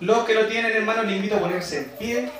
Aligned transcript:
Los 0.00 0.24
que 0.24 0.34
lo 0.34 0.46
tienen, 0.46 0.72
hermanos, 0.72 1.06
les 1.06 1.16
invito 1.16 1.36
a 1.36 1.40
ponerse 1.40 1.78
en 1.78 1.84
pie. 1.98 2.30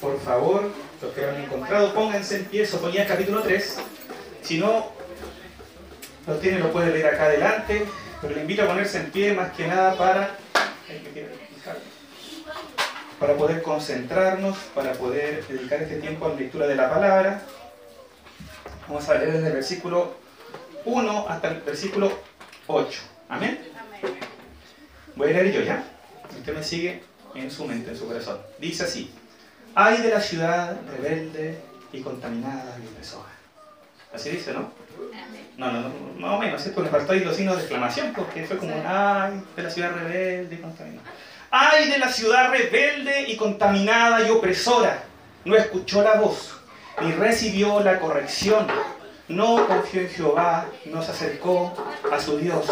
Por 0.00 0.20
favor, 0.20 0.70
los 1.00 1.12
que 1.14 1.22
lo 1.22 1.28
han 1.28 1.42
encontrado, 1.42 1.94
pónganse 1.94 2.36
en 2.36 2.44
pie. 2.44 2.66
Sofonías 2.66 3.08
capítulo 3.08 3.42
3. 3.42 3.78
Si 4.42 4.58
no 4.58 4.92
lo 6.26 6.34
tienen, 6.36 6.60
lo 6.60 6.70
pueden 6.70 6.92
leer 6.92 7.06
acá 7.06 7.24
adelante. 7.24 7.86
Pero 8.20 8.34
le 8.34 8.42
invito 8.42 8.62
a 8.62 8.66
ponerse 8.66 8.98
en 8.98 9.10
pie 9.10 9.32
más 9.32 9.52
que 9.52 9.66
nada 9.66 9.96
para 9.96 10.36
para 13.18 13.34
poder 13.34 13.62
concentrarnos, 13.62 14.56
para 14.74 14.92
poder 14.92 15.46
dedicar 15.46 15.82
este 15.82 15.96
tiempo 15.96 16.26
a 16.26 16.28
la 16.30 16.34
lectura 16.34 16.66
de 16.66 16.76
la 16.76 16.90
palabra. 16.90 17.42
Vamos 18.86 19.08
a 19.08 19.14
leer 19.14 19.32
desde 19.32 19.46
el 19.48 19.52
versículo 19.54 20.14
1 20.84 21.26
hasta 21.28 21.48
el 21.48 21.60
versículo 21.62 22.12
8. 22.66 23.00
Amén. 23.28 23.58
Voy 25.16 25.30
a 25.30 25.32
leer 25.32 25.52
yo 25.52 25.60
ya. 25.62 25.82
Usted 26.38 26.54
me 26.54 26.62
sigue 26.62 27.02
en 27.34 27.50
su 27.50 27.64
mente, 27.64 27.90
en 27.90 27.96
su 27.96 28.06
corazón. 28.06 28.38
Dice 28.58 28.84
así. 28.84 29.10
Ay 29.74 30.02
de 30.02 30.10
la 30.10 30.20
ciudad 30.20 30.76
rebelde 30.90 31.58
y 31.92 32.02
contaminada 32.02 32.78
y 32.82 32.86
opresora. 32.86 33.30
Así 34.12 34.30
dice, 34.30 34.52
¿no? 34.52 34.70
No, 35.56 35.72
no, 35.72 35.80
no, 35.80 35.90
más 36.18 36.32
o 36.32 36.38
menos, 36.38 36.62
¿cierto? 36.62 36.82
Le 36.82 36.90
faltó 36.90 37.12
ahí 37.12 37.20
los 37.20 37.34
signos 37.34 37.56
de 37.56 37.62
exclamación 37.62 38.12
porque 38.14 38.44
fue 38.44 38.58
como 38.58 38.74
ay 38.86 39.42
de 39.56 39.62
la 39.62 39.70
ciudad 39.70 39.92
rebelde 39.94 40.54
y 40.54 40.58
contaminada. 40.58 41.08
Ay 41.50 41.90
de 41.90 41.98
la 41.98 42.12
ciudad 42.12 42.50
rebelde 42.50 43.22
y 43.28 43.36
contaminada 43.36 44.26
y 44.26 44.30
opresora. 44.30 45.02
No 45.46 45.56
escuchó 45.56 46.02
la 46.02 46.16
voz, 46.16 46.60
ni 47.02 47.12
recibió 47.12 47.80
la 47.80 47.98
corrección. 47.98 48.66
No 49.28 49.66
confió 49.66 50.02
en 50.02 50.08
Jehová, 50.08 50.66
no 50.86 51.02
se 51.02 51.12
acercó 51.12 51.74
a 52.12 52.20
su 52.20 52.36
Dios. 52.38 52.66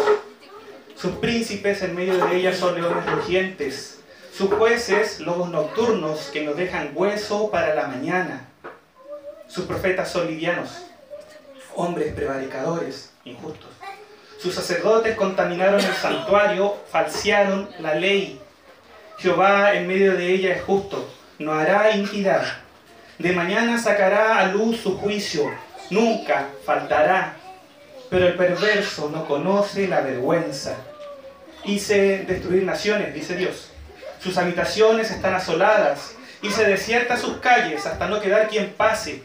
Sus 0.95 1.11
príncipes 1.17 1.81
en 1.81 1.95
medio 1.95 2.25
de 2.25 2.37
ella 2.37 2.53
son 2.53 2.75
leones 2.75 3.05
rugientes. 3.05 3.99
Sus 4.33 4.51
jueces, 4.53 5.19
lobos 5.19 5.49
nocturnos 5.49 6.29
que 6.31 6.43
nos 6.43 6.57
dejan 6.57 6.91
hueso 6.93 7.49
para 7.49 7.75
la 7.75 7.87
mañana. 7.87 8.47
Sus 9.47 9.65
profetas 9.65 10.11
son 10.11 10.27
livianos, 10.27 10.69
hombres 11.75 12.13
prevaricadores, 12.13 13.11
injustos. 13.23 13.69
Sus 14.39 14.55
sacerdotes 14.55 15.15
contaminaron 15.15 15.79
el 15.79 15.93
santuario, 15.93 16.75
falsearon 16.91 17.69
la 17.79 17.95
ley 17.95 18.41
Jehová 19.17 19.73
en 19.75 19.87
medio 19.87 20.15
de 20.15 20.33
ella 20.33 20.55
es 20.55 20.63
justo, 20.63 21.09
no 21.39 21.53
hará 21.53 21.91
iniquidad. 21.91 22.43
De 23.17 23.31
mañana 23.31 23.77
sacará 23.77 24.39
a 24.39 24.47
luz 24.47 24.81
su 24.81 24.97
juicio, 24.97 25.49
nunca 25.89 26.49
faltará. 26.65 27.37
Pero 28.15 28.27
el 28.27 28.35
perverso 28.35 29.09
no 29.09 29.27
conoce 29.27 29.89
la 29.89 29.99
vergüenza. 29.99 30.77
Hice 31.65 32.23
destruir 32.25 32.63
naciones, 32.63 33.13
dice 33.13 33.35
Dios. 33.35 33.71
Sus 34.21 34.37
habitaciones 34.37 35.11
están 35.11 35.33
asoladas. 35.33 36.15
Hice 36.41 36.63
desiertas 36.63 37.19
sus 37.19 37.39
calles 37.39 37.85
hasta 37.85 38.07
no 38.07 38.21
quedar 38.21 38.47
quien 38.47 38.71
pase. 38.71 39.21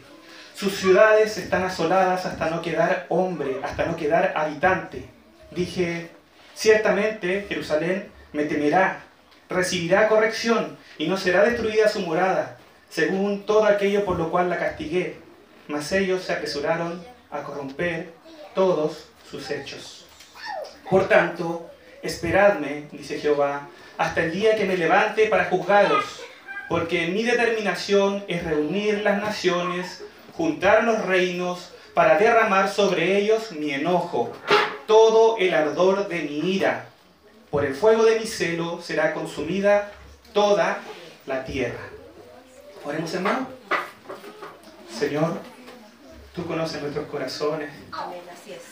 Sus 0.53 0.75
ciudades 0.75 1.37
están 1.37 1.63
asoladas 1.63 2.25
hasta 2.25 2.49
no 2.49 2.61
quedar 2.61 3.05
hombre, 3.07 3.61
hasta 3.63 3.85
no 3.85 3.95
quedar 3.95 4.33
habitante. 4.35 5.05
Dije, 5.51 6.09
ciertamente 6.53 7.45
Jerusalén 7.47 8.11
me 8.33 8.43
temerá 8.43 9.03
recibirá 9.47 10.09
corrección 10.09 10.77
y 10.97 11.07
no 11.07 11.15
será 11.15 11.43
destruida 11.43 11.87
su 11.87 12.01
morada, 12.01 12.57
según 12.89 13.45
todo 13.45 13.63
aquello 13.63 14.03
por 14.03 14.17
lo 14.17 14.29
cual 14.29 14.49
la 14.49 14.59
castigué. 14.59 15.15
Mas 15.69 15.93
ellos 15.93 16.23
se 16.23 16.33
apresuraron 16.33 17.01
a 17.31 17.41
corromper 17.43 18.19
todos 18.53 19.05
sus 19.29 19.49
hechos. 19.49 20.05
Por 20.89 21.07
tanto, 21.07 21.69
esperadme, 22.01 22.87
dice 22.91 23.19
Jehová, 23.19 23.67
hasta 23.97 24.23
el 24.23 24.31
día 24.31 24.55
que 24.55 24.65
me 24.65 24.77
levante 24.77 25.27
para 25.27 25.45
juzgaros, 25.45 26.05
porque 26.67 27.07
mi 27.07 27.23
determinación 27.23 28.23
es 28.27 28.43
reunir 28.43 29.01
las 29.01 29.21
naciones, 29.21 30.03
juntar 30.35 30.83
los 30.83 31.05
reinos, 31.05 31.71
para 31.93 32.17
derramar 32.17 32.69
sobre 32.69 33.17
ellos 33.17 33.51
mi 33.51 33.71
enojo, 33.71 34.31
todo 34.87 35.37
el 35.37 35.53
ardor 35.53 36.07
de 36.07 36.21
mi 36.21 36.53
ira 36.55 36.85
por 37.51 37.65
el 37.65 37.75
fuego 37.75 38.05
de 38.05 38.17
mi 38.17 38.25
celo 38.25 38.81
será 38.81 39.13
consumida 39.13 39.91
toda 40.33 40.79
la 41.27 41.43
tierra. 41.43 41.81
Oremos, 42.85 43.13
hermano. 43.13 43.47
Señor, 44.89 45.37
tú 46.33 46.45
conoces 46.45 46.81
nuestros 46.81 47.07
corazones. 47.07 47.69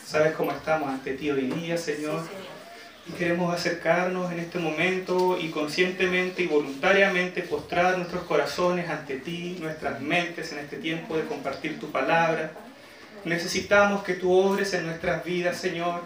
Sabes 0.06 0.34
cómo 0.34 0.52
estamos 0.52 0.88
ante 0.88 1.14
ti 1.14 1.30
hoy 1.30 1.46
día, 1.46 1.76
Señor. 1.76 2.22
Y 3.06 3.12
queremos 3.12 3.54
acercarnos 3.54 4.30
en 4.32 4.40
este 4.40 4.58
momento 4.58 5.38
y 5.40 5.50
conscientemente 5.50 6.42
y 6.42 6.46
voluntariamente 6.46 7.42
postrar 7.42 7.96
nuestros 7.96 8.24
corazones 8.24 8.88
ante 8.88 9.16
ti, 9.16 9.56
nuestras 9.60 10.00
mentes 10.00 10.52
en 10.52 10.58
este 10.58 10.76
tiempo 10.76 11.16
de 11.16 11.24
compartir 11.24 11.80
tu 11.80 11.90
palabra. 11.90 12.52
Necesitamos 13.24 14.02
que 14.04 14.14
tú 14.14 14.32
obres 14.32 14.72
en 14.74 14.86
nuestras 14.86 15.24
vidas, 15.24 15.56
Señor 15.56 16.02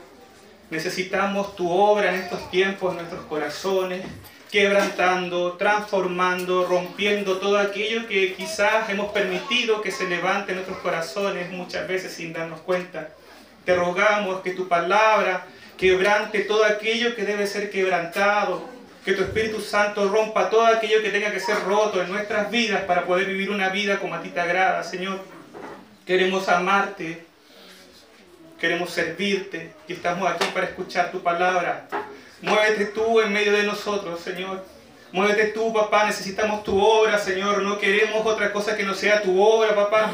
Necesitamos 0.70 1.54
tu 1.56 1.70
obra 1.70 2.12
en 2.12 2.20
estos 2.20 2.50
tiempos, 2.50 2.92
en 2.92 2.98
nuestros 2.98 3.26
corazones, 3.26 4.02
quebrantando, 4.50 5.52
transformando, 5.52 6.64
rompiendo 6.66 7.38
todo 7.38 7.58
aquello 7.58 8.08
que 8.08 8.34
quizás 8.34 8.88
hemos 8.88 9.12
permitido 9.12 9.82
que 9.82 9.90
se 9.90 10.08
levante 10.08 10.52
en 10.52 10.56
nuestros 10.56 10.78
corazones 10.78 11.50
muchas 11.50 11.86
veces 11.86 12.12
sin 12.12 12.32
darnos 12.32 12.60
cuenta. 12.62 13.10
Te 13.64 13.74
rogamos 13.74 14.42
que 14.42 14.50
tu 14.50 14.68
palabra 14.68 15.46
quebrante 15.76 16.40
todo 16.40 16.64
aquello 16.64 17.14
que 17.14 17.24
debe 17.24 17.46
ser 17.46 17.70
quebrantado, 17.70 18.68
que 19.04 19.12
tu 19.12 19.22
Espíritu 19.22 19.60
Santo 19.60 20.08
rompa 20.08 20.50
todo 20.50 20.66
aquello 20.66 21.02
que 21.02 21.10
tenga 21.10 21.30
que 21.30 21.40
ser 21.40 21.62
roto 21.64 22.00
en 22.02 22.10
nuestras 22.10 22.50
vidas 22.50 22.82
para 22.84 23.04
poder 23.04 23.26
vivir 23.26 23.50
una 23.50 23.68
vida 23.68 23.98
como 23.98 24.14
a 24.14 24.22
ti 24.22 24.30
te 24.30 24.40
agrada, 24.40 24.82
Señor. 24.82 25.20
Queremos 26.06 26.48
amarte, 26.48 27.24
queremos 28.60 28.90
servirte 28.90 29.72
y 29.88 29.94
estamos 29.94 30.30
aquí 30.30 30.46
para 30.54 30.66
escuchar 30.66 31.10
tu 31.10 31.22
palabra. 31.22 31.86
Muévete 32.40 32.86
tú 32.86 33.20
en 33.20 33.32
medio 33.32 33.52
de 33.52 33.62
nosotros, 33.62 34.20
Señor. 34.20 34.64
Muévete 35.12 35.46
tú, 35.48 35.72
papá. 35.72 36.04
Necesitamos 36.04 36.64
tu 36.64 36.78
obra, 36.78 37.18
Señor. 37.18 37.62
No 37.62 37.78
queremos 37.78 38.26
otra 38.26 38.52
cosa 38.52 38.76
que 38.76 38.82
no 38.82 38.94
sea 38.94 39.22
tu 39.22 39.40
obra, 39.40 39.74
papá. 39.74 40.12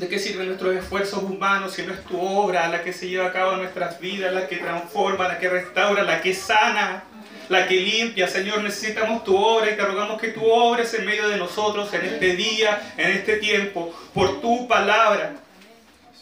¿De 0.00 0.08
qué 0.08 0.18
sirven 0.18 0.46
nuestros 0.46 0.74
esfuerzos 0.74 1.22
humanos 1.22 1.74
si 1.74 1.82
no 1.82 1.92
es 1.92 2.02
tu 2.04 2.18
obra 2.18 2.66
la 2.68 2.82
que 2.82 2.90
se 2.90 3.06
lleva 3.06 3.26
a 3.26 3.32
cabo 3.34 3.52
en 3.52 3.58
nuestras 3.58 4.00
vidas, 4.00 4.32
la 4.32 4.48
que 4.48 4.56
transforma, 4.56 5.28
la 5.28 5.38
que 5.38 5.50
restaura, 5.50 6.02
la 6.04 6.22
que 6.22 6.32
sana, 6.32 7.04
la 7.50 7.68
que 7.68 7.74
limpia? 7.74 8.26
Señor, 8.26 8.62
necesitamos 8.62 9.24
tu 9.24 9.36
obra 9.36 9.70
y 9.70 9.76
te 9.76 9.82
rogamos 9.82 10.18
que 10.18 10.28
tu 10.28 10.42
obres 10.42 10.94
en 10.94 11.04
medio 11.04 11.28
de 11.28 11.36
nosotros 11.36 11.92
en 11.92 12.06
este 12.06 12.34
día, 12.34 12.94
en 12.96 13.10
este 13.10 13.36
tiempo, 13.36 13.94
por 14.14 14.40
tu 14.40 14.66
palabra 14.66 15.34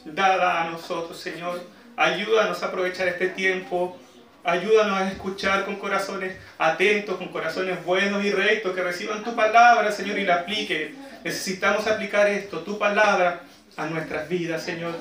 dada 0.04 0.64
a 0.64 0.70
nosotros, 0.70 1.16
Señor. 1.16 1.62
Ayúdanos 1.96 2.60
a 2.64 2.66
aprovechar 2.66 3.06
este 3.06 3.28
tiempo. 3.28 3.96
Ayúdanos 4.42 4.98
a 4.98 5.08
escuchar 5.08 5.64
con 5.64 5.76
corazones 5.76 6.36
atentos, 6.58 7.16
con 7.16 7.28
corazones 7.28 7.84
buenos 7.84 8.24
y 8.24 8.32
rectos, 8.32 8.74
que 8.74 8.82
reciban 8.82 9.22
tu 9.22 9.36
palabra, 9.36 9.92
Señor, 9.92 10.18
y 10.18 10.24
la 10.24 10.36
apliquen. 10.36 10.96
Necesitamos 11.22 11.86
aplicar 11.86 12.26
esto, 12.26 12.60
tu 12.60 12.76
palabra, 12.76 13.42
a 13.78 13.86
nuestras 13.86 14.28
vidas, 14.28 14.62
Señor. 14.62 14.94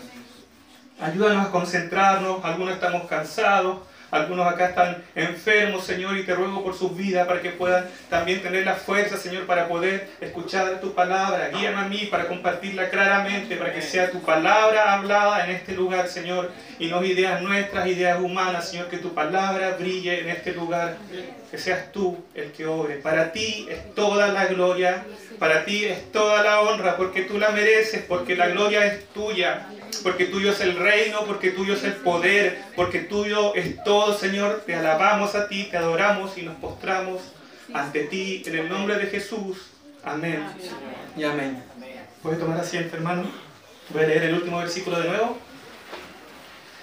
Ayúdanos 1.00 1.48
a 1.48 1.52
concentrarnos. 1.52 2.46
Algunos 2.46 2.76
estamos 2.76 3.08
cansados, 3.08 3.80
algunos 4.12 4.48
acá 4.48 4.68
están 4.68 5.04
enfermos, 5.16 5.84
Señor, 5.84 6.16
y 6.18 6.24
te 6.24 6.34
ruego 6.34 6.64
por 6.64 6.76
sus 6.76 6.96
vidas 6.96 7.28
para 7.28 7.42
que 7.42 7.50
puedan 7.50 7.86
también 8.10 8.42
tener 8.42 8.66
la 8.66 8.76
fuerza, 8.76 9.18
Señor, 9.18 9.46
para 9.46 9.68
poder 9.68 10.10
escuchar 10.22 10.80
tu 10.80 10.94
palabra. 10.94 11.50
Guíame 11.50 11.78
a 11.78 11.88
mí 11.88 12.08
para 12.10 12.28
compartirla 12.28 12.90
claramente, 12.90 13.58
para 13.58 13.74
que 13.74 13.82
sea 13.82 14.12
tu 14.12 14.22
palabra 14.22 14.94
hablada 14.94 15.44
en 15.46 15.56
este 15.56 15.74
lugar, 15.74 16.08
Señor, 16.08 16.52
y 16.80 16.88
no 16.88 17.04
ideas 17.04 17.42
nuestras, 17.42 17.88
ideas 17.88 18.20
humanas, 18.22 18.70
Señor, 18.70 18.88
que 18.88 18.98
tu 18.98 19.14
palabra 19.14 19.76
brille 19.78 20.22
en 20.22 20.30
este 20.30 20.54
lugar, 20.54 20.98
que 21.50 21.58
seas 21.58 21.92
tú 21.92 22.24
el 22.34 22.52
que 22.52 22.66
obre. 22.66 22.98
Para 22.98 23.32
ti 23.32 23.68
es 23.70 23.94
toda 23.94 24.28
la 24.28 24.46
gloria, 24.46 25.04
para 25.40 25.66
ti 25.66 25.86
es 25.86 26.12
toda 26.12 26.44
la 26.44 26.62
honra, 26.62 26.98
porque 26.98 27.24
tú 27.24 27.38
la 27.38 27.50
mereces, 27.50 28.04
porque 28.08 28.36
la 28.36 28.48
gloria 28.48 28.86
es 28.86 29.06
tuya 29.10 29.68
porque 30.04 30.26
tuyo 30.26 30.52
es 30.52 30.60
el 30.62 30.76
reino, 30.76 31.26
porque 31.26 31.52
tuyo 31.52 31.74
es 31.74 31.84
el 31.84 31.94
poder, 31.94 32.60
porque 32.76 33.00
tuyo 33.00 33.56
es 33.56 33.84
todo, 33.84 34.18
Señor. 34.18 34.64
Te 34.66 34.76
alabamos 34.76 35.36
a 35.36 35.48
ti, 35.48 35.68
te 35.70 35.78
adoramos 35.78 36.38
y 36.38 36.44
nos 36.44 36.56
postramos 36.58 37.22
ante 37.74 38.02
ti 38.02 38.44
en 38.46 38.56
el 38.56 38.70
nombre 38.70 38.96
de 38.98 39.08
Jesús. 39.08 39.58
Amén. 40.04 40.46
Y 41.16 41.24
amén. 41.24 41.64
¿Puedes 42.22 42.40
tomar 42.40 42.60
asiento, 42.60 42.96
hermano? 42.96 43.26
Voy 43.90 44.04
a 44.04 44.08
leer 44.08 44.24
el 44.24 44.36
último 44.36 44.60
versículo 44.60 45.00
de 45.00 45.10
nuevo. 45.10 45.38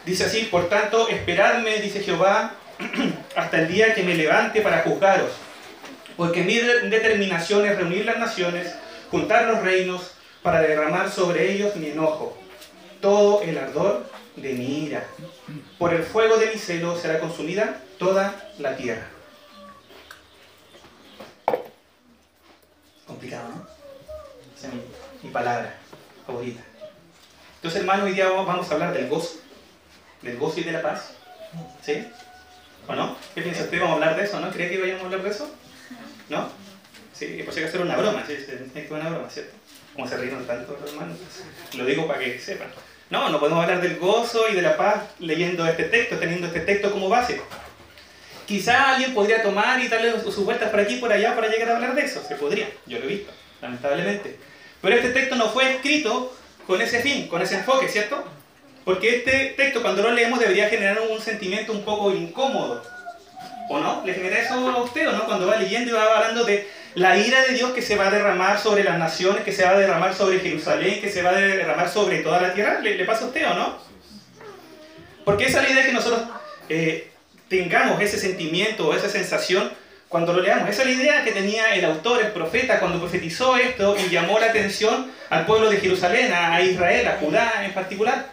Dice 0.04 0.24
así, 0.24 0.48
por 0.50 0.68
tanto, 0.68 1.08
esperadme, 1.08 1.80
dice 1.80 2.00
Jehová, 2.00 2.52
hasta 3.36 3.60
el 3.60 3.68
día 3.68 3.94
que 3.94 4.02
me 4.02 4.14
levante 4.14 4.60
para 4.60 4.82
juzgaros. 4.82 5.30
Porque 6.16 6.42
mi 6.42 6.56
determinación 6.56 7.66
es 7.66 7.76
reunir 7.76 8.04
las 8.04 8.18
naciones, 8.18 8.74
juntar 9.10 9.46
los 9.46 9.60
reinos, 9.62 10.12
para 10.42 10.60
derramar 10.60 11.10
sobre 11.10 11.50
ellos 11.52 11.74
mi 11.76 11.88
enojo 11.88 12.36
todo 13.04 13.42
el 13.42 13.58
ardor 13.58 14.06
de 14.36 14.54
mi 14.54 14.84
ira. 14.84 15.04
Por 15.78 15.92
el 15.92 16.02
fuego 16.02 16.38
de 16.38 16.46
mi 16.46 16.58
celo 16.58 16.98
será 16.98 17.20
consumida 17.20 17.80
toda 17.98 18.50
la 18.58 18.76
tierra. 18.76 19.06
Complicado, 23.06 23.48
¿no? 23.48 23.66
Esa 24.56 24.68
es 24.68 24.74
mi, 25.22 25.30
palabra 25.30 25.74
favorita. 26.26 26.62
Entonces, 27.56 27.80
hermanos, 27.80 28.06
hoy 28.06 28.12
día 28.12 28.30
vamos 28.30 28.70
a 28.70 28.72
hablar 28.72 28.94
del 28.94 29.08
gozo. 29.08 29.34
Del 30.22 30.38
gozo 30.38 30.60
y 30.60 30.64
de 30.64 30.72
la 30.72 30.80
paz. 30.80 31.12
¿Sí? 31.82 32.06
¿O 32.88 32.94
no? 32.94 33.16
¿Qué 33.34 33.42
piensa 33.42 33.64
usted? 33.64 33.80
¿Vamos 33.80 33.92
a 33.92 33.94
hablar 33.96 34.16
de 34.16 34.24
eso? 34.24 34.40
¿No? 34.40 34.50
¿Cree 34.50 34.70
que 34.70 34.80
vayamos 34.80 35.02
a 35.02 35.06
hablar 35.06 35.22
de 35.22 35.30
eso? 35.30 35.54
¿No? 36.28 36.48
Sí, 37.12 37.42
por 37.44 37.54
si 37.54 37.60
acaso 37.60 37.76
era 37.76 37.84
una 37.84 37.96
broma, 37.96 38.24
sí, 38.26 38.32
es 38.32 38.90
una 38.90 39.08
broma, 39.08 39.30
¿cierto? 39.30 39.54
Como 39.94 40.08
se 40.08 40.16
rieron 40.16 40.46
tanto 40.46 40.76
los 40.80 40.90
hermanos. 40.90 41.16
Lo 41.76 41.84
digo 41.84 42.06
para 42.08 42.18
que 42.18 42.38
sepan. 42.38 42.68
No, 43.10 43.28
no 43.28 43.38
podemos 43.38 43.62
hablar 43.62 43.80
del 43.80 43.98
gozo 43.98 44.48
y 44.48 44.54
de 44.54 44.62
la 44.62 44.76
paz 44.76 45.04
leyendo 45.20 45.66
este 45.66 45.84
texto, 45.84 46.16
teniendo 46.16 46.48
este 46.48 46.60
texto 46.60 46.90
como 46.90 47.08
base. 47.08 47.40
Quizá 48.46 48.90
alguien 48.90 49.14
podría 49.14 49.42
tomar 49.42 49.80
y 49.80 49.88
darle 49.88 50.20
sus 50.20 50.44
vueltas 50.44 50.70
por 50.70 50.80
aquí 50.80 50.94
y 50.94 50.98
por 50.98 51.12
allá 51.12 51.34
para 51.34 51.48
llegar 51.48 51.70
a 51.70 51.76
hablar 51.76 51.94
de 51.94 52.02
eso. 52.02 52.22
Se 52.26 52.34
podría, 52.34 52.68
yo 52.86 52.98
lo 52.98 53.04
he 53.04 53.08
visto, 53.08 53.32
lamentablemente. 53.62 54.38
Pero 54.82 54.96
este 54.96 55.10
texto 55.10 55.36
no 55.36 55.50
fue 55.50 55.76
escrito 55.76 56.36
con 56.66 56.80
ese 56.80 57.00
fin, 57.00 57.28
con 57.28 57.40
ese 57.40 57.56
enfoque, 57.56 57.88
¿cierto? 57.88 58.24
Porque 58.84 59.16
este 59.16 59.54
texto 59.56 59.80
cuando 59.80 60.02
lo 60.02 60.10
leemos 60.10 60.40
debería 60.40 60.68
generar 60.68 61.00
un 61.00 61.20
sentimiento 61.20 61.72
un 61.72 61.84
poco 61.84 62.12
incómodo. 62.12 62.82
¿O 63.68 63.78
no? 63.78 64.02
¿Le 64.04 64.14
genera 64.14 64.38
eso 64.38 64.54
a 64.54 64.82
usted 64.82 65.08
o 65.08 65.12
no? 65.12 65.24
Cuando 65.24 65.46
va 65.46 65.56
leyendo 65.56 65.90
y 65.90 65.94
va 65.94 66.04
hablando 66.04 66.44
de 66.44 66.68
la 66.94 67.16
ira 67.16 67.42
de 67.42 67.54
Dios 67.54 67.72
que 67.72 67.82
se 67.82 67.96
va 67.96 68.08
a 68.08 68.10
derramar 68.10 68.58
sobre 68.58 68.84
las 68.84 68.98
naciones, 68.98 69.42
que 69.42 69.52
se 69.52 69.64
va 69.64 69.70
a 69.70 69.78
derramar 69.78 70.14
sobre 70.14 70.40
Jerusalén, 70.40 71.00
que 71.00 71.10
se 71.10 71.22
va 71.22 71.30
a 71.30 71.34
derramar 71.34 71.88
sobre 71.88 72.18
toda 72.18 72.40
la 72.40 72.54
tierra, 72.54 72.78
¿le, 72.80 73.04
pasa 73.04 73.24
a 73.24 73.28
usted 73.28 73.46
o 73.50 73.54
no? 73.54 73.78
Porque 75.24 75.46
esa 75.46 75.60
es 75.60 75.64
la 75.64 75.74
idea 75.74 75.86
que 75.86 75.92
nosotros 75.92 76.22
eh, 76.68 77.10
tengamos 77.48 78.00
ese 78.00 78.18
sentimiento 78.18 78.88
o 78.88 78.94
esa 78.94 79.08
sensación 79.08 79.72
cuando 80.08 80.32
lo 80.32 80.42
leamos. 80.42 80.68
Esa 80.68 80.82
es 80.82 80.88
la 80.88 80.94
idea 80.94 81.24
que 81.24 81.32
tenía 81.32 81.74
el 81.74 81.84
autor, 81.86 82.20
el 82.20 82.32
profeta, 82.32 82.78
cuando 82.78 83.00
profetizó 83.00 83.56
esto 83.56 83.96
y 83.98 84.10
llamó 84.10 84.38
la 84.38 84.46
atención 84.46 85.10
al 85.30 85.46
pueblo 85.46 85.70
de 85.70 85.78
Jerusalén, 85.78 86.32
a 86.32 86.60
Israel, 86.60 87.08
a 87.08 87.16
Judá 87.18 87.64
en 87.64 87.72
particular. 87.72 88.30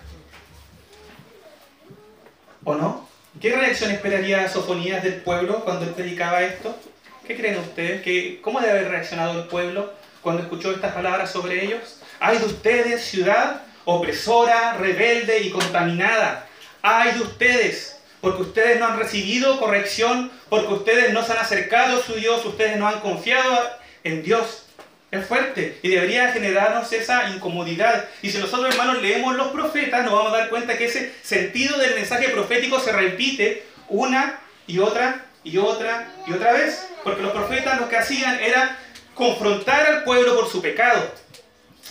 ¿O 2.63 2.75
no? 2.75 3.10
¿Qué 3.39 3.55
reacción 3.55 3.91
esperaría 3.91 4.47
Sofonías 4.49 5.03
del 5.03 5.15
pueblo 5.15 5.63
cuando 5.63 5.85
él 5.85 5.91
predicaba 5.91 6.43
esto? 6.43 6.77
¿Qué 7.25 7.37
creen 7.37 7.59
ustedes? 7.59 8.39
¿Cómo 8.41 8.59
debe 8.59 8.79
haber 8.79 8.89
reaccionado 8.89 9.39
el 9.41 9.47
pueblo 9.47 9.93
cuando 10.21 10.43
escuchó 10.43 10.71
estas 10.71 10.93
palabras 10.93 11.31
sobre 11.31 11.63
ellos? 11.63 12.01
Ay 12.19 12.37
de 12.39 12.45
ustedes, 12.45 13.03
ciudad 13.03 13.61
opresora, 13.85 14.73
rebelde 14.73 15.39
y 15.39 15.49
contaminada. 15.49 16.45
Ay 16.81 17.13
de 17.13 17.21
ustedes, 17.21 17.99
porque 18.19 18.43
ustedes 18.43 18.79
no 18.79 18.87
han 18.87 18.99
recibido 18.99 19.59
corrección, 19.59 20.29
porque 20.49 20.73
ustedes 20.73 21.13
no 21.13 21.23
se 21.23 21.31
han 21.31 21.39
acercado 21.39 21.99
a 21.99 22.03
su 22.03 22.13
Dios, 22.15 22.45
ustedes 22.45 22.77
no 22.77 22.87
han 22.87 22.99
confiado 22.99 23.59
en 24.03 24.23
Dios. 24.23 24.65
Es 25.11 25.25
fuerte 25.25 25.77
y 25.83 25.89
debería 25.89 26.31
generarnos 26.31 26.91
esa 26.93 27.29
incomodidad. 27.29 28.05
Y 28.21 28.29
si 28.29 28.37
nosotros, 28.37 28.73
hermanos, 28.73 29.01
leemos 29.01 29.35
los 29.35 29.49
profetas, 29.49 30.05
nos 30.05 30.13
vamos 30.13 30.33
a 30.33 30.37
dar 30.37 30.49
cuenta 30.49 30.77
que 30.77 30.85
ese 30.85 31.13
sentido 31.21 31.77
del 31.77 31.95
mensaje 31.95 32.29
profético 32.29 32.79
se 32.79 32.93
repite 32.93 33.65
una 33.89 34.39
y 34.67 34.79
otra 34.79 35.25
y 35.43 35.57
otra 35.57 36.07
y 36.25 36.31
otra 36.31 36.53
vez. 36.53 36.87
Porque 37.03 37.21
los 37.21 37.33
profetas 37.33 37.79
lo 37.79 37.89
que 37.89 37.97
hacían 37.97 38.39
era 38.39 38.77
confrontar 39.13 39.85
al 39.85 40.03
pueblo 40.05 40.33
por 40.35 40.49
su 40.49 40.61
pecado. 40.61 41.13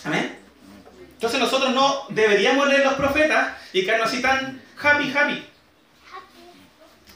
Amén. 0.03 0.35
Entonces 1.13 1.39
nosotros 1.39 1.75
no 1.75 2.05
deberíamos 2.09 2.67
leer 2.67 2.83
los 2.83 2.95
profetas 2.95 3.53
y 3.71 3.85
quedarnos 3.85 4.07
así 4.07 4.23
tan 4.23 4.59
happy, 4.81 5.13
happy. 5.15 5.45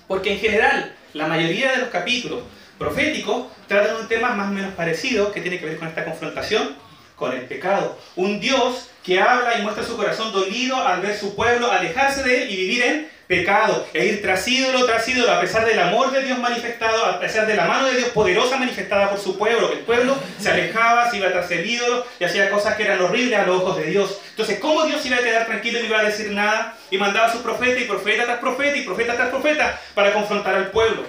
Porque 0.07 0.34
en 0.34 0.40
general, 0.40 0.96
la 1.13 1.25
mayoría 1.25 1.72
de 1.72 1.78
los 1.78 1.90
capítulos 1.90 2.44
proféticos 2.77 3.48
tratan 3.68 3.98
un 3.98 4.07
tema 4.07 4.30
más 4.30 4.50
o 4.50 4.54
menos 4.54 4.74
parecido 4.74 5.31
que 5.31 5.42
tiene 5.42 5.60
que 5.60 5.66
ver 5.66 5.77
con 5.77 5.88
esta 5.88 6.06
confrontación 6.06 6.75
con 7.16 7.31
el 7.31 7.42
pecado. 7.42 7.98
Un 8.16 8.39
Dios 8.39 8.89
que 9.04 9.22
habla 9.22 9.57
y 9.57 9.62
muestra 9.62 9.83
su 9.83 9.95
corazón 9.95 10.31
dolido 10.31 10.75
al 10.75 11.01
ver 11.01 11.18
su 11.18 11.36
pueblo 11.36 11.72
alejarse 11.72 12.24
de 12.24 12.44
él 12.44 12.50
y 12.51 12.56
vivir 12.56 12.83
en 12.83 13.16
pecado, 13.27 13.88
e 13.94 14.06
ir 14.06 14.22
tras 14.22 14.48
ídolo 14.48 14.86
tras 14.86 15.07
ídolo, 15.07 15.31
a 15.31 15.42
pesar 15.42 15.66
del 15.66 15.80
amor 15.80 16.12
de 16.12 16.22
Dios 16.22 16.38
manifestado, 16.38 17.06
a 17.06 17.19
pesar 17.19 17.48
de 17.48 17.56
la 17.56 17.66
mano 17.66 17.88
de 17.88 17.98
Dios 17.98 18.10
poderosa 18.10 18.57
manifestada 18.57 19.10
por 19.10 19.19
su 19.19 19.38
pueblo. 19.38 19.71
El 19.71 19.80
pueblo 19.80 20.16
se 20.39 20.51
alejaba, 20.51 21.10
se 21.10 21.18
iba 21.18 21.31
tras 21.31 21.50
el 21.51 21.68
ídolo 21.68 22.06
y 22.19 22.24
hacía 22.24 22.51
cosas 22.51 22.75
que 22.75 22.83
eran 22.83 23.01
horribles 23.01 23.39
a 23.39 23.45
los 23.45 23.62
ojos 23.62 23.78
de 23.78 23.86
Dios. 23.86 24.19
Entonces, 24.30 24.60
¿cómo 24.60 24.83
Dios 24.86 25.04
iba 25.06 25.18
a 25.18 25.24
quedar 25.24 25.45
tranquilo 25.48 25.80
y 25.80 25.83
no 25.83 25.88
iba 25.88 26.00
a 26.00 26.04
decir 26.04 26.31
nada? 26.31 26.78
Y 26.92 26.98
mandaba 26.98 27.28
a 27.28 27.31
su 27.31 27.42
profeta 27.42 27.80
y 27.80 27.86
profeta 27.86 28.25
tras 28.25 28.39
profeta 28.39 28.78
y 28.78 28.83
profeta 28.83 29.16
tras 29.16 29.30
profeta 29.30 29.81
para 29.94 30.13
confrontar 30.13 30.56
al 30.56 30.71
pueblo. 30.71 31.04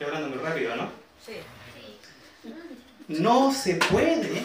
Estoy 0.00 0.14
hablando 0.14 0.34
muy 0.34 0.42
rápido, 0.42 0.76
¿no? 0.76 0.90
Sí. 1.22 1.34
No 3.08 3.52
se 3.52 3.74
puede 3.74 4.44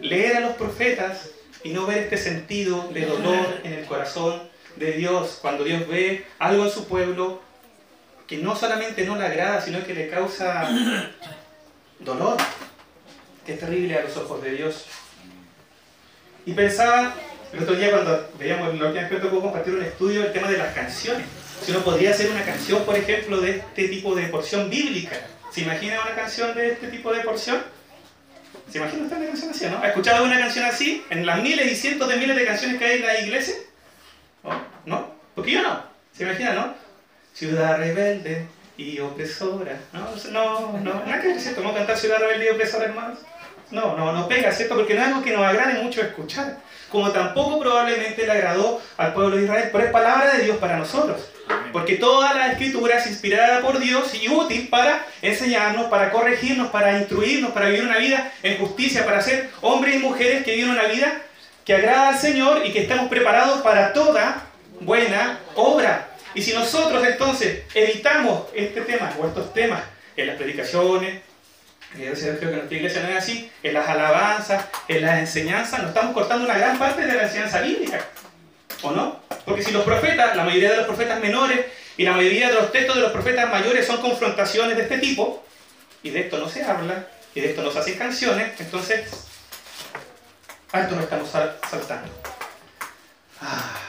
leer 0.00 0.38
a 0.38 0.40
los 0.40 0.54
profetas 0.54 1.32
y 1.62 1.68
no 1.68 1.84
ver 1.84 1.98
este 1.98 2.16
sentido 2.16 2.88
de 2.94 3.04
dolor 3.04 3.60
en 3.62 3.74
el 3.74 3.84
corazón 3.84 4.40
de 4.76 4.92
Dios 4.92 5.36
cuando 5.42 5.64
Dios 5.64 5.86
ve 5.86 6.24
algo 6.38 6.64
en 6.64 6.70
su 6.70 6.88
pueblo 6.88 7.42
que 8.26 8.38
no 8.38 8.56
solamente 8.56 9.04
no 9.04 9.16
le 9.16 9.26
agrada, 9.26 9.60
sino 9.60 9.84
que 9.84 9.92
le 9.92 10.08
causa 10.08 10.66
dolor, 11.98 12.38
que 13.44 13.52
es 13.52 13.60
terrible 13.60 13.98
a 13.98 14.02
los 14.04 14.16
ojos 14.16 14.42
de 14.42 14.52
Dios. 14.52 14.86
Y 16.46 16.54
pensaba, 16.54 17.14
el 17.52 17.62
otro 17.62 17.74
día 17.74 17.90
cuando 17.90 18.30
veíamos 18.38 18.74
lo 18.76 18.94
que 18.94 19.02
me 19.02 19.20
tocó 19.20 19.42
compartir 19.42 19.74
un 19.74 19.82
estudio 19.82 20.22
del 20.22 20.32
tema 20.32 20.48
de 20.48 20.56
las 20.56 20.72
canciones. 20.74 21.26
Si 21.64 21.72
uno 21.72 21.80
podría 21.80 22.10
hacer 22.10 22.30
una 22.30 22.44
canción, 22.44 22.84
por 22.84 22.96
ejemplo, 22.96 23.40
de 23.40 23.56
este 23.58 23.88
tipo 23.88 24.14
de 24.14 24.28
porción 24.28 24.70
bíblica. 24.70 25.16
¿Se 25.50 25.62
imagina 25.62 26.00
una 26.02 26.14
canción 26.14 26.54
de 26.54 26.72
este 26.72 26.88
tipo 26.88 27.12
de 27.12 27.20
porción? 27.20 27.62
¿Se 28.70 28.78
imagina 28.78 29.04
usted 29.04 29.16
una 29.16 29.26
canción 29.26 29.50
así, 29.50 29.66
no? 29.66 29.78
¿Ha 29.78 29.88
escuchado 29.88 30.24
una 30.24 30.38
canción 30.38 30.64
así 30.64 31.04
en 31.10 31.24
las 31.24 31.42
miles 31.42 31.70
y 31.70 31.76
cientos 31.76 32.08
de 32.08 32.16
miles 32.16 32.36
de 32.36 32.44
canciones 32.44 32.78
que 32.78 32.84
hay 32.84 32.98
en 32.98 33.06
la 33.06 33.20
iglesia? 33.20 33.54
¿No? 34.84 35.14
Porque 35.34 35.52
yo 35.52 35.62
no. 35.62 35.82
¿Se 36.12 36.24
imagina, 36.24 36.52
no? 36.52 36.74
Ciudad 37.32 37.78
rebelde 37.78 38.46
y 38.76 38.98
opresora. 39.00 39.78
No, 39.92 40.08
no, 40.30 40.78
no. 40.78 41.04
Nada 41.04 41.22
que 41.22 41.38
¿cierto? 41.38 41.62
¿Vamos 41.62 41.76
a 41.76 41.78
cantar 41.78 41.96
Ciudad 41.96 42.18
rebelde 42.18 42.46
y 42.46 42.48
opresora, 42.48 42.84
hermanos? 42.84 43.18
No, 43.70 43.96
no, 43.96 44.12
no 44.12 44.28
pega, 44.28 44.52
¿cierto? 44.52 44.76
Porque 44.76 44.94
no 44.94 45.02
es 45.02 45.08
algo 45.08 45.22
que 45.22 45.32
nos 45.32 45.44
agrade 45.44 45.82
mucho 45.82 46.00
escuchar. 46.00 46.58
Como 46.90 47.10
tampoco 47.10 47.60
probablemente 47.60 48.26
le 48.26 48.32
agradó 48.32 48.80
al 48.96 49.12
pueblo 49.14 49.36
de 49.36 49.44
Israel. 49.44 49.68
Pero 49.72 49.84
es 49.84 49.90
palabra 49.90 50.34
de 50.34 50.44
Dios 50.44 50.56
para 50.58 50.76
nosotros. 50.76 51.30
Porque 51.76 51.96
toda 51.96 52.32
la 52.32 52.52
escritura 52.52 52.96
es 52.96 53.06
inspirada 53.06 53.60
por 53.60 53.78
Dios 53.78 54.14
y 54.14 54.30
útil 54.30 54.68
para 54.68 55.04
enseñarnos, 55.20 55.88
para 55.88 56.10
corregirnos, 56.10 56.70
para 56.70 56.96
instruirnos, 56.96 57.50
para 57.50 57.66
vivir 57.66 57.84
una 57.84 57.98
vida 57.98 58.32
en 58.42 58.56
justicia, 58.56 59.04
para 59.04 59.20
ser 59.20 59.50
hombres 59.60 59.96
y 59.96 59.98
mujeres 59.98 60.42
que 60.42 60.54
viven 60.54 60.70
una 60.70 60.84
vida 60.84 61.20
que 61.66 61.74
agrada 61.74 62.08
al 62.08 62.18
Señor 62.18 62.64
y 62.64 62.72
que 62.72 62.80
estemos 62.80 63.08
preparados 63.08 63.60
para 63.60 63.92
toda 63.92 64.46
buena 64.80 65.38
obra. 65.54 66.08
Y 66.32 66.40
si 66.40 66.54
nosotros 66.54 67.06
entonces 67.06 67.64
evitamos 67.74 68.44
este 68.54 68.80
tema 68.80 69.12
o 69.20 69.26
estos 69.26 69.52
temas 69.52 69.82
en 70.16 70.28
las 70.28 70.36
predicaciones, 70.36 71.20
creo 71.92 72.40
que 72.40 72.46
nuestra 72.46 72.74
iglesia 72.74 73.02
no 73.02 73.10
es 73.10 73.16
así, 73.16 73.50
en 73.62 73.74
las 73.74 73.86
alabanzas, 73.86 74.64
en 74.88 75.02
las 75.02 75.18
enseñanzas, 75.18 75.80
nos 75.80 75.88
estamos 75.90 76.14
cortando 76.14 76.46
una 76.46 76.56
gran 76.56 76.78
parte 76.78 77.04
de 77.04 77.12
la 77.12 77.24
enseñanza 77.24 77.60
bíblica. 77.60 78.02
¿O 78.82 78.90
no? 78.90 79.20
Porque 79.44 79.62
si 79.62 79.72
los 79.72 79.84
profetas, 79.84 80.36
la 80.36 80.44
mayoría 80.44 80.70
de 80.70 80.76
los 80.78 80.86
profetas 80.86 81.20
menores 81.20 81.66
y 81.96 82.04
la 82.04 82.12
mayoría 82.12 82.48
de 82.48 82.54
los 82.54 82.72
textos 82.72 82.96
de 82.96 83.02
los 83.02 83.12
profetas 83.12 83.50
mayores 83.50 83.86
son 83.86 84.00
confrontaciones 84.00 84.76
de 84.76 84.82
este 84.82 84.98
tipo, 84.98 85.44
y 86.02 86.10
de 86.10 86.20
esto 86.20 86.38
no 86.38 86.48
se 86.48 86.62
habla, 86.62 87.06
y 87.34 87.40
de 87.40 87.50
esto 87.50 87.62
no 87.62 87.70
se 87.70 87.78
hacen 87.78 87.98
canciones, 87.98 88.60
entonces 88.60 89.08
esto 90.72 90.94
no 90.94 91.00
estamos 91.00 91.30
saltando. 91.30 92.12
Ah. 93.40 93.80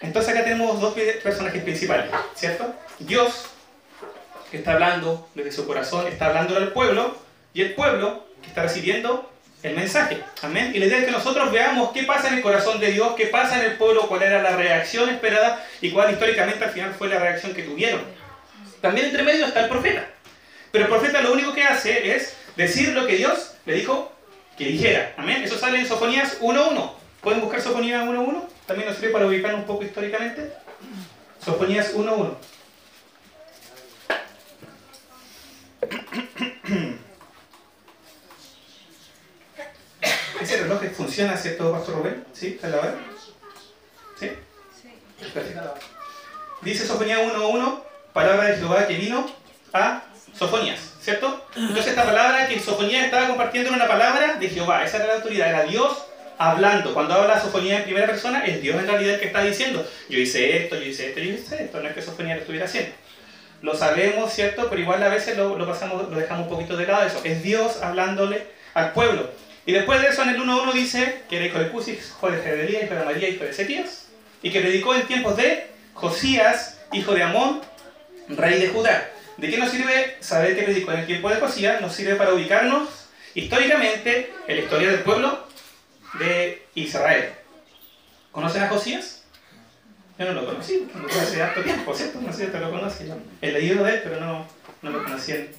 Entonces 0.00 0.32
acá 0.32 0.44
tenemos 0.44 0.80
dos 0.80 0.94
personajes 1.22 1.62
principales, 1.62 2.10
¿cierto? 2.34 2.74
Dios, 3.00 3.46
que 4.50 4.58
está 4.58 4.74
hablando 4.74 5.28
desde 5.34 5.52
su 5.52 5.66
corazón, 5.66 6.06
está 6.06 6.26
hablando 6.26 6.56
al 6.56 6.72
pueblo, 6.72 7.16
y 7.52 7.62
el 7.62 7.74
pueblo 7.74 8.26
que 8.40 8.48
está 8.48 8.62
recibiendo 8.62 9.30
el 9.66 9.74
mensaje. 9.74 10.22
Amén. 10.42 10.70
Y 10.74 10.78
la 10.78 10.86
idea 10.86 10.98
es 10.98 11.04
que 11.04 11.10
nosotros 11.10 11.50
veamos 11.50 11.90
qué 11.92 12.04
pasa 12.04 12.28
en 12.28 12.34
el 12.34 12.42
corazón 12.42 12.78
de 12.78 12.92
Dios, 12.92 13.14
qué 13.16 13.26
pasa 13.26 13.58
en 13.58 13.70
el 13.70 13.76
pueblo, 13.76 14.08
cuál 14.08 14.22
era 14.22 14.42
la 14.42 14.56
reacción 14.56 15.08
esperada 15.08 15.64
y 15.80 15.90
cuál 15.90 16.12
históricamente 16.12 16.64
al 16.64 16.70
final 16.70 16.94
fue 16.96 17.08
la 17.08 17.18
reacción 17.18 17.52
que 17.52 17.62
tuvieron. 17.62 18.00
También 18.80 19.06
entre 19.06 19.22
medio 19.22 19.46
está 19.46 19.64
el 19.64 19.68
profeta. 19.68 20.06
Pero 20.70 20.84
el 20.84 20.90
profeta 20.90 21.20
lo 21.20 21.32
único 21.32 21.52
que 21.52 21.64
hace 21.64 22.14
es 22.14 22.36
decir 22.56 22.90
lo 22.90 23.06
que 23.06 23.16
Dios 23.16 23.54
le 23.66 23.74
dijo 23.74 24.12
que 24.56 24.66
dijera. 24.66 25.14
Amén. 25.16 25.42
Eso 25.42 25.58
sale 25.58 25.78
en 25.78 25.86
Sofonías 25.86 26.40
1.1. 26.40 26.92
¿Pueden 27.20 27.40
buscar 27.40 27.60
Sofonías 27.60 28.04
1.1? 28.04 28.44
También 28.66 28.88
nos 28.88 28.98
sirve 28.98 29.12
para 29.12 29.26
ubicar 29.26 29.54
un 29.54 29.64
poco 29.64 29.84
históricamente. 29.84 30.52
Sofonías 31.44 31.94
1.1. 31.94 32.36
reloj 40.54 40.80
funciona, 40.96 41.36
¿cierto, 41.36 41.72
Pastor 41.72 41.96
Rubén? 41.96 42.24
¿Sí? 42.32 42.48
¿Está 42.48 42.68
la 42.68 42.78
hora? 42.78 42.94
¿Sí? 44.18 44.30
Perfecto. 45.18 45.74
Dice 46.62 46.86
Sofonía 46.86 47.18
1.1, 47.18 47.82
palabra 48.12 48.44
de 48.44 48.56
Jehová 48.56 48.86
que 48.86 48.94
vino 48.94 49.26
a 49.72 50.02
Sofonías, 50.38 50.80
¿cierto? 51.00 51.46
Entonces 51.56 51.88
esta 51.88 52.04
palabra 52.04 52.46
que 52.46 52.60
Sofonías 52.60 53.06
estaba 53.06 53.28
compartiendo 53.28 53.70
era 53.70 53.76
una 53.76 53.88
palabra 53.88 54.34
de 54.34 54.48
Jehová, 54.48 54.84
esa 54.84 54.98
era 54.98 55.06
la 55.06 55.14
autoridad, 55.14 55.48
era 55.48 55.62
Dios 55.64 56.06
hablando. 56.38 56.92
Cuando 56.92 57.14
habla 57.14 57.40
Sofonía 57.40 57.78
en 57.78 57.84
primera 57.84 58.06
persona, 58.06 58.44
es 58.44 58.60
Dios 58.60 58.76
en 58.76 58.86
realidad 58.86 59.14
el 59.14 59.20
que 59.20 59.26
está 59.26 59.42
diciendo, 59.42 59.86
yo 60.08 60.18
hice 60.18 60.64
esto, 60.64 60.76
yo 60.76 60.82
hice 60.82 61.08
esto, 61.08 61.20
yo 61.20 61.32
hice 61.32 61.64
esto, 61.64 61.80
no 61.80 61.88
es 61.88 61.94
que 61.94 62.02
Sofonía 62.02 62.34
lo 62.34 62.40
estuviera 62.40 62.66
haciendo. 62.66 62.92
Lo 63.62 63.74
sabemos, 63.74 64.32
¿cierto? 64.32 64.68
Pero 64.68 64.80
igual 64.80 65.02
a 65.02 65.08
veces 65.08 65.36
lo, 65.36 65.56
lo 65.56 65.66
pasamos, 65.66 66.10
lo 66.10 66.18
dejamos 66.18 66.44
un 66.44 66.50
poquito 66.50 66.76
de 66.76 66.86
lado 66.86 67.06
eso. 67.06 67.20
Es 67.24 67.42
Dios 67.42 67.82
hablándole 67.82 68.46
al 68.74 68.92
pueblo. 68.92 69.30
Y 69.66 69.72
después 69.72 70.00
de 70.00 70.08
eso 70.08 70.22
en 70.22 70.28
el 70.28 70.40
1.1 70.40 70.72
dice 70.72 71.22
que 71.28 71.36
era 71.36 71.46
hijo 71.46 71.58
de 71.58 71.68
Cusi, 71.70 71.92
hijo 71.92 72.30
de 72.30 72.40
Gedelía, 72.40 72.84
hijo 72.84 72.94
de 72.94 73.04
María, 73.04 73.28
hijo 73.28 73.42
de 73.42 73.50
Ezequías, 73.50 74.06
y 74.40 74.50
que 74.50 74.60
predicó 74.60 74.94
en 74.94 75.08
tiempos 75.08 75.36
de 75.36 75.66
Josías, 75.92 76.78
hijo 76.92 77.12
de 77.14 77.24
Amón, 77.24 77.60
rey 78.28 78.60
de 78.60 78.68
Judá. 78.68 79.10
¿De 79.36 79.50
qué 79.50 79.58
nos 79.58 79.72
sirve 79.72 80.16
saber 80.20 80.56
que 80.56 80.62
predicó 80.62 80.92
en 80.92 81.00
el 81.00 81.06
tiempo 81.06 81.28
de 81.28 81.36
Josías? 81.36 81.80
Nos 81.80 81.94
sirve 81.94 82.14
para 82.14 82.32
ubicarnos 82.32 82.88
históricamente 83.34 84.32
en 84.46 84.56
la 84.56 84.62
historia 84.62 84.88
del 84.88 85.00
pueblo 85.00 85.46
de 86.20 86.62
Israel. 86.76 87.32
¿Conocen 88.30 88.62
a 88.62 88.68
Josías? 88.68 89.24
Yo 90.16 90.26
no 90.26 90.32
lo 90.32 90.46
conocí, 90.46 90.86
lo 90.94 91.02
conocí 91.02 91.18
hace 91.18 91.42
harto 91.42 91.62
tiempo, 91.62 91.92
¿cierto? 91.92 92.20
No 92.20 92.32
sé 92.32 92.46
si 92.46 92.58
lo 92.58 92.70
conocí. 92.70 93.04
He 93.42 93.50
leído 93.50 93.84
de 93.84 93.94
él, 93.94 94.00
pero 94.04 94.20
no, 94.20 94.46
no 94.80 94.90
lo 94.90 95.02
conocí 95.02 95.32
en, 95.32 95.50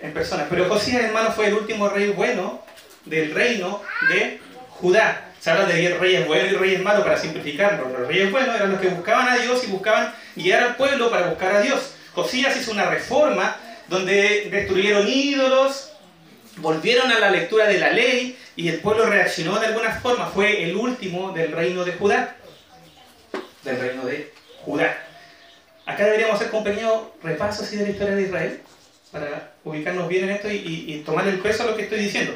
en 0.00 0.14
persona. 0.14 0.46
Pero 0.48 0.68
Josías, 0.68 1.02
hermano, 1.02 1.32
fue 1.32 1.48
el 1.48 1.54
último 1.54 1.88
rey 1.88 2.10
bueno 2.10 2.64
del 3.06 3.32
reino 3.32 3.82
de 4.10 4.40
Judá. 4.70 5.32
Se 5.40 5.50
habla 5.50 5.66
de 5.66 5.96
reyes 5.96 6.26
buenos 6.26 6.52
y 6.52 6.56
reyes 6.56 6.82
malos 6.82 7.04
para 7.04 7.16
simplificarlo. 7.18 7.88
Los 7.88 8.08
reyes 8.08 8.30
buenos 8.30 8.54
eran 8.54 8.72
los 8.72 8.80
que 8.80 8.88
buscaban 8.88 9.28
a 9.28 9.36
Dios 9.36 9.62
y 9.64 9.68
buscaban 9.68 10.12
guiar 10.34 10.62
al 10.62 10.76
pueblo 10.76 11.10
para 11.10 11.28
buscar 11.28 11.54
a 11.54 11.60
Dios. 11.60 11.94
Josías 12.14 12.56
hizo 12.56 12.72
una 12.72 12.86
reforma 12.86 13.56
donde 13.88 14.48
destruyeron 14.50 15.06
ídolos, 15.06 15.92
volvieron 16.56 17.10
a 17.12 17.20
la 17.20 17.30
lectura 17.30 17.66
de 17.66 17.78
la 17.78 17.92
ley 17.92 18.36
y 18.56 18.68
el 18.68 18.80
pueblo 18.80 19.06
reaccionó 19.06 19.58
de 19.60 19.66
alguna 19.66 19.92
forma. 20.00 20.26
Fue 20.26 20.64
el 20.64 20.76
último 20.76 21.32
del 21.32 21.52
reino 21.52 21.84
de 21.84 21.92
Judá. 21.92 22.36
Del 23.62 23.78
reino 23.78 24.04
de 24.04 24.32
Judá. 24.64 24.98
Acá 25.84 26.04
deberíamos 26.04 26.40
hacer 26.40 26.52
un 26.52 26.64
pequeño 26.64 27.12
repaso 27.22 27.62
así 27.62 27.76
de 27.76 27.84
la 27.84 27.90
historia 27.90 28.16
de 28.16 28.22
Israel 28.22 28.60
para 29.12 29.52
ubicarnos 29.62 30.08
bien 30.08 30.24
en 30.24 30.30
esto 30.30 30.50
y, 30.50 30.56
y, 30.56 30.94
y 30.94 30.98
tomar 31.04 31.28
el 31.28 31.38
peso 31.38 31.62
a 31.62 31.66
lo 31.66 31.76
que 31.76 31.82
estoy 31.82 32.00
diciendo. 32.00 32.32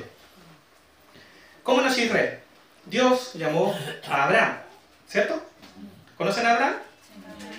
¿Cómo 1.62 1.82
nació 1.82 2.04
Israel? 2.04 2.38
Dios 2.86 3.34
llamó 3.34 3.74
a 4.08 4.24
Abraham, 4.24 4.58
¿cierto? 5.08 5.42
¿Conocen 6.16 6.46
a 6.46 6.52
Abraham? 6.52 6.74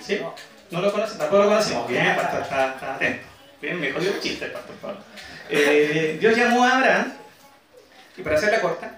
¿Sí? 0.05 0.19
¿No 0.71 0.81
lo 0.81 0.91
conocen? 0.91 1.17
Tampoco 1.17 1.43
lo 1.43 1.49
conocemos. 1.49 1.87
Bien, 1.87 2.15
pastor, 2.15 2.41
está, 2.41 2.73
está 2.73 2.95
atento. 2.95 3.27
Bien, 3.61 3.79
me 3.79 3.91
jodió 3.91 4.11
el 4.11 4.19
chiste, 4.19 4.47
pastor 4.47 4.75
Pablo. 4.77 4.99
Eh, 5.49 6.17
Dios 6.19 6.35
llamó 6.35 6.63
a 6.63 6.77
Abraham, 6.77 7.13
y 8.17 8.21
para 8.21 8.37
hacerla 8.37 8.61
corta, 8.61 8.97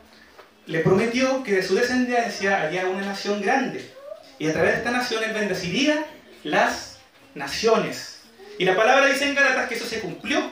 le 0.66 0.80
prometió 0.80 1.44
que 1.44 1.54
de 1.54 1.64
su 1.64 1.76
descendencia 1.76 2.62
haría 2.62 2.86
una 2.88 3.06
nación 3.06 3.42
grande. 3.42 3.92
Y 4.40 4.50
a 4.50 4.54
través 4.54 4.72
de 4.72 4.78
esta 4.78 4.92
nación 4.92 5.24
él 5.24 5.34
bendeciría 5.34 6.06
las 6.44 7.00
naciones. 7.36 8.22
Y 8.58 8.66
la 8.66 8.76
palabra 8.76 9.08
dice 9.08 9.28
en 9.28 9.36
Galatas 9.36 9.68
que 9.68 9.76
eso 9.76 9.86
se 9.86 10.00
cumplió 10.00 10.52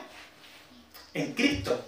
en 1.14 1.32
Cristo. 1.34 1.84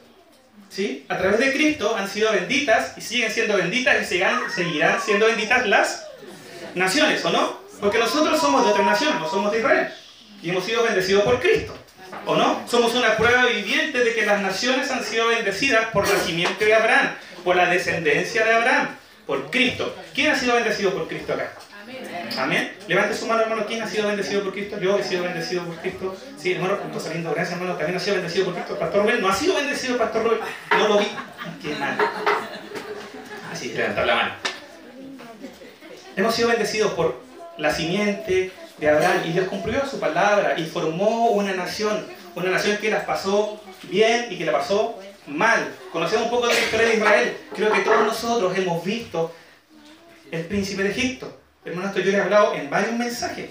¿Sí? 0.70 1.06
A 1.08 1.18
través 1.18 1.38
de 1.38 1.52
Cristo 1.52 1.94
han 1.96 2.08
sido 2.08 2.32
benditas 2.32 2.94
y 2.96 3.00
siguen 3.00 3.30
siendo 3.30 3.56
benditas 3.56 4.02
y 4.02 4.04
seguirán 4.04 5.00
siendo 5.00 5.26
benditas 5.26 5.66
las 5.66 6.04
naciones, 6.74 7.24
¿o 7.24 7.30
no? 7.30 7.60
Porque 7.80 7.98
nosotros 7.98 8.40
somos 8.40 8.64
de 8.64 8.72
otra 8.72 8.84
nación, 8.84 9.18
no 9.20 9.28
somos 9.28 9.52
de 9.52 9.58
Israel. 9.58 9.88
Y 10.42 10.50
hemos 10.50 10.64
sido 10.64 10.82
bendecidos 10.82 11.22
por 11.22 11.40
Cristo, 11.40 11.76
¿o 12.26 12.34
no? 12.34 12.66
Somos 12.68 12.94
una 12.94 13.16
prueba 13.16 13.46
viviente 13.46 14.02
de 14.02 14.14
que 14.14 14.26
las 14.26 14.42
naciones 14.42 14.90
han 14.90 15.04
sido 15.04 15.28
bendecidas 15.28 15.86
por 15.92 16.08
la 16.08 16.18
simiente 16.18 16.64
de 16.64 16.74
Abraham, 16.74 17.14
por 17.44 17.56
la 17.56 17.70
descendencia 17.70 18.44
de 18.44 18.52
Abraham, 18.52 18.96
por 19.26 19.50
Cristo. 19.50 19.94
¿Quién 20.12 20.32
ha 20.32 20.38
sido 20.38 20.54
bendecido 20.54 20.92
por 20.92 21.08
Cristo 21.08 21.34
acá? 21.34 21.52
Amén. 22.38 22.76
Levante 22.88 23.14
su 23.14 23.26
mano, 23.26 23.42
hermano. 23.42 23.64
¿Quién 23.66 23.82
ha 23.82 23.86
sido 23.86 24.08
bendecido 24.08 24.42
por 24.42 24.52
Cristo? 24.52 24.78
Yo 24.80 24.98
he 24.98 25.04
sido 25.04 25.22
bendecido 25.22 25.64
por 25.64 25.76
Cristo. 25.76 26.16
Sí, 26.36 26.52
hermano, 26.52 26.78
está 26.84 27.00
saliendo. 27.00 27.32
Gracias, 27.32 27.56
hermano. 27.58 27.76
También 27.76 27.96
ha 27.96 28.00
sido 28.00 28.16
bendecido 28.16 28.46
por 28.46 28.54
Cristo. 28.54 28.78
Pastor 28.78 29.02
Rubén 29.02 29.20
no 29.20 29.28
ha 29.28 29.34
sido 29.34 29.54
bendecido 29.54 29.98
pastor 29.98 30.24
Rubén. 30.24 30.40
No 30.70 30.88
lo 30.88 30.98
vi. 30.98 31.06
Qué 31.62 31.74
mal. 31.76 31.96
Así, 33.52 33.72
levantar 33.72 34.06
la 34.06 34.14
mano. 34.14 34.34
Hemos 36.16 36.34
sido 36.34 36.48
bendecidos 36.48 36.92
por 36.92 37.20
la 37.56 37.72
simiente 37.72 38.52
de 38.78 38.88
Abraham 38.88 39.22
y 39.26 39.32
Dios 39.32 39.48
cumplió 39.48 39.86
su 39.86 40.00
palabra 40.00 40.54
y 40.58 40.64
formó 40.64 41.30
una 41.30 41.54
nación. 41.54 42.06
Una 42.34 42.50
nación 42.50 42.78
que 42.78 42.90
las 42.90 43.04
pasó 43.04 43.60
bien 43.84 44.26
y 44.30 44.38
que 44.38 44.44
la 44.44 44.52
pasó 44.52 44.98
mal. 45.26 45.72
Conocemos 45.92 46.24
un 46.26 46.30
poco 46.30 46.48
de 46.48 46.54
la 46.54 46.60
historia 46.60 46.88
de 46.88 46.94
Israel. 46.96 47.36
Creo 47.54 47.72
que 47.72 47.80
todos 47.80 48.04
nosotros 48.04 48.56
hemos 48.58 48.84
visto 48.84 49.32
el 50.30 50.44
príncipe 50.46 50.82
de 50.82 50.90
Egipto. 50.90 51.43
Hermano, 51.64 51.88
esto 51.88 52.00
yo 52.00 52.10
le 52.10 52.18
he 52.18 52.20
hablado 52.20 52.54
en 52.54 52.68
varios 52.68 52.92
mensajes. 52.92 53.50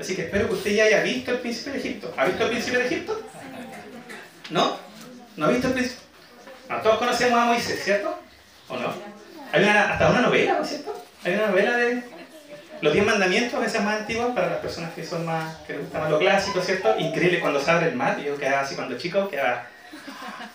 Así 0.00 0.14
que 0.14 0.22
espero 0.22 0.48
que 0.48 0.54
usted 0.54 0.70
ya 0.70 0.84
haya 0.84 1.02
visto 1.02 1.32
el 1.32 1.38
príncipe 1.38 1.70
de 1.72 1.78
Egipto. 1.78 2.14
¿Ha 2.16 2.24
visto 2.24 2.44
el 2.44 2.50
príncipe 2.50 2.78
de 2.78 2.86
Egipto? 2.86 3.20
¿No? 4.50 4.78
¿No 5.36 5.46
ha 5.46 5.48
visto 5.50 5.68
el 5.68 5.74
príncipe? 5.74 6.00
Todos 6.82 6.98
conocemos 6.98 7.38
a 7.38 7.44
Moisés, 7.46 7.82
¿cierto? 7.82 8.18
¿O 8.68 8.76
no? 8.76 8.92
Hay 9.52 9.62
una, 9.62 9.92
hasta 9.92 10.10
una 10.10 10.20
novela, 10.20 10.54
¿no 10.54 10.62
es 10.62 10.68
cierto? 10.68 11.04
Hay 11.24 11.34
una 11.34 11.48
novela 11.48 11.76
de 11.76 12.02
los 12.80 12.92
diez 12.92 13.04
mandamientos, 13.04 13.54
a 13.54 13.60
veces 13.60 13.82
más 13.82 14.00
antiguas, 14.00 14.28
para 14.34 14.50
las 14.50 14.58
personas 14.58 14.92
que 14.92 15.04
son 15.04 15.26
más, 15.26 15.56
que 15.66 15.72
les 15.72 15.82
gusta 15.82 15.98
más 15.98 16.10
lo 16.10 16.18
clásico, 16.18 16.60
¿cierto? 16.60 16.94
Increíble 16.98 17.40
cuando 17.40 17.60
se 17.60 17.70
abre 17.70 17.88
el 17.88 17.96
mar, 17.96 18.20
yo 18.20 18.36
quedaba 18.36 18.60
así 18.60 18.76
cuando 18.76 18.96
chico, 18.96 19.28
quedaba 19.28 19.66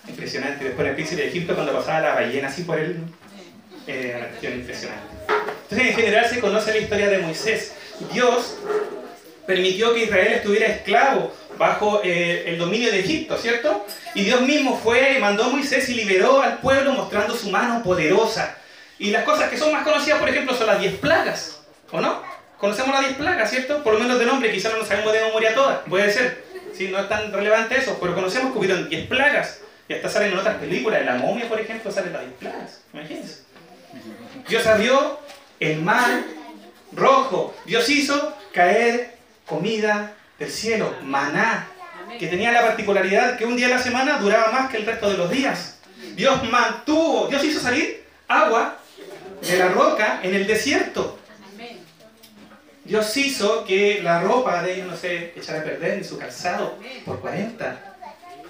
impresionante. 0.08 0.64
Después 0.64 0.88
el 0.88 0.96
príncipe 0.96 1.24
de 1.24 1.28
Egipto, 1.28 1.54
cuando 1.56 1.74
pasaba 1.74 2.00
la 2.00 2.14
ballena 2.16 2.48
así 2.48 2.64
por 2.64 2.80
él, 2.80 3.04
eh, 3.88 4.16
una 4.18 4.28
cuestión 4.28 4.54
impresionante. 4.54 5.04
Entonces, 5.64 5.88
en 5.90 5.96
general 5.96 6.30
se 6.30 6.40
conoce 6.40 6.72
la 6.72 6.78
historia 6.78 7.10
de 7.10 7.18
Moisés. 7.20 7.74
Dios 8.12 8.58
permitió 9.46 9.94
que 9.94 10.04
Israel 10.04 10.34
estuviera 10.34 10.68
esclavo 10.68 11.34
bajo 11.58 12.02
eh, 12.04 12.46
el 12.48 12.58
dominio 12.58 12.92
de 12.92 13.00
Egipto, 13.00 13.38
¿cierto? 13.38 13.86
Y 14.16 14.24
Dios 14.24 14.42
mismo 14.42 14.78
fue, 14.78 15.20
mandó 15.20 15.46
a 15.46 15.50
Moisés 15.50 15.88
y 15.90 15.94
liberó 15.96 16.42
al 16.42 16.60
pueblo 16.60 16.94
mostrando 16.94 17.36
su 17.36 17.50
mano 17.50 17.84
poderosa. 17.84 18.58
Y 19.00 19.12
las 19.12 19.24
cosas 19.24 19.50
que 19.50 19.58
son 19.58 19.72
más 19.72 19.84
conocidas, 19.84 20.20
por 20.20 20.30
ejemplo, 20.30 20.56
son 20.56 20.68
las 20.68 20.80
diez 20.80 20.96
plagas, 20.96 21.60
¿o 21.92 22.00
no? 22.00 22.22
Conocemos 22.58 22.92
las 22.92 23.02
diez 23.02 23.18
plagas, 23.18 23.50
¿cierto? 23.50 23.84
Por 23.84 23.94
lo 23.94 24.00
menos 24.00 24.20
de 24.20 24.26
nombre, 24.26 24.52
quizás 24.52 24.72
no 24.72 24.80
nos 24.80 24.88
sabemos 24.88 25.12
de 25.12 25.22
memoria 25.24 25.54
todas, 25.54 25.80
puede 25.90 26.12
ser. 26.12 26.44
Sí, 26.76 26.88
no 26.88 27.00
es 27.00 27.10
tan 27.10 27.32
relevante 27.32 27.78
eso, 27.78 27.98
pero 28.00 28.16
conocemos 28.16 28.52
que 28.52 28.60
hubieron 28.60 28.90
diez 28.90 29.08
plagas. 29.08 29.60
Y 29.88 29.94
hasta 29.94 30.10
salen 30.10 30.32
en 30.32 30.38
otras 30.38 30.56
películas, 30.56 31.02
en 31.02 31.08
la 31.08 31.16
momia, 31.16 31.48
por 31.50 31.60
ejemplo, 31.60 31.92
salen 31.92 32.14
las 32.14 32.22
diez 32.22 32.34
plagas. 32.40 32.82
Imagínense. 32.94 33.42
Dios 34.48 34.66
abrió 34.68 35.20
el 35.60 35.82
mar 35.82 36.24
rojo. 36.92 37.56
Dios 37.66 37.90
hizo 37.90 38.36
caer 38.54 39.18
comida 39.46 40.14
del 40.40 40.52
cielo, 40.52 40.94
maná, 41.04 41.68
que 42.20 42.28
tenía 42.28 42.52
la 42.52 42.62
particularidad 42.62 43.38
que 43.38 43.46
un 43.46 43.56
día 43.56 43.68
a 43.68 43.72
la 43.72 43.80
semana 43.82 44.18
duraba 44.20 44.52
más 44.52 44.70
que 44.70 44.78
el 44.78 44.86
resto 44.86 45.10
de 45.10 45.18
los 45.18 45.30
días. 45.30 45.80
Dios 46.16 46.44
mantuvo, 46.50 47.28
Dios 47.28 47.44
hizo 47.44 47.60
salir 47.60 48.04
agua 48.28 48.78
de 49.42 49.58
la 49.58 49.70
roca 49.70 50.20
en 50.24 50.36
el 50.36 50.46
desierto. 50.48 51.20
Dios 52.84 53.16
hizo 53.16 53.64
que 53.64 54.02
la 54.04 54.22
ropa 54.22 54.62
de 54.62 54.76
ellos 54.76 54.88
no 54.88 54.98
se 54.98 55.34
echara 55.38 55.62
a 55.62 55.64
perder 55.64 55.98
ni 55.98 56.04
su 56.04 56.18
calzado 56.18 56.78
por 57.06 57.22
40 57.22 57.96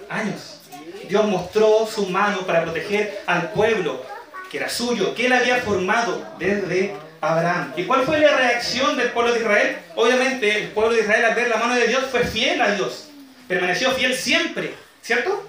años. 0.08 0.60
Dios 1.08 1.24
mostró 1.26 1.86
su 1.86 2.08
mano 2.08 2.40
para 2.40 2.62
proteger 2.62 3.22
al 3.26 3.52
pueblo 3.52 4.04
que 4.50 4.58
era 4.58 4.68
suyo, 4.68 5.14
que 5.14 5.26
él 5.26 5.32
había 5.32 5.56
formado 5.58 6.26
desde 6.38 6.94
Abraham. 7.20 7.72
¿Y 7.76 7.84
cuál 7.84 8.02
fue 8.04 8.18
la 8.18 8.36
reacción 8.36 8.96
del 8.96 9.10
pueblo 9.10 9.32
de 9.32 9.40
Israel? 9.40 9.76
Obviamente 9.96 10.62
el 10.62 10.68
pueblo 10.68 10.94
de 10.94 11.00
Israel 11.00 11.24
al 11.24 11.34
ver 11.34 11.48
la 11.48 11.56
mano 11.56 11.74
de 11.74 11.88
Dios 11.88 12.04
fue 12.10 12.24
fiel 12.24 12.60
a 12.60 12.74
Dios. 12.74 13.08
Permaneció 13.48 13.90
fiel 13.92 14.14
siempre, 14.14 14.74
¿cierto? 15.02 15.46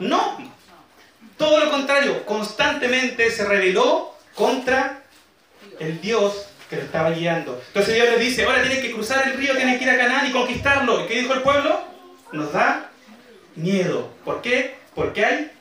No. 0.00 0.38
Todo 1.36 1.64
lo 1.64 1.70
contrario, 1.70 2.24
constantemente 2.24 3.30
se 3.30 3.44
rebeló 3.44 4.14
contra 4.34 5.02
el 5.78 6.00
Dios 6.00 6.46
que 6.70 6.76
lo 6.76 6.82
estaba 6.82 7.10
guiando. 7.10 7.60
Entonces 7.68 7.94
Dios 7.94 8.08
le 8.08 8.18
dice, 8.18 8.44
ahora 8.44 8.62
tienen 8.62 8.82
que 8.82 8.92
cruzar 8.92 9.26
el 9.28 9.34
río, 9.34 9.54
tienen 9.54 9.78
que 9.78 9.84
ir 9.84 9.90
a 9.90 9.98
Canaán 9.98 10.26
y 10.26 10.32
conquistarlo. 10.32 11.04
¿Y 11.04 11.06
qué 11.06 11.20
dijo 11.20 11.34
el 11.34 11.42
pueblo? 11.42 11.80
Nos 12.32 12.52
da 12.52 12.90
miedo. 13.54 14.10
¿Por 14.24 14.42
qué? 14.42 14.76
Porque 14.94 15.24
hay 15.24 15.52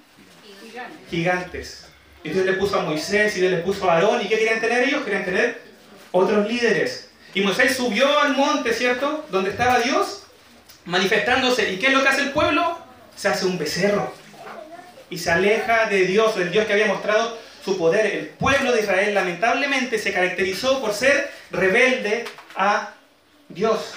gigantes. 1.09 1.84
Y 2.25 2.29
Dios 2.31 2.43
le 2.43 2.53
puso 2.53 2.79
a 2.79 2.81
Moisés 2.81 3.37
y 3.37 3.41
Dios 3.41 3.51
le 3.51 3.59
puso 3.59 3.87
a 3.87 3.93
Aarón. 3.93 4.19
¿Y 4.19 4.27
qué 4.27 4.39
querían 4.39 4.59
tener 4.59 4.87
ellos? 4.87 5.03
Querían 5.03 5.25
tener 5.25 5.61
otros 6.11 6.47
líderes. 6.47 7.11
Y 7.35 7.41
Moisés 7.41 7.75
subió 7.77 8.19
al 8.19 8.35
monte, 8.35 8.73
¿cierto? 8.73 9.23
Donde 9.29 9.51
estaba 9.51 9.79
Dios 9.79 10.23
manifestándose. 10.85 11.71
¿Y 11.71 11.77
qué 11.77 11.87
es 11.87 11.93
lo 11.93 12.01
que 12.01 12.09
hace 12.09 12.23
el 12.23 12.31
pueblo? 12.31 12.79
Se 13.15 13.27
hace 13.27 13.45
un 13.45 13.59
becerro. 13.59 14.11
Y 15.11 15.19
se 15.19 15.29
aleja 15.29 15.85
de 15.85 16.07
Dios, 16.07 16.35
del 16.35 16.51
Dios 16.51 16.65
que 16.65 16.73
había 16.73 16.87
mostrado 16.87 17.37
su 17.63 17.77
poder. 17.77 18.07
El 18.07 18.25
pueblo 18.29 18.71
de 18.71 18.81
Israel 18.81 19.13
lamentablemente 19.13 19.99
se 19.99 20.11
caracterizó 20.11 20.81
por 20.81 20.93
ser 20.93 21.29
rebelde 21.51 22.25
a 22.55 22.95
Dios. 23.49 23.93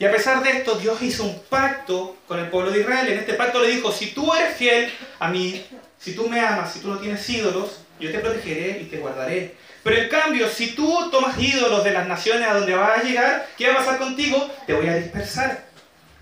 Y 0.00 0.04
a 0.04 0.10
pesar 0.10 0.42
de 0.42 0.50
esto, 0.50 0.74
Dios 0.74 1.00
hizo 1.00 1.22
un 1.22 1.40
pacto 1.48 2.16
con 2.26 2.40
el 2.40 2.48
pueblo 2.48 2.72
de 2.72 2.80
Israel. 2.80 3.06
En 3.08 3.20
este 3.20 3.34
pacto 3.34 3.60
le 3.60 3.68
dijo, 3.68 3.92
si 3.92 4.06
tú 4.08 4.34
eres 4.34 4.56
fiel 4.56 4.92
a 5.20 5.28
mí, 5.28 5.64
si 6.06 6.14
tú 6.14 6.28
me 6.28 6.38
amas, 6.38 6.72
si 6.72 6.78
tú 6.78 6.86
no 6.86 7.00
tienes 7.00 7.28
ídolos, 7.28 7.80
yo 7.98 8.12
te 8.12 8.20
protegeré 8.20 8.78
y 8.80 8.84
te 8.84 8.98
guardaré. 8.98 9.56
Pero 9.82 9.96
en 9.96 10.08
cambio, 10.08 10.48
si 10.48 10.68
tú 10.68 11.10
tomas 11.10 11.36
ídolos 11.36 11.82
de 11.82 11.90
las 11.90 12.06
naciones 12.06 12.46
a 12.46 12.54
donde 12.54 12.76
vas 12.76 13.00
a 13.00 13.02
llegar, 13.02 13.48
¿qué 13.58 13.66
va 13.66 13.74
a 13.74 13.76
pasar 13.78 13.98
contigo? 13.98 14.48
Te 14.68 14.74
voy 14.74 14.86
a 14.86 14.94
dispersar. 14.94 15.64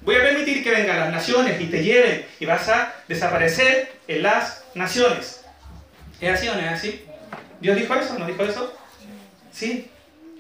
Voy 0.00 0.14
a 0.14 0.22
permitir 0.22 0.64
que 0.64 0.70
vengan 0.70 1.00
las 1.00 1.12
naciones 1.12 1.60
y 1.60 1.66
te 1.66 1.84
lleven 1.84 2.24
y 2.40 2.46
vas 2.46 2.66
a 2.70 2.94
desaparecer 3.08 3.92
en 4.08 4.22
las 4.22 4.64
naciones. 4.74 5.44
¿Es 6.18 6.30
así 6.30 6.48
o 6.48 6.54
no 6.54 6.60
es 6.60 6.72
así? 6.72 7.04
¿Dios 7.60 7.76
dijo 7.76 7.94
eso? 7.94 8.18
¿No 8.18 8.26
dijo 8.26 8.42
eso? 8.42 8.72
Sí. 9.52 9.90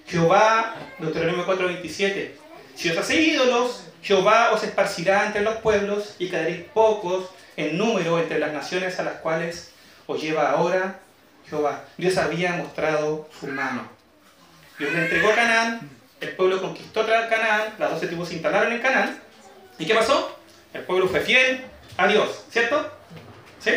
Jehová, 0.06 0.74
Deuteronomio 0.98 1.44
4:27. 1.44 2.30
Si 2.76 2.88
os 2.88 2.96
hacéis 2.96 3.34
ídolos, 3.34 3.84
Jehová 4.02 4.52
os 4.52 4.64
esparcirá 4.64 5.26
entre 5.26 5.42
los 5.42 5.56
pueblos 5.56 6.14
y 6.18 6.30
quedaréis 6.30 6.62
pocos 6.72 7.28
en 7.56 7.78
número 7.78 8.18
entre 8.18 8.38
las 8.38 8.52
naciones 8.52 8.98
a 8.98 9.04
las 9.04 9.14
cuales 9.16 9.72
os 10.06 10.20
lleva 10.20 10.50
ahora 10.50 11.00
Jehová. 11.48 11.84
Dios 11.96 12.16
había 12.16 12.52
mostrado 12.54 13.28
su 13.38 13.46
mano. 13.46 13.88
Dios 14.78 14.92
le 14.92 15.04
entregó 15.04 15.34
Canaán, 15.34 15.88
el 16.20 16.30
pueblo 16.30 16.60
conquistó 16.60 17.06
Canaán, 17.06 17.74
las 17.78 17.90
doce 17.90 18.06
tribus 18.06 18.28
se 18.28 18.34
instalaron 18.34 18.72
en 18.72 18.80
Canaán. 18.80 19.18
¿Y 19.78 19.86
qué 19.86 19.94
pasó? 19.94 20.38
El 20.72 20.82
pueblo 20.82 21.08
fue 21.08 21.20
fiel 21.20 21.62
a 21.96 22.08
Dios, 22.08 22.44
¿cierto? 22.50 22.90
¿Sí? 23.60 23.70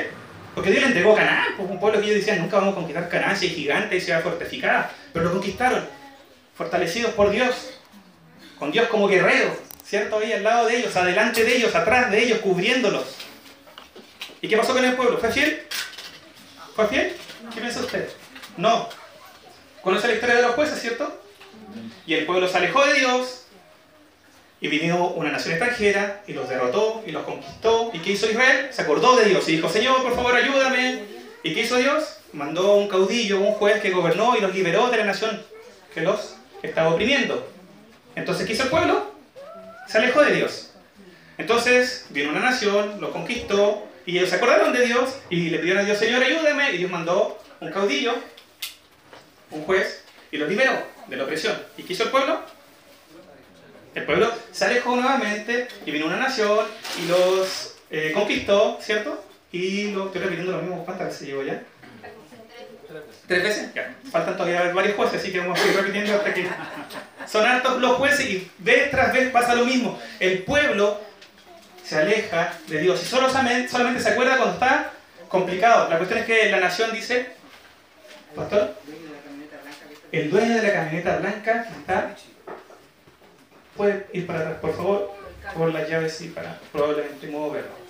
Porque 0.55 0.71
Dios 0.71 0.81
le 0.81 0.87
entregó 0.87 1.15
Canaán, 1.15 1.49
pues 1.55 1.69
un 1.69 1.79
pueblo 1.79 1.99
que 1.99 2.07
ellos 2.07 2.19
decían, 2.19 2.39
nunca 2.39 2.57
vamos 2.57 2.73
a 2.73 2.75
conquistar 2.77 3.09
Canaán, 3.09 3.37
si 3.37 3.47
es 3.47 3.53
gigante 3.53 3.95
y 3.95 4.01
ciudad 4.01 4.23
fortificada. 4.23 4.89
Pero 5.13 5.25
lo 5.25 5.31
conquistaron, 5.33 5.87
fortalecidos 6.55 7.11
por 7.11 7.29
Dios, 7.29 7.79
con 8.57 8.71
Dios 8.71 8.87
como 8.87 9.07
guerrero, 9.07 9.55
¿cierto? 9.85 10.17
Ahí 10.17 10.33
al 10.33 10.43
lado 10.43 10.67
de 10.67 10.77
ellos, 10.77 10.95
adelante 10.95 11.43
de 11.43 11.57
ellos, 11.57 11.75
atrás 11.75 12.09
de 12.09 12.23
ellos, 12.23 12.39
cubriéndolos. 12.39 13.26
¿Y 14.41 14.47
qué 14.47 14.57
pasó 14.57 14.73
con 14.73 14.85
el 14.85 14.95
pueblo? 14.95 15.17
¿Fue 15.17 15.31
fiel? 15.31 15.63
¿Fue 16.75 16.87
fiel? 16.87 17.15
¿Qué 17.53 17.59
piensa 17.59 17.79
usted? 17.79 18.09
No. 18.55 18.87
¿Conoce 19.81 20.07
la 20.07 20.13
historia 20.13 20.35
de 20.35 20.41
los 20.43 20.51
jueces, 20.51 20.79
cierto? 20.79 21.21
Y 22.05 22.13
el 22.13 22.25
pueblo 22.25 22.47
se 22.47 22.57
alejó 22.57 22.85
de 22.85 22.93
Dios 22.95 23.45
y 24.59 24.67
vino 24.67 25.09
una 25.09 25.31
nación 25.31 25.55
extranjera 25.55 26.23
y 26.27 26.33
los 26.33 26.49
derrotó 26.49 27.03
y 27.05 27.11
los 27.11 27.23
conquistó. 27.23 27.91
¿Y 27.93 27.99
qué 27.99 28.11
hizo 28.11 28.29
Israel? 28.29 28.69
Se 28.71 28.81
acordó 28.81 29.15
de 29.15 29.25
Dios 29.25 29.47
y 29.49 29.53
dijo, 29.53 29.69
Señor, 29.69 30.03
por 30.03 30.15
favor, 30.15 30.35
ayúdame. 30.35 31.03
¿Y 31.43 31.53
qué 31.53 31.61
hizo 31.61 31.77
Dios? 31.77 32.17
Mandó 32.33 32.75
un 32.75 32.87
caudillo, 32.87 33.39
un 33.39 33.53
juez 33.53 33.81
que 33.81 33.91
gobernó 33.91 34.35
y 34.35 34.41
los 34.41 34.53
liberó 34.53 34.89
de 34.89 34.97
la 34.97 35.05
nación 35.05 35.43
que 35.93 36.01
los 36.01 36.35
estaba 36.61 36.89
oprimiendo. 36.89 37.47
Entonces, 38.15 38.45
¿qué 38.45 38.53
hizo 38.53 38.63
el 38.63 38.69
pueblo? 38.69 39.11
Se 39.87 39.97
alejó 39.97 40.21
de 40.21 40.35
Dios. 40.35 40.71
Entonces, 41.37 42.07
vino 42.09 42.31
una 42.31 42.39
nación, 42.39 42.99
lo 42.99 43.11
conquistó, 43.11 43.87
y 44.07 44.17
ellos 44.17 44.29
se 44.29 44.37
acordaron 44.37 44.71
de 44.71 44.85
Dios 44.85 45.19
y 45.29 45.49
le 45.49 45.59
pidieron 45.59 45.83
a 45.83 45.85
Dios, 45.85 45.99
Señor, 45.99 46.23
ayúdame. 46.23 46.71
Y 46.71 46.77
Dios 46.77 46.89
mandó 46.89 47.37
un 47.59 47.71
caudillo, 47.71 48.15
un 49.51 49.63
juez, 49.65 50.05
y 50.31 50.37
los 50.37 50.47
liberó 50.47 50.71
de 51.07 51.17
la 51.17 51.25
opresión. 51.25 51.61
¿Y 51.77 51.83
qué 51.83 51.91
hizo 51.91 52.03
el 52.03 52.09
pueblo? 52.09 52.39
El 53.93 54.05
pueblo 54.05 54.31
se 54.53 54.63
alejó 54.63 54.95
nuevamente 54.95 55.67
y 55.85 55.91
vino 55.91 56.05
una 56.05 56.15
nación 56.15 56.65
y 57.03 57.07
los 57.09 57.75
eh, 57.91 58.11
conquistó, 58.13 58.79
¿cierto? 58.81 59.25
Y 59.51 59.91
lo 59.91 60.05
estoy 60.05 60.21
repitiendo 60.21 60.53
lo 60.53 60.61
mismo. 60.61 60.85
¿Cuántas 60.85 61.07
veces 61.07 61.27
llevo 61.27 61.43
ya? 61.43 61.61
¿Tres 63.27 63.43
veces? 63.43 63.73
Ya. 63.73 63.93
Faltan 64.09 64.37
todavía 64.37 64.71
varios 64.71 64.95
jueces, 64.95 65.19
así 65.19 65.33
que 65.33 65.39
vamos 65.39 65.59
a 65.59 65.63
seguir 65.63 65.81
repitiendo 65.81 66.13
hasta 66.13 66.33
que... 66.33 66.47
Son 67.27 67.45
hartos 67.45 67.81
los 67.81 67.97
jueces 67.97 68.25
y 68.25 68.49
vez 68.59 68.89
tras 68.89 69.11
vez 69.11 69.31
pasa 69.31 69.53
lo 69.53 69.65
mismo. 69.65 69.99
El 70.17 70.43
pueblo 70.43 71.01
se 71.87 71.97
aleja 71.97 72.53
de 72.67 72.79
Dios 72.79 73.01
y 73.01 73.05
solo, 73.05 73.29
solamente 73.29 73.99
se 73.99 74.09
acuerda 74.09 74.35
cuando 74.35 74.55
está 74.55 74.91
complicado. 75.29 75.89
La 75.89 75.97
cuestión 75.97 76.19
es 76.19 76.25
que 76.25 76.51
la 76.51 76.59
nación 76.59 76.91
dice, 76.91 77.27
pastor, 78.35 78.75
el 80.11 80.29
dueño 80.29 80.55
de 80.55 80.63
la 80.63 80.73
camioneta 80.73 81.17
blanca 81.17 81.67
está, 81.79 82.13
puede 83.77 84.05
ir 84.11 84.27
para 84.27 84.39
atrás, 84.39 84.55
por 84.59 84.75
favor, 84.75 85.13
por 85.55 85.73
las 85.73 85.89
llaves 85.89 86.19
y 86.21 86.27
para 86.27 86.59
probablemente 86.73 87.27
moverlo. 87.27 87.87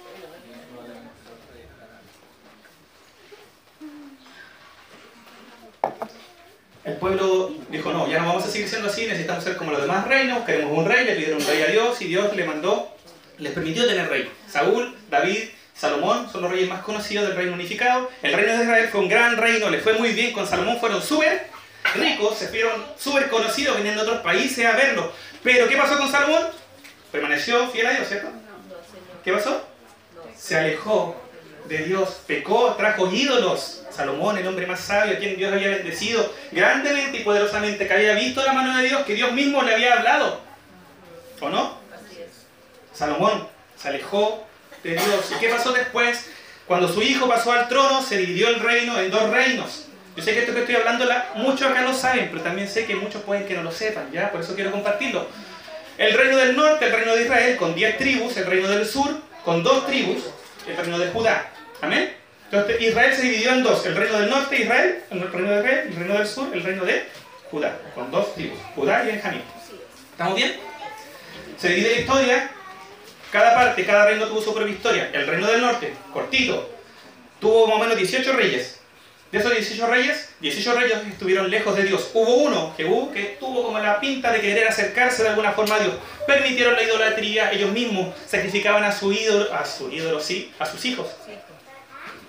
El 6.84 6.98
pueblo 6.98 7.52
dijo, 7.70 7.92
no, 7.92 8.08
ya 8.08 8.20
no 8.20 8.28
vamos 8.28 8.46
a 8.46 8.48
seguir 8.48 8.70
siendo 8.70 8.90
así, 8.90 9.08
necesitamos 9.08 9.44
ser 9.44 9.58
como 9.58 9.72
los 9.72 9.82
demás 9.82 10.08
reinos, 10.08 10.46
queremos 10.46 10.78
un 10.78 10.86
rey, 10.86 11.04
le 11.04 11.16
pidieron 11.16 11.42
un 11.42 11.48
rey 11.48 11.64
a 11.64 11.68
Dios 11.68 12.00
y 12.02 12.06
Dios 12.06 12.34
le 12.36 12.46
mandó 12.46 12.97
les 13.40 13.52
permitió 13.54 13.86
tener 13.86 14.10
rey. 14.10 14.32
Saúl, 14.50 14.96
David, 15.10 15.50
Salomón 15.76 16.30
son 16.32 16.42
los 16.42 16.52
reyes 16.52 16.70
más 16.70 16.82
conocidos 16.82 17.28
del 17.28 17.38
reino 17.38 17.54
unificado. 17.54 18.10
El 18.24 18.34
reino 18.34 18.54
de 18.54 18.64
Israel 18.64 18.90
fue 18.92 19.02
un 19.02 19.10
gran 19.10 19.38
reino, 19.38 19.70
le 19.70 19.80
fue 19.80 19.94
muy 19.94 20.10
bien. 20.14 20.34
Con 20.34 20.48
Salomón 20.48 20.80
fueron 20.80 21.02
súper 21.02 21.48
ricos, 21.94 22.38
se 22.38 22.48
fueron 22.48 22.84
súper 22.98 23.30
conocidos, 23.30 23.78
viniendo 23.78 24.04
de 24.04 24.10
otros 24.10 24.24
países 24.24 24.66
a 24.66 24.72
verlo. 24.72 25.12
Pero 25.44 25.68
¿qué 25.68 25.78
pasó 25.78 25.98
con 25.98 26.12
Salomón? 26.12 26.48
Permaneció 27.12 27.70
fiel 27.70 27.88
a 27.88 27.92
Dios, 27.92 28.08
¿cierto? 28.08 28.30
¿Qué 29.24 29.32
pasó? 29.32 29.68
Se 30.36 30.58
alejó 30.58 31.16
de 31.68 31.80
Dios, 31.80 32.22
pecó, 32.26 32.74
trajo 32.76 33.12
ídolos. 33.12 33.84
Salomón, 33.92 34.38
el 34.38 34.48
hombre 34.48 34.68
más 34.68 34.80
sabio, 34.80 35.16
a 35.16 35.20
quien 35.20 35.38
Dios 35.38 35.52
había 35.52 35.70
bendecido 35.70 36.34
grandemente 36.52 37.18
y 37.18 37.24
poderosamente, 37.24 37.88
que 37.88 37.94
había 37.94 38.14
visto 38.14 38.44
la 38.44 38.54
mano 38.54 38.78
de 38.78 38.88
Dios, 38.88 39.06
que 39.06 39.16
Dios 39.16 39.32
mismo 39.32 39.62
le 39.64 39.74
había 39.74 39.94
hablado. 39.94 40.40
¿O 41.40 41.50
no? 41.50 41.78
Salomón 42.98 43.48
se 43.78 43.90
alejó 43.90 44.48
de 44.84 44.92
Dios. 44.92 45.32
¿Y 45.36 45.40
qué 45.40 45.50
pasó 45.50 45.72
después? 45.72 46.30
Cuando 46.66 46.88
su 46.88 47.02
hijo 47.02 47.28
pasó 47.28 47.52
al 47.52 47.70
trono, 47.70 48.02
se 48.02 48.18
dividió 48.18 48.50
el 48.50 48.60
reino 48.60 49.00
en 49.00 49.12
dos 49.12 49.30
reinos. 49.30 49.86
Yo 50.16 50.24
sé 50.24 50.34
que 50.34 50.40
esto 50.40 50.54
que 50.54 50.62
estoy 50.62 50.76
hablando, 50.76 51.06
muchos 51.36 51.70
acá 51.70 51.82
lo 51.84 51.94
saben, 51.94 52.30
pero 52.32 52.42
también 52.42 52.68
sé 52.68 52.86
que 52.86 52.96
muchos 52.96 53.22
pueden 53.22 53.46
que 53.46 53.54
no 53.54 53.62
lo 53.62 53.72
sepan, 53.72 54.12
¿ya? 54.12 54.32
Por 54.32 54.42
eso 54.42 54.56
quiero 54.56 54.72
compartirlo. 54.72 55.28
El 56.00 56.14
reino 56.14 56.38
del 56.38 56.56
norte, 56.56 56.86
el 56.86 56.92
reino 56.92 57.16
de 57.16 57.24
Israel, 57.24 57.58
con 57.58 57.76
diez 57.76 57.98
tribus, 57.98 58.36
el 58.38 58.48
reino 58.48 58.68
del 58.68 58.86
sur, 58.88 59.16
con 59.46 59.62
dos 59.62 59.86
tribus, 59.86 60.24
el 60.68 60.76
reino 60.76 60.98
de 60.98 61.12
Judá. 61.12 61.52
¿Amén? 61.82 62.16
Entonces 62.46 62.82
Israel 62.82 63.16
se 63.16 63.22
dividió 63.22 63.52
en 63.52 63.64
dos, 63.64 63.86
el 63.86 63.96
reino 63.96 64.20
del 64.20 64.30
norte, 64.30 64.60
Israel, 64.60 65.04
el 65.12 65.32
reino 65.32 65.52
de 65.52 65.60
Israel, 65.60 65.88
el 65.88 65.96
reino 65.96 66.14
del 66.16 66.28
sur, 66.28 66.50
el 66.52 66.64
reino 66.64 66.84
de 66.84 67.08
Judá, 67.52 67.78
con 67.94 68.10
dos 68.10 68.34
tribus, 68.34 68.58
Judá 68.74 69.04
y 69.04 69.08
Benjamín. 69.08 69.44
¿Estamos 70.12 70.36
bien? 70.36 70.56
Se 71.60 71.70
divide 71.70 71.92
la 71.92 72.00
historia 72.00 72.52
cada 73.38 73.54
parte, 73.54 73.86
cada 73.86 74.06
reino 74.08 74.26
tuvo 74.26 74.42
su 74.42 74.54
propia 74.54 74.74
historia. 74.74 75.10
El 75.14 75.28
reino 75.28 75.46
del 75.46 75.62
norte, 75.62 75.94
cortito, 76.12 76.74
tuvo 77.40 77.68
más 77.68 77.78
o 77.78 77.80
menos 77.80 77.96
18 77.96 78.34
reyes. 78.34 78.80
De 79.32 79.38
esos 79.38 79.52
18 79.52 79.88
reyes, 79.88 80.30
18 80.40 80.74
reyes 80.74 80.98
estuvieron 81.08 81.52
lejos 81.52 81.76
de 81.76 81.84
Dios. 81.84 82.10
Hubo 82.14 82.36
uno, 82.36 82.74
Jehú, 82.76 83.12
que 83.12 83.38
tuvo 83.40 83.64
como 83.64 83.78
la 83.78 84.00
pinta 84.00 84.32
de 84.32 84.42
querer 84.42 84.68
acercarse 84.68 85.22
de 85.22 85.30
alguna 85.30 85.52
forma 85.52 85.76
a 85.76 85.80
Dios. 85.80 85.94
Permitieron 86.26 86.76
la 86.76 86.82
idolatría, 86.82 87.52
ellos 87.52 87.72
mismos 87.72 88.16
sacrificaban 88.26 88.84
a 88.84 88.92
su 88.92 89.12
ídolo, 89.12 89.54
a 89.54 89.66
su 89.66 89.92
ídolo, 89.92 90.20
sí, 90.20 90.52
a 90.58 90.66
sus 90.66 90.84
hijos. 90.86 91.08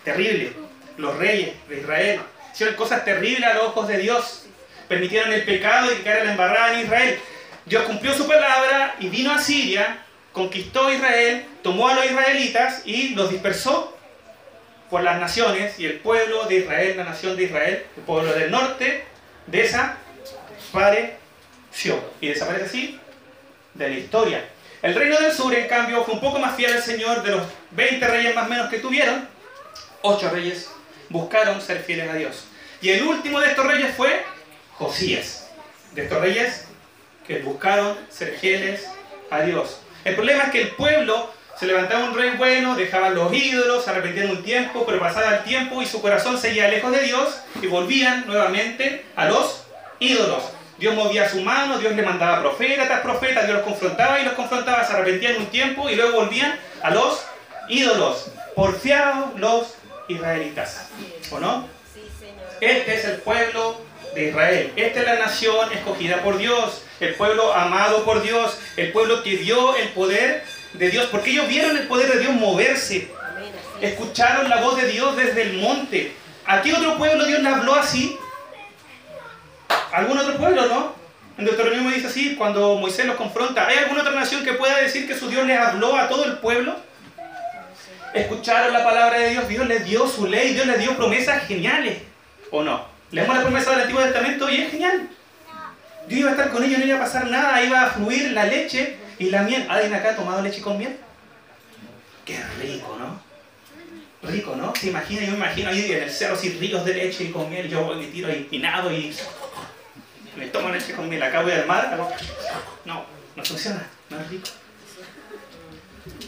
Terrible. 0.04 0.52
Los 0.98 1.16
reyes 1.16 1.54
de 1.68 1.78
Israel 1.78 2.20
hicieron 2.52 2.74
cosas 2.74 3.04
terribles 3.04 3.48
a 3.48 3.54
los 3.54 3.64
ojos 3.68 3.88
de 3.88 3.96
Dios. 3.96 4.46
Permitieron 4.88 5.32
el 5.32 5.44
pecado 5.44 5.90
y 5.90 6.02
que 6.02 6.10
la 6.10 6.32
embarrada 6.32 6.74
en 6.74 6.80
Israel. 6.80 7.18
Dios 7.64 7.84
cumplió 7.84 8.12
su 8.12 8.26
palabra 8.26 8.96
y 8.98 9.08
vino 9.08 9.32
a 9.32 9.38
Siria 9.38 10.04
conquistó 10.38 10.90
Israel, 10.92 11.44
tomó 11.62 11.88
a 11.88 11.94
los 11.94 12.06
israelitas 12.06 12.82
y 12.86 13.10
los 13.10 13.30
dispersó 13.30 13.94
por 14.88 15.02
las 15.02 15.20
naciones 15.20 15.78
y 15.78 15.84
el 15.86 15.98
pueblo 15.98 16.46
de 16.46 16.60
Israel, 16.60 16.96
la 16.96 17.04
nación 17.04 17.36
de 17.36 17.44
Israel, 17.44 17.84
el 17.96 18.02
pueblo 18.04 18.32
del 18.32 18.50
norte, 18.50 19.04
desapareció. 19.46 21.18
Y 22.20 22.28
desaparece 22.28 22.64
así 22.64 22.98
de 23.74 23.88
la 23.88 23.94
historia. 23.96 24.48
El 24.80 24.94
reino 24.94 25.18
del 25.18 25.32
sur, 25.32 25.52
en 25.54 25.68
cambio, 25.68 26.04
fue 26.04 26.14
un 26.14 26.20
poco 26.20 26.38
más 26.38 26.56
fiel 26.56 26.72
al 26.72 26.82
Señor 26.82 27.22
de 27.22 27.32
los 27.32 27.42
20 27.72 28.06
reyes 28.06 28.34
más 28.34 28.46
o 28.46 28.48
menos 28.48 28.70
que 28.70 28.78
tuvieron. 28.78 29.28
Ocho 30.02 30.30
reyes 30.30 30.70
buscaron 31.08 31.60
ser 31.60 31.82
fieles 31.82 32.08
a 32.08 32.14
Dios. 32.14 32.44
Y 32.80 32.90
el 32.90 33.02
último 33.02 33.40
de 33.40 33.48
estos 33.48 33.66
reyes 33.66 33.94
fue 33.96 34.24
Josías. 34.74 35.50
De 35.92 36.04
estos 36.04 36.20
reyes 36.20 36.66
que 37.26 37.40
buscaron 37.40 37.98
ser 38.08 38.38
fieles 38.38 38.88
a 39.30 39.42
Dios. 39.42 39.80
El 40.08 40.14
problema 40.14 40.44
es 40.44 40.50
que 40.50 40.62
el 40.62 40.68
pueblo 40.70 41.30
se 41.58 41.66
levantaba 41.66 42.04
un 42.04 42.16
rey 42.16 42.30
bueno, 42.38 42.76
dejaban 42.76 43.14
los 43.14 43.32
ídolos, 43.32 43.84
se 43.84 43.90
arrepentían 43.90 44.30
un 44.30 44.42
tiempo, 44.42 44.84
pero 44.86 44.98
pasaba 44.98 45.36
el 45.36 45.44
tiempo 45.44 45.82
y 45.82 45.86
su 45.86 46.00
corazón 46.00 46.38
seguía 46.38 46.68
lejos 46.68 46.90
de 46.92 47.02
Dios 47.02 47.38
y 47.60 47.66
volvían 47.66 48.26
nuevamente 48.26 49.04
a 49.16 49.26
los 49.26 49.64
ídolos. 49.98 50.44
Dios 50.78 50.94
movía 50.94 51.28
su 51.28 51.42
mano, 51.42 51.78
Dios 51.78 51.94
le 51.94 52.02
mandaba 52.02 52.40
profetas 52.40 52.86
tras 52.86 53.00
profetas, 53.00 53.44
Dios 53.44 53.58
los 53.58 53.66
confrontaba 53.66 54.18
y 54.20 54.24
los 54.24 54.32
confrontaba, 54.34 54.84
se 54.84 54.94
arrepentían 54.94 55.36
un 55.36 55.46
tiempo 55.46 55.90
y 55.90 55.96
luego 55.96 56.20
volvían 56.20 56.58
a 56.82 56.90
los 56.90 57.26
ídolos. 57.68 58.30
Porfiados 58.54 59.38
los 59.38 59.74
israelitas. 60.08 60.88
¿O 61.32 61.38
no? 61.38 61.68
Este 62.60 62.94
es 62.94 63.04
el 63.04 63.16
pueblo 63.18 63.80
Israel. 64.24 64.72
Esta 64.76 65.00
es 65.00 65.06
la 65.06 65.18
nación 65.18 65.72
escogida 65.72 66.22
por 66.22 66.38
Dios, 66.38 66.82
el 67.00 67.14
pueblo 67.14 67.54
amado 67.54 68.04
por 68.04 68.22
Dios, 68.22 68.58
el 68.76 68.92
pueblo 68.92 69.22
que 69.22 69.36
vio 69.36 69.76
el 69.76 69.88
poder 69.90 70.44
de 70.72 70.90
Dios, 70.90 71.06
porque 71.10 71.30
ellos 71.30 71.48
vieron 71.48 71.76
el 71.76 71.86
poder 71.86 72.12
de 72.12 72.20
Dios 72.20 72.32
moverse, 72.32 73.08
escucharon 73.80 74.48
la 74.48 74.60
voz 74.60 74.76
de 74.76 74.88
Dios 74.88 75.16
desde 75.16 75.42
el 75.42 75.54
monte. 75.54 76.12
¿A 76.46 76.62
qué 76.62 76.72
otro 76.72 76.96
pueblo 76.96 77.26
Dios 77.26 77.40
le 77.42 77.48
habló 77.48 77.74
así? 77.74 78.16
¿Algún 79.92 80.18
otro 80.18 80.36
pueblo, 80.36 80.66
no? 80.66 80.94
En 81.36 81.44
Deuteronomio 81.44 81.92
dice 81.92 82.08
así, 82.08 82.34
cuando 82.34 82.74
Moisés 82.76 83.06
los 83.06 83.16
confronta, 83.16 83.66
¿hay 83.66 83.78
alguna 83.78 84.00
otra 84.00 84.12
nación 84.12 84.44
que 84.44 84.54
pueda 84.54 84.78
decir 84.78 85.06
que 85.06 85.14
su 85.14 85.28
Dios 85.28 85.46
les 85.46 85.58
habló 85.58 85.96
a 85.96 86.08
todo 86.08 86.24
el 86.24 86.38
pueblo? 86.38 86.76
Escucharon 88.12 88.72
la 88.72 88.82
palabra 88.82 89.18
de 89.18 89.30
Dios, 89.30 89.48
Dios 89.48 89.66
les 89.68 89.84
dio 89.84 90.08
su 90.08 90.26
ley, 90.26 90.54
Dios 90.54 90.66
les 90.66 90.80
dio 90.80 90.96
promesas 90.96 91.46
geniales, 91.46 91.98
¿o 92.50 92.64
no? 92.64 92.87
Leemos 93.10 93.36
la 93.36 93.42
promesa 93.42 93.70
del 93.70 93.80
Antiguo 93.80 94.02
Testamento 94.02 94.50
y 94.50 94.60
es 94.60 94.70
genial. 94.70 95.08
Dios 96.08 96.20
iba 96.20 96.30
a 96.30 96.32
estar 96.32 96.50
con 96.50 96.64
ellos, 96.64 96.78
no 96.78 96.86
iba 96.86 96.96
a 96.96 97.00
pasar 97.00 97.26
nada, 97.26 97.62
iba 97.62 97.82
a 97.82 97.90
fluir 97.90 98.32
la 98.32 98.44
leche 98.44 98.96
y 99.18 99.30
la 99.30 99.42
miel. 99.42 99.66
¿Alguien 99.68 99.94
acá 99.94 100.10
ha 100.10 100.16
tomado 100.16 100.42
leche 100.42 100.60
con 100.60 100.78
miel? 100.78 100.96
Qué 102.24 102.38
rico, 102.60 102.96
¿no? 102.98 103.20
Rico, 104.28 104.56
¿no? 104.56 104.74
¿Se 104.74 104.88
imagina? 104.88 105.22
Yo 105.22 105.32
me 105.32 105.38
imagino 105.38 105.70
ahí 105.70 105.92
en 105.92 106.02
el 106.02 106.10
cerro 106.10 106.34
así 106.34 106.50
ríos 106.50 106.84
de 106.84 106.94
leche 106.94 107.24
y 107.24 107.30
con 107.30 107.50
miel. 107.50 107.68
Yo 107.68 107.94
me 107.94 108.06
tiro 108.06 108.28
ahí 108.28 108.46
pinado 108.50 108.92
y 108.92 109.14
me 110.36 110.46
tomo 110.48 110.70
leche 110.70 110.92
con 110.94 111.08
miel. 111.08 111.22
Acá 111.22 111.42
voy 111.42 111.52
al 111.52 111.66
mar. 111.66 111.96
No, 112.84 113.04
no 113.36 113.44
funciona. 113.44 113.86
No 114.10 114.20
es 114.20 114.28
rico. 114.28 114.48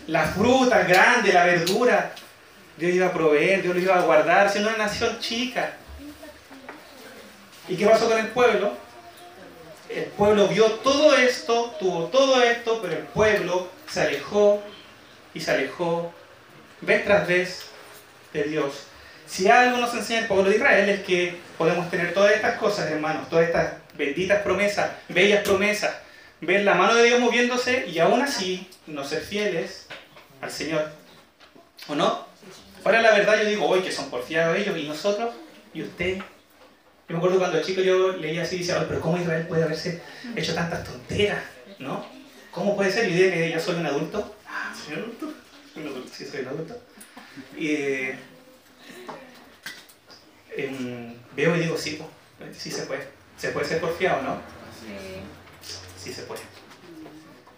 La 0.07 0.25
fruta 0.25 0.83
grande, 0.85 1.33
la 1.33 1.45
verdura. 1.45 2.15
Dios 2.77 2.93
iba 2.93 3.07
a 3.07 3.13
proveer, 3.13 3.63
Dios 3.63 3.75
lo 3.75 3.81
iba 3.81 3.97
a 3.97 4.01
guardar, 4.01 4.51
siendo 4.51 4.71
una 4.71 4.79
nación 4.79 5.19
chica. 5.21 5.77
¿Y 7.71 7.77
qué 7.77 7.87
pasó 7.87 8.09
con 8.09 8.19
el 8.19 8.27
pueblo? 8.29 8.73
El 9.89 10.05
pueblo 10.07 10.49
vio 10.49 10.67
todo 10.73 11.15
esto, 11.15 11.73
tuvo 11.79 12.07
todo 12.07 12.43
esto, 12.43 12.81
pero 12.83 12.95
el 12.95 13.05
pueblo 13.05 13.69
se 13.89 14.01
alejó 14.01 14.61
y 15.35 15.41
se 15.41 15.53
alejó 15.53 16.13
vez 16.81 17.05
tras 17.05 17.29
vez 17.29 17.67
de 18.33 18.43
Dios. 18.43 18.87
Si 19.29 19.49
algo 19.49 19.77
nos 19.77 19.95
enseña 19.95 20.21
el 20.21 20.27
pueblo 20.27 20.51
de 20.51 20.57
Israel 20.57 20.89
es 20.89 21.01
que 21.05 21.37
podemos 21.57 21.89
tener 21.91 22.13
todas 22.13 22.33
estas 22.33 22.59
cosas, 22.59 22.91
hermanos, 22.91 23.29
todas 23.29 23.47
estas 23.47 23.75
benditas 23.95 24.43
promesas, 24.43 24.91
bellas 25.09 25.45
promesas, 25.45 25.95
ver 26.41 26.65
la 26.65 26.75
mano 26.75 26.95
de 26.95 27.05
Dios 27.05 27.21
moviéndose 27.21 27.87
y 27.87 28.01
aún 28.01 28.21
así 28.21 28.69
no 28.89 29.05
ser 29.05 29.23
fieles 29.23 29.87
al 30.41 30.51
Señor. 30.51 30.91
¿O 31.87 31.95
no? 31.95 32.27
Ahora 32.85 33.01
la 33.01 33.13
verdad 33.13 33.41
yo 33.41 33.49
digo, 33.49 33.69
hoy 33.69 33.81
que 33.83 33.93
son 33.93 34.11
porfiados 34.11 34.57
ellos 34.57 34.77
y 34.77 34.89
nosotros 34.89 35.33
y 35.73 35.83
usted. 35.83 36.21
Yo 37.11 37.15
me 37.15 37.19
acuerdo 37.19 37.41
cuando 37.41 37.61
chico 37.61 37.81
yo 37.81 38.13
leía 38.19 38.45
así 38.45 38.55
y 38.55 38.59
decía, 38.61 38.87
pero 38.87 39.01
¿cómo 39.01 39.19
Israel 39.19 39.45
puede 39.49 39.65
haberse 39.65 40.01
hecho 40.37 40.55
tantas 40.55 40.85
tonteras? 40.85 41.43
¿No? 41.81 42.07
¿Cómo 42.53 42.77
puede 42.77 42.93
ser? 42.93 43.09
Y 43.09 43.15
dije 43.15 43.33
que 43.33 43.51
ya 43.51 43.59
soy 43.59 43.75
un 43.81 43.87
adulto. 43.87 44.37
Ah, 44.47 44.73
¿soy 44.73 44.95
un 44.95 45.01
adulto? 45.01 45.35
Soy 45.75 45.83
un 45.83 45.89
adulto, 45.89 46.13
sí, 46.15 46.25
soy 46.25 46.41
un 46.43 46.47
adulto. 46.47 46.81
Y 47.57 47.69
eh, 47.73 48.19
em, 50.57 51.17
veo 51.35 51.57
y 51.57 51.59
digo, 51.59 51.77
sí, 51.77 52.01
pues, 52.39 52.57
sí 52.57 52.71
se 52.71 52.83
puede. 52.83 53.09
Se 53.37 53.49
puede 53.49 53.67
ser 53.67 53.81
porfiado, 53.81 54.23
¿no? 54.23 54.37
Sí. 54.81 56.05
Sí 56.05 56.13
se 56.13 56.23
puede. 56.23 56.43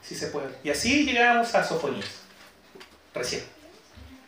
Sí 0.03 0.15
se 0.15 0.29
puede. 0.29 0.49
Y 0.65 0.71
así 0.71 1.05
llegamos 1.05 1.55
a 1.55 1.63
Sofonías, 1.63 2.23
recién. 3.13 3.43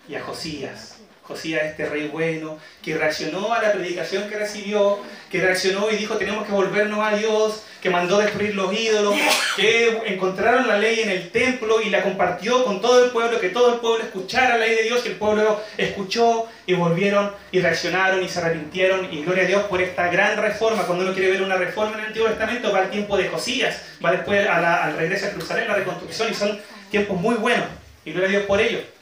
Y 0.07 0.17
a 0.17 0.23
Josías, 0.23 0.97
Josías, 1.27 1.65
este 1.65 1.87
rey 1.87 2.09
bueno, 2.09 2.59
que 2.83 2.97
reaccionó 2.97 3.55
a 3.55 3.63
la 3.63 3.73
predicación 3.73 4.29
que 4.29 4.37
recibió, 4.37 4.99
que 5.31 5.41
reaccionó 5.41 5.91
y 5.91 5.97
dijo 5.97 6.17
tenemos 6.17 6.45
que 6.47 6.53
volvernos 6.53 7.01
a 7.01 7.17
Dios, 7.17 7.63
que 7.81 7.89
mandó 7.89 8.19
destruir 8.19 8.55
los 8.55 8.73
ídolos, 8.73 9.15
que 9.57 10.03
encontraron 10.07 10.69
la 10.69 10.77
ley 10.77 11.01
en 11.01 11.09
el 11.09 11.31
templo 11.31 11.81
y 11.81 11.89
la 11.89 12.03
compartió 12.03 12.63
con 12.65 12.83
todo 12.83 13.05
el 13.05 13.11
pueblo, 13.11 13.41
que 13.41 13.49
todo 13.49 13.75
el 13.75 13.81
pueblo 13.81 14.05
escuchara 14.05 14.59
la 14.59 14.67
ley 14.67 14.77
de 14.77 14.83
Dios 14.83 15.03
y 15.05 15.09
el 15.09 15.17
pueblo 15.17 15.63
escuchó 15.79 16.47
y 16.67 16.75
volvieron 16.75 17.33
y 17.53 17.61
reaccionaron 17.61 18.23
y 18.23 18.29
se 18.29 18.41
arrepintieron 18.41 19.13
y 19.13 19.25
gloria 19.25 19.45
a 19.45 19.47
Dios 19.47 19.63
por 19.65 19.81
esta 19.81 20.09
gran 20.09 20.37
reforma. 20.37 20.85
Cuando 20.85 21.05
uno 21.05 21.15
quiere 21.15 21.31
ver 21.31 21.43
una 21.43 21.57
reforma 21.57 21.95
en 21.95 22.01
el 22.01 22.07
Antiguo 22.09 22.29
Testamento 22.29 22.71
va 22.71 22.81
al 22.81 22.91
tiempo 22.91 23.17
de 23.17 23.29
Josías, 23.29 23.83
va 24.05 24.13
después 24.13 24.47
al 24.47 24.97
regreso 24.97 25.27
a 25.27 25.31
Jerusalén, 25.31 25.69
la 25.69 25.75
reconstrucción 25.75 26.31
y 26.31 26.35
son 26.35 26.61
tiempos 26.91 27.19
muy 27.19 27.35
buenos 27.37 27.67
y 28.05 28.13
gloria 28.13 28.29
a 28.29 28.31
Dios 28.33 28.43
por 28.45 28.61
ello. 28.61 28.94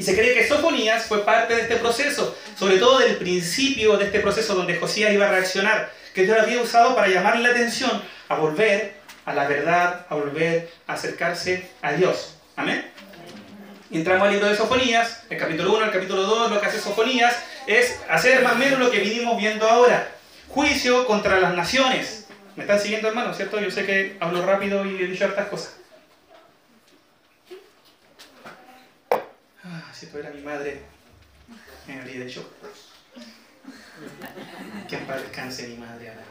Y 0.00 0.02
se 0.02 0.16
cree 0.16 0.32
que 0.32 0.48
Sofonías 0.48 1.04
fue 1.04 1.26
parte 1.26 1.54
de 1.54 1.60
este 1.60 1.76
proceso, 1.76 2.34
sobre 2.58 2.78
todo 2.78 3.00
del 3.00 3.16
principio 3.16 3.98
de 3.98 4.06
este 4.06 4.20
proceso 4.20 4.54
donde 4.54 4.78
Josías 4.78 5.12
iba 5.12 5.28
a 5.28 5.30
reaccionar, 5.30 5.92
que 6.14 6.22
Dios 6.22 6.38
había 6.40 6.62
usado 6.62 6.96
para 6.96 7.08
llamarle 7.08 7.42
la 7.42 7.50
atención 7.50 8.02
a 8.30 8.36
volver 8.36 8.94
a 9.26 9.34
la 9.34 9.46
verdad, 9.46 10.06
a 10.08 10.14
volver 10.14 10.70
a 10.86 10.94
acercarse 10.94 11.68
a 11.82 11.92
Dios. 11.92 12.36
Amén. 12.56 12.90
Y 13.90 13.98
entramos 13.98 14.26
al 14.26 14.32
libro 14.32 14.48
de 14.48 14.56
Sofonías, 14.56 15.24
el 15.28 15.36
capítulo 15.36 15.74
1, 15.74 15.84
el 15.84 15.92
capítulo 15.92 16.22
2, 16.22 16.50
lo 16.50 16.60
que 16.62 16.66
hace 16.66 16.80
Sofonías 16.80 17.36
es 17.66 17.98
hacer 18.08 18.42
más 18.42 18.54
o 18.54 18.56
menos 18.56 18.78
lo 18.78 18.90
que 18.90 19.00
vinimos 19.00 19.36
viendo 19.36 19.68
ahora. 19.68 20.10
Juicio 20.48 21.06
contra 21.06 21.40
las 21.40 21.52
naciones. 21.54 22.26
¿Me 22.56 22.62
están 22.62 22.80
siguiendo 22.80 23.08
hermanos? 23.08 23.36
¿Cierto? 23.36 23.60
Yo 23.60 23.70
sé 23.70 23.84
que 23.84 24.16
hablo 24.18 24.46
rápido 24.46 24.86
y 24.86 25.02
he 25.02 25.06
dicho 25.08 25.26
hartas 25.26 25.48
cosas. 25.48 25.79
Si 30.00 30.06
fuera 30.06 30.30
mi 30.30 30.40
madre, 30.40 30.80
me 31.86 32.00
habría 32.00 32.24
dicho. 32.24 32.48
Que 34.88 34.96
en 34.96 35.06
paz 35.06 35.20
descanse 35.20 35.68
mi 35.68 35.76
madre 35.76 36.08
ahora. 36.08 36.22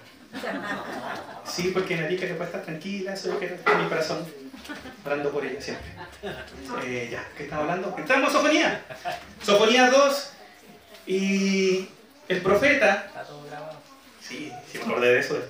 Sí, 1.46 1.70
porque 1.72 1.94
en 1.94 2.06
Arica 2.06 2.26
que 2.26 2.34
puede 2.34 2.50
estar 2.50 2.64
tranquila, 2.64 3.14
eso 3.14 3.28
es 3.28 3.34
lo 3.36 3.40
que 3.40 3.46
está 3.54 3.74
en 3.74 3.84
mi 3.84 3.90
corazón, 3.90 4.26
orando 5.06 5.32
por 5.32 5.46
ella 5.46 5.62
siempre. 5.62 5.88
Eh, 6.84 7.10
ya, 7.12 7.28
¿qué 7.38 7.44
estamos 7.44 7.70
hablando? 7.70 7.96
Entramos 7.96 8.30
a 8.30 8.34
Sofonía. 8.34 8.86
Sofonía 9.44 9.92
2 9.92 10.32
y 11.06 11.90
el 12.28 12.42
profeta. 12.42 13.12
Sí, 14.30 14.52
sí 14.72 14.78
me 14.78 14.84
acordé 14.84 15.14
de 15.16 15.20
eso. 15.20 15.44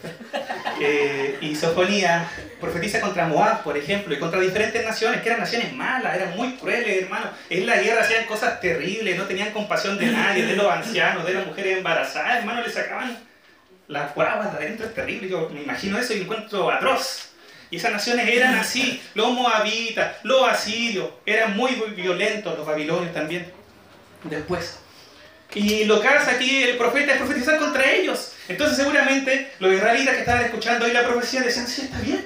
Eh, 0.82 1.38
y 1.42 1.54
Sofonía 1.54 2.26
profetiza 2.62 3.02
contra 3.02 3.28
Moab, 3.28 3.64
por 3.64 3.78
ejemplo, 3.78 4.14
y 4.14 4.20
contra 4.20 4.40
diferentes 4.40 4.86
naciones, 4.86 5.22
que 5.22 5.28
eran 5.28 5.42
naciones 5.42 5.74
malas, 5.74 6.16
eran 6.16 6.38
muy 6.38 6.54
crueles, 6.54 7.04
hermano. 7.04 7.30
En 7.50 7.66
la 7.66 7.76
guerra 7.76 8.04
hacían 8.04 8.26
cosas 8.26 8.62
terribles, 8.62 9.18
no 9.18 9.26
tenían 9.26 9.52
compasión 9.52 9.98
de 9.98 10.06
nadie, 10.06 10.46
de 10.46 10.56
los 10.56 10.72
ancianos, 10.72 11.26
de 11.26 11.34
las 11.34 11.46
mujeres 11.46 11.78
embarazadas, 11.80 12.38
hermano, 12.38 12.62
le 12.62 12.72
sacaban 12.72 13.20
las 13.90 14.16
guavas 14.16 14.54
de 14.54 14.66
adentro, 14.66 14.86
es 14.86 14.94
terrible. 14.94 15.28
Yo 15.28 15.50
me 15.50 15.64
imagino 15.64 16.00
eso 16.00 16.14
y 16.14 16.22
encuentro 16.22 16.72
atroz. 16.72 17.32
Y 17.72 17.76
esas 17.76 17.92
naciones 17.92 18.30
eran 18.30 18.56
así, 18.56 19.02
los 19.14 19.32
moabitas, 19.34 20.16
los 20.24 20.48
asirios, 20.48 21.10
eran 21.26 21.58
muy 21.58 21.72
violentos, 21.94 22.58
los 22.58 22.66
babilonios 22.66 23.14
también. 23.14 23.52
Después. 24.24 24.80
Y 25.56 25.86
lo 25.86 26.00
que 26.00 26.08
hace 26.08 26.32
aquí 26.32 26.64
el 26.64 26.78
profeta 26.78 27.14
es 27.14 27.18
profetizar 27.18 27.58
contra 27.58 27.90
ellos. 27.92 28.34
Entonces 28.48 28.78
seguramente 28.78 29.52
los 29.60 29.74
israelitas 29.74 30.14
que 30.14 30.20
estaban 30.22 30.44
escuchando 30.44 30.86
ahí 30.86 30.94
la 30.94 31.08
profecía 31.08 31.42
decían, 31.42 31.68
sí, 31.68 31.82
está 31.84 32.00
bien, 32.00 32.26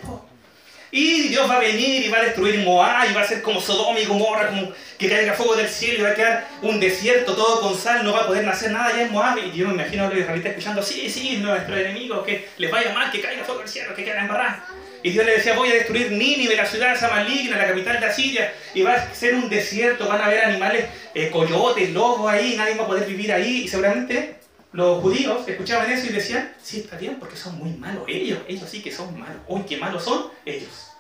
Y 0.92 1.30
Dios 1.30 1.50
va 1.50 1.56
a 1.56 1.60
venir 1.60 2.06
y 2.06 2.10
va 2.10 2.18
a 2.18 2.24
destruir 2.24 2.60
Moab 2.60 3.10
y 3.10 3.14
va 3.14 3.22
a 3.22 3.28
ser 3.28 3.42
como 3.42 3.62
Sodoma 3.62 4.00
y 4.00 4.06
Gomorra, 4.06 4.50
como 4.50 4.74
que 4.98 5.10
caiga 5.10 5.34
fuego 5.34 5.56
del 5.56 5.70
cielo 5.70 6.00
y 6.00 6.02
va 6.04 6.10
a 6.10 6.16
quedar 6.16 6.48
un 6.62 6.80
desierto 6.80 7.34
todo 7.34 7.62
con 7.62 7.78
sal, 7.78 8.04
no 8.04 8.12
va 8.12 8.22
a 8.22 8.28
poder 8.28 8.46
nacer 8.46 8.72
nada 8.72 8.88
allá 8.88 9.04
en 9.04 9.12
Moab. 9.12 9.38
Y 9.38 9.58
yo 9.58 9.68
me 9.68 9.74
imagino 9.74 10.06
a 10.06 10.10
los 10.10 10.18
israelitas 10.18 10.52
escuchando, 10.52 10.84
sí, 10.84 11.10
sí, 11.10 11.38
nuestro 11.38 11.78
enemigo, 11.78 12.24
que 12.24 12.50
les 12.58 12.70
vaya 12.70 12.94
mal, 12.94 13.10
que 13.10 13.22
caiga 13.22 13.46
fuego 13.46 13.62
del 13.62 13.70
cielo, 13.70 13.96
que 13.96 14.04
queden 14.04 14.20
embarrados. 14.20 14.64
Y 15.04 15.10
Dios 15.10 15.26
le 15.26 15.34
decía, 15.34 15.54
voy 15.58 15.70
a 15.70 15.74
destruir 15.74 16.14
Nínive, 16.14 16.56
la 16.56 16.66
ciudad 16.66 16.94
esa 16.94 17.10
maligna, 17.10 17.58
la 17.58 17.68
capital 17.68 18.00
de 18.00 18.06
Asiria, 18.06 18.54
y 18.74 18.84
va 18.84 18.94
a 18.94 19.14
ser 19.14 19.36
un 19.36 19.50
desierto, 19.50 20.08
van 20.08 20.22
a 20.22 20.26
haber 20.28 20.46
animales, 20.46 20.86
eh, 21.14 21.30
coyotes, 21.30 21.92
lobos 21.92 22.32
ahí, 22.32 22.56
nadie 22.56 22.76
va 22.76 22.86
a 22.86 22.88
poder 22.88 23.06
vivir 23.06 23.34
ahí, 23.34 23.64
y 23.64 23.68
seguramente 23.68 24.38
los 24.72 25.02
judíos 25.02 25.46
escuchaban 25.46 25.92
eso 25.92 26.08
y 26.08 26.14
decían, 26.14 26.54
sí, 26.62 26.80
está 26.80 26.98
bien, 26.98 27.20
porque 27.20 27.36
son 27.36 27.58
muy 27.58 27.72
malos 27.74 28.06
ellos, 28.08 28.40
ellos 28.48 28.70
sí 28.70 28.82
que 28.82 28.94
son 28.94 29.20
malos. 29.20 29.42
Uy, 29.50 29.64
qué 29.64 29.76
malos 29.76 30.06
son 30.06 30.32
ellos. 30.46 30.92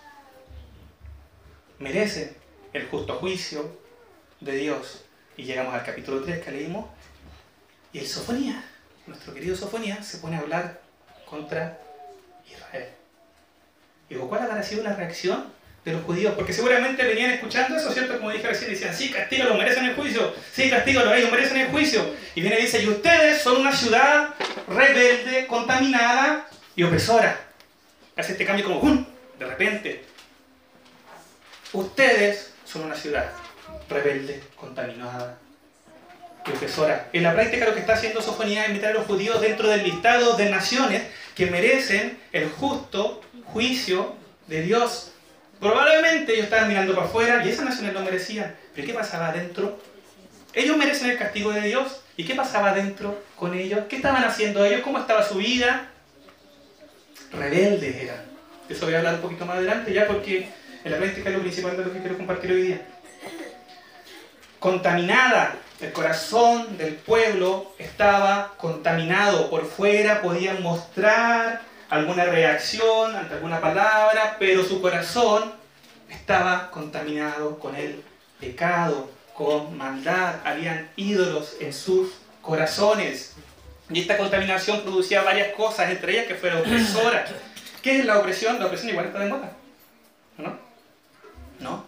Merecen 1.79 2.35
el 2.73 2.85
justo 2.87 3.15
juicio 3.15 3.79
de 4.41 4.57
Dios. 4.57 5.05
Y 5.37 5.43
llegamos 5.43 5.73
al 5.73 5.85
capítulo 5.85 6.21
3 6.21 6.43
que 6.43 6.51
leímos, 6.51 6.87
y 7.93 7.99
el 7.99 8.07
Sofonía, 8.07 8.63
nuestro 9.07 9.33
querido 9.33 9.55
Sofonía, 9.55 10.03
se 10.03 10.17
pone 10.17 10.35
a 10.35 10.39
hablar 10.39 10.81
contra 11.25 11.79
Israel. 12.51 12.89
Digo, 14.13 14.29
¿cuál 14.29 14.43
habrá 14.43 14.61
sido 14.61 14.83
la 14.83 14.95
reacción 14.95 15.51
de 15.83 15.91
los 15.91 16.03
judíos, 16.03 16.33
porque 16.35 16.53
seguramente 16.53 17.03
venían 17.03 17.31
escuchando 17.31 17.75
eso, 17.75 17.91
¿cierto? 17.91 18.17
Como 18.17 18.31
dije 18.31 18.47
recién, 18.47 18.71
decían, 18.71 18.95
sí, 18.95 19.13
lo 19.39 19.55
merecen 19.55 19.85
el 19.85 19.95
juicio, 19.95 20.33
sí, 20.53 20.69
castígalo, 20.69 21.13
ellos 21.13 21.29
merecen 21.29 21.57
el 21.57 21.67
juicio. 21.67 22.05
Y 22.35 22.41
viene 22.41 22.57
y 22.59 22.61
dice, 22.63 22.81
y 22.81 22.87
ustedes 22.87 23.41
son 23.41 23.59
una 23.59 23.75
ciudad 23.75 24.29
rebelde, 24.67 25.45
contaminada 25.47 26.47
y 26.75 26.83
opresora. 26.83 27.37
Hace 28.15 28.33
este 28.33 28.45
cambio 28.45 28.65
como, 28.65 28.79
¡pum! 28.79 29.05
De 29.37 29.45
repente. 29.45 30.05
Ustedes 31.73 32.53
son 32.65 32.83
una 32.83 32.95
ciudad 32.95 33.31
rebelde, 33.89 34.41
contaminada 34.55 35.37
y 36.45 36.51
opresora. 36.51 37.09
En 37.11 37.23
la 37.23 37.33
práctica 37.33 37.65
lo 37.65 37.73
que 37.73 37.81
está 37.81 37.93
haciendo 37.93 38.21
Sofonía 38.21 38.65
es 38.65 38.71
meter 38.71 38.89
a 38.89 38.93
los 38.93 39.07
judíos 39.07 39.41
dentro 39.41 39.67
del 39.67 39.83
listado 39.83 40.37
de 40.37 40.49
naciones 40.49 41.01
que 41.35 41.47
merecen 41.47 42.19
el 42.31 42.49
justo 42.49 43.21
juicio 43.53 44.15
de 44.47 44.63
Dios. 44.63 45.11
Probablemente 45.59 46.33
ellos 46.33 46.45
estaban 46.45 46.67
mirando 46.67 46.93
para 46.95 47.07
afuera 47.07 47.45
y 47.45 47.49
esas 47.49 47.65
naciones 47.65 47.93
lo 47.93 48.01
merecían. 48.01 48.55
Pero 48.73 48.87
¿qué 48.87 48.93
pasaba 48.93 49.29
adentro? 49.29 49.79
Ellos 50.53 50.75
merecen 50.75 51.11
el 51.11 51.17
castigo 51.17 51.51
de 51.51 51.61
Dios. 51.61 52.01
¿Y 52.17 52.25
qué 52.25 52.35
pasaba 52.35 52.71
adentro 52.71 53.23
con 53.35 53.53
ellos? 53.53 53.85
¿Qué 53.87 53.95
estaban 53.95 54.23
haciendo 54.23 54.65
ellos? 54.65 54.81
¿Cómo 54.81 54.99
estaba 54.99 55.23
su 55.23 55.35
vida? 55.35 55.89
Rebeldes 57.31 57.95
eran. 57.95 58.23
Eso 58.69 58.85
voy 58.85 58.95
a 58.95 58.97
hablar 58.99 59.15
un 59.15 59.21
poquito 59.21 59.45
más 59.45 59.57
adelante 59.57 59.93
ya 59.93 60.07
porque 60.07 60.49
en 60.83 60.91
la 60.91 60.97
práctica 60.97 61.29
es 61.29 61.35
lo 61.35 61.41
principal 61.41 61.77
de 61.77 61.85
lo 61.85 61.93
que 61.93 61.99
quiero 61.99 62.17
compartir 62.17 62.51
hoy 62.51 62.61
día. 62.63 62.81
Contaminada. 64.59 65.55
El 65.81 65.91
corazón 65.91 66.77
del 66.77 66.95
pueblo 66.95 67.73
estaba 67.77 68.53
contaminado. 68.57 69.49
Por 69.49 69.65
fuera 69.65 70.21
podían 70.21 70.61
mostrar 70.61 71.61
alguna 71.93 72.25
reacción 72.25 73.15
ante 73.15 73.35
alguna 73.35 73.61
palabra, 73.61 74.37
pero 74.39 74.63
su 74.63 74.81
corazón 74.81 75.53
estaba 76.09 76.71
contaminado 76.71 77.59
con 77.59 77.75
el 77.75 78.03
pecado, 78.39 79.11
con 79.35 79.77
maldad. 79.77 80.35
Habían 80.43 80.89
ídolos 80.95 81.55
en 81.59 81.71
sus 81.71 82.13
corazones. 82.41 83.35
Y 83.91 84.01
esta 84.01 84.17
contaminación 84.17 84.81
producía 84.81 85.21
varias 85.21 85.53
cosas, 85.53 85.91
entre 85.91 86.13
ellas 86.13 86.25
que 86.25 86.35
fuera 86.35 86.59
opresora. 86.59 87.25
¿Qué 87.83 87.99
es 87.99 88.05
la 88.05 88.17
opresión? 88.17 88.59
La 88.59 88.65
opresión 88.65 88.89
igual 88.89 89.05
está 89.07 89.19
de 89.19 89.29
moda. 89.29 89.51
¿No? 90.37 90.57
¿No? 91.59 91.85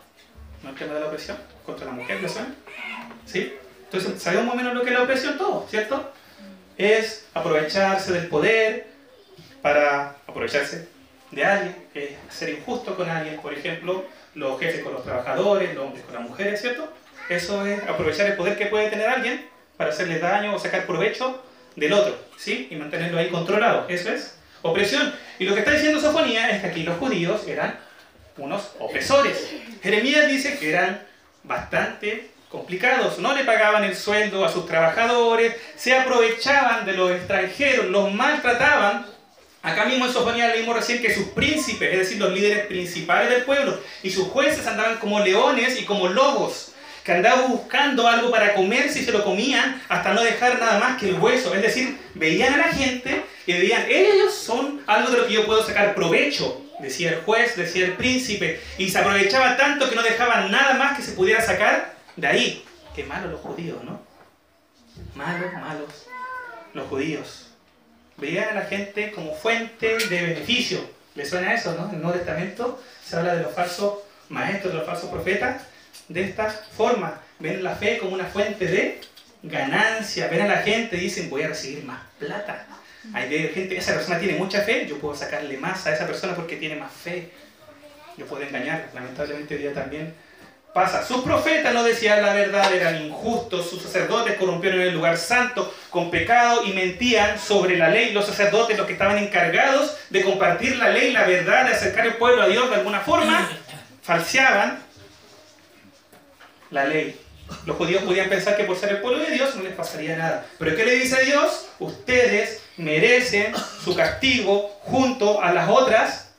¿No 0.61 0.69
el 0.69 0.75
tema 0.75 0.93
de 0.93 0.99
la 0.99 1.07
opresión? 1.07 1.37
¿Contra 1.65 1.87
la 1.87 1.93
mujer 1.93 2.21
¿lo 2.21 2.29
saben? 2.29 2.55
¿Sí? 3.25 3.53
Entonces, 3.85 4.21
sabemos 4.21 4.45
más 4.45 4.53
o 4.53 4.57
menos 4.57 4.73
lo 4.75 4.83
que 4.83 4.89
es 4.89 4.95
la 4.95 5.03
opresión 5.03 5.37
todo, 5.37 5.65
¿cierto? 5.67 6.13
Es 6.77 7.25
aprovecharse 7.33 8.11
del 8.11 8.27
poder 8.27 8.94
para 9.65 10.15
aprovecharse 10.27 10.87
de 11.31 11.43
alguien, 11.43 11.75
es 11.95 12.11
ser 12.29 12.49
injusto 12.49 12.95
con 12.95 13.09
alguien, 13.09 13.41
por 13.41 13.51
ejemplo, 13.51 14.05
los 14.35 14.59
jefes 14.59 14.83
con 14.83 14.93
los 14.93 15.03
trabajadores, 15.03 15.73
los 15.73 15.85
hombres 15.85 16.05
con 16.05 16.13
las 16.13 16.21
mujeres, 16.21 16.61
¿cierto? 16.61 16.93
Eso 17.29 17.65
es 17.65 17.81
aprovechar 17.81 18.27
el 18.27 18.33
poder 18.33 18.59
que 18.59 18.67
puede 18.67 18.91
tener 18.91 19.09
alguien 19.09 19.49
para 19.75 19.89
hacerle 19.89 20.19
daño 20.19 20.53
o 20.53 20.59
sacar 20.59 20.85
provecho 20.85 21.43
del 21.75 21.93
otro, 21.93 22.15
¿sí? 22.37 22.67
Y 22.69 22.75
mantenerlo 22.75 23.17
ahí 23.17 23.29
controlado. 23.29 23.87
Eso 23.89 24.11
es 24.11 24.37
opresión. 24.61 25.11
Y 25.39 25.45
lo 25.45 25.55
que 25.55 25.61
está 25.61 25.71
diciendo 25.71 25.99
Sofonía 25.99 26.51
es 26.51 26.61
que 26.61 26.67
aquí 26.67 26.83
los 26.83 26.99
judíos 26.99 27.47
eran 27.47 27.79
unos 28.37 28.73
opresores. 28.77 29.49
Jeremías 29.81 30.27
dice 30.27 30.59
que 30.59 30.69
eran 30.69 31.01
bastante 31.41 32.29
complicados, 32.49 33.17
no 33.17 33.33
le 33.33 33.43
pagaban 33.43 33.83
el 33.83 33.95
sueldo 33.95 34.45
a 34.45 34.49
sus 34.49 34.67
trabajadores, 34.67 35.55
se 35.75 35.97
aprovechaban 35.97 36.85
de 36.85 36.93
los 36.93 37.09
extranjeros, 37.09 37.87
los 37.87 38.13
maltrataban. 38.13 39.14
Acá 39.65 39.85
mismo 39.85 40.05
en 40.05 40.13
Sofonía 40.13 40.49
leímos 40.49 40.75
recién 40.75 41.01
que 41.01 41.11
sus 41.11 41.29
príncipes, 41.29 41.91
es 41.91 41.97
decir, 41.97 42.19
los 42.19 42.31
líderes 42.31 42.67
principales 42.67 43.31
del 43.31 43.45
pueblo, 43.45 43.79
y 44.03 44.11
sus 44.11 44.27
jueces 44.27 44.67
andaban 44.67 44.99
como 44.99 45.19
leones 45.21 45.81
y 45.81 45.85
como 45.85 46.07
lobos, 46.07 46.73
que 47.03 47.11
andaban 47.11 47.49
buscando 47.49 48.07
algo 48.07 48.29
para 48.29 48.53
comerse 48.53 48.99
y 48.99 49.03
se 49.03 49.11
lo 49.11 49.23
comían 49.23 49.81
hasta 49.89 50.13
no 50.13 50.21
dejar 50.21 50.59
nada 50.59 50.77
más 50.77 50.99
que 50.99 51.09
el 51.09 51.15
hueso. 51.15 51.51
Es 51.55 51.63
decir, 51.63 51.97
veían 52.13 52.53
a 52.53 52.57
la 52.57 52.73
gente 52.73 53.23
y 53.47 53.53
veían, 53.53 53.85
ellos 53.89 54.35
son 54.35 54.83
algo 54.85 55.09
de 55.09 55.17
lo 55.17 55.27
que 55.27 55.33
yo 55.33 55.47
puedo 55.47 55.65
sacar 55.65 55.95
provecho, 55.95 56.61
decía 56.79 57.09
el 57.09 57.21
juez, 57.21 57.55
decía 57.55 57.85
el 57.85 57.93
príncipe, 57.93 58.61
y 58.77 58.91
se 58.91 58.99
aprovechaba 58.99 59.57
tanto 59.57 59.89
que 59.89 59.95
no 59.95 60.03
dejaban 60.03 60.51
nada 60.51 60.75
más 60.75 60.95
que 60.95 61.03
se 61.03 61.13
pudiera 61.13 61.41
sacar 61.41 61.95
de 62.15 62.27
ahí. 62.27 62.65
Qué 62.95 63.03
malos 63.03 63.31
los 63.31 63.41
judíos, 63.41 63.83
¿no? 63.83 63.99
Malos, 65.15 65.51
malos 65.53 66.05
los 66.75 66.87
judíos. 66.87 67.54
Veían 68.17 68.49
a 68.49 68.53
la 68.53 68.65
gente 68.65 69.11
como 69.11 69.33
fuente 69.35 69.97
de 69.97 70.21
beneficio. 70.21 70.79
¿Le 71.15 71.25
suena 71.25 71.53
eso, 71.53 71.75
no? 71.75 71.89
En 71.89 71.95
el 71.95 72.01
Nuevo 72.01 72.17
Testamento 72.17 72.81
se 73.03 73.15
habla 73.15 73.35
de 73.35 73.43
los 73.43 73.53
falsos 73.53 73.99
maestros, 74.29 74.73
de 74.73 74.79
los 74.79 74.87
falsos 74.87 75.09
profetas, 75.09 75.63
de 76.07 76.23
esta 76.23 76.49
forma. 76.49 77.21
Ven 77.39 77.63
la 77.63 77.75
fe 77.75 77.97
como 77.97 78.13
una 78.13 78.25
fuente 78.25 78.65
de 78.65 79.01
ganancia. 79.43 80.27
Ven 80.27 80.41
a 80.41 80.47
la 80.47 80.57
gente 80.57 80.97
y 80.97 81.01
dicen, 81.01 81.29
voy 81.29 81.43
a 81.43 81.49
recibir 81.49 81.83
más 81.83 82.01
plata. 82.19 82.67
Hay 83.13 83.29
gente, 83.49 83.77
esa 83.77 83.93
persona 83.93 84.19
tiene 84.19 84.37
mucha 84.37 84.61
fe, 84.61 84.87
yo 84.87 84.97
puedo 84.97 85.15
sacarle 85.15 85.57
más 85.57 85.85
a 85.85 85.93
esa 85.93 86.07
persona 86.07 86.35
porque 86.35 86.57
tiene 86.57 86.75
más 86.75 86.91
fe. 86.91 87.31
Yo 88.17 88.25
puedo 88.25 88.43
engañar. 88.43 88.89
Lamentablemente 88.93 89.55
hoy 89.55 89.61
día 89.61 89.73
también 89.73 90.13
pasa. 90.75 91.05
Sus 91.05 91.23
profetas 91.23 91.73
no 91.73 91.85
decían 91.85 92.21
la 92.21 92.33
verdad, 92.33 92.73
eran 92.73 93.01
injustos. 93.01 93.69
Sus 93.69 93.81
sacerdotes 93.81 94.37
corrompieron 94.37 94.81
el 94.81 94.93
lugar 94.93 95.17
santo 95.17 95.73
con 95.89 96.11
pecado 96.11 96.65
y 96.65 96.73
mentían 96.73 97.39
sobre 97.39 97.77
la 97.77 97.87
ley. 97.87 98.11
Los 98.11 98.25
sacerdotes, 98.25 98.77
los 98.77 98.85
que 98.85 98.91
estaban 98.91 99.17
encargados 99.17 99.95
de 100.09 100.21
compartir 100.21 100.75
la 100.75 100.89
ley, 100.89 101.13
la 101.13 101.23
verdad, 101.23 101.65
de 101.65 101.71
acercar 101.71 102.05
el 102.05 102.15
pueblo 102.15 102.41
a 102.41 102.47
Dios 102.47 102.69
de 102.69 102.75
alguna 102.75 102.99
forma, 102.99 103.49
falseaban 104.01 104.83
la 106.71 106.83
ley. 106.83 107.21
Los 107.65 107.77
judíos 107.77 108.03
podían 108.03 108.27
pensar 108.27 108.57
que 108.57 108.65
por 108.65 108.75
ser 108.75 108.89
el 108.89 108.97
pueblo 108.97 109.19
de 109.19 109.31
Dios 109.31 109.55
no 109.55 109.63
les 109.63 109.73
pasaría 109.73 110.17
nada. 110.17 110.45
Pero 110.59 110.75
¿qué 110.75 110.83
le 110.83 110.95
dice 110.95 111.23
Dios? 111.23 111.69
Ustedes 111.79 112.61
merecen 112.75 113.53
su 113.81 113.95
castigo 113.95 114.77
junto 114.81 115.41
a 115.41 115.53
las 115.53 115.69
otras 115.69 116.33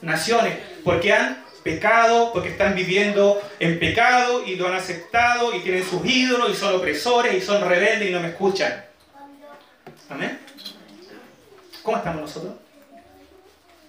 naciones, 0.00 0.56
porque 0.84 1.12
han 1.12 1.43
pecado, 1.64 2.30
porque 2.32 2.50
están 2.50 2.74
viviendo 2.74 3.42
en 3.58 3.80
pecado 3.80 4.44
y 4.44 4.54
lo 4.54 4.68
han 4.68 4.74
aceptado 4.74 5.54
y 5.56 5.60
tienen 5.60 5.82
sus 5.82 6.04
ídolos 6.04 6.50
y 6.50 6.54
son 6.54 6.76
opresores 6.76 7.34
y 7.34 7.40
son 7.40 7.66
rebeldes 7.66 8.10
y 8.10 8.12
no 8.12 8.20
me 8.20 8.28
escuchan. 8.28 8.84
Amén. 10.10 10.38
¿Cómo 11.82 11.96
estamos 11.96 12.20
nosotros? 12.20 12.54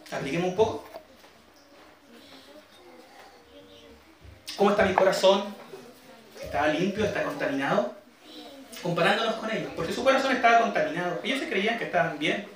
Apliquemos 0.09 0.49
un 0.49 0.55
poco. 0.55 0.89
¿Cómo 4.55 4.69
está 4.71 4.85
mi 4.85 4.93
corazón? 4.93 5.53
¿Estaba 6.41 6.69
limpio? 6.69 7.03
¿Está 7.03 7.23
contaminado? 7.23 7.93
Comparándonos 8.81 9.35
con 9.35 9.51
ellos. 9.51 9.71
Porque 9.75 9.91
su 9.91 10.03
corazón 10.03 10.33
estaba 10.33 10.61
contaminado. 10.61 11.19
Ellos 11.23 11.39
se 11.39 11.49
creían 11.49 11.77
que 11.77 11.85
estaban 11.85 12.17
bien. 12.17 12.47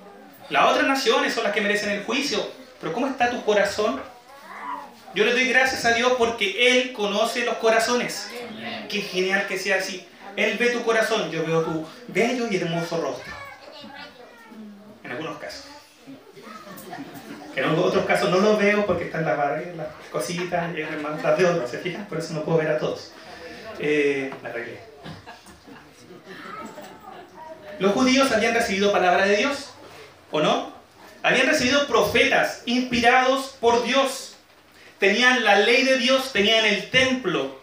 Las 0.49 0.71
otras 0.71 0.87
naciones 0.87 1.33
son 1.33 1.43
las 1.43 1.53
que 1.53 1.59
merecen 1.59 1.89
el 1.91 2.03
juicio. 2.05 2.39
Pero 2.79 2.93
¿cómo 2.93 3.07
está 3.07 3.29
tu 3.29 3.43
corazón? 3.43 4.01
Yo 5.15 5.25
le 5.25 5.31
doy 5.31 5.49
gracias 5.49 5.85
a 5.85 5.93
Dios 5.93 6.13
porque 6.17 6.71
Él 6.71 6.93
conoce 6.93 7.45
los 7.45 7.55
corazones. 7.55 8.29
Qué 8.89 9.01
genial 9.01 9.47
que 9.47 9.57
sea 9.57 9.77
así. 9.77 10.05
Él 10.35 10.57
ve 10.57 10.69
tu 10.69 10.83
corazón, 10.83 11.31
yo 11.31 11.45
veo 11.45 11.63
tu 11.63 11.85
bello 12.07 12.47
y 12.49 12.57
hermoso 12.57 13.01
rostro. 13.01 13.33
En 15.03 15.11
algunos 15.11 15.37
casos. 15.39 15.65
En 17.55 17.65
otros 17.65 18.05
casos 18.05 18.29
no 18.29 18.37
lo 18.37 18.57
veo 18.57 18.85
porque 18.85 19.05
están 19.05 19.25
las, 19.25 19.37
las 19.75 19.87
cositas 20.11 20.73
y 20.73 20.81
las 20.81 21.37
de 21.37 21.45
otros, 21.45 21.69
¿se 21.69 21.79
fijan? 21.79 22.05
Por 22.05 22.19
eso 22.19 22.33
no 22.33 22.43
puedo 22.43 22.59
ver 22.59 22.69
a 22.69 22.77
todos. 22.77 23.11
Eh, 23.79 24.31
la 24.43 24.49
arreglé. 24.49 24.79
Los 27.79 27.93
judíos 27.93 28.31
habían 28.31 28.53
recibido 28.53 28.91
palabra 28.91 29.25
de 29.25 29.37
Dios, 29.37 29.71
¿o 30.31 30.41
no? 30.41 30.71
Habían 31.23 31.47
recibido 31.47 31.87
profetas 31.87 32.61
inspirados 32.65 33.57
por 33.59 33.83
Dios. 33.83 34.28
Tenían 34.99 35.43
la 35.45 35.59
ley 35.59 35.83
de 35.83 35.97
Dios, 35.97 36.33
tenían 36.33 36.65
el 36.65 36.89
templo. 36.89 37.57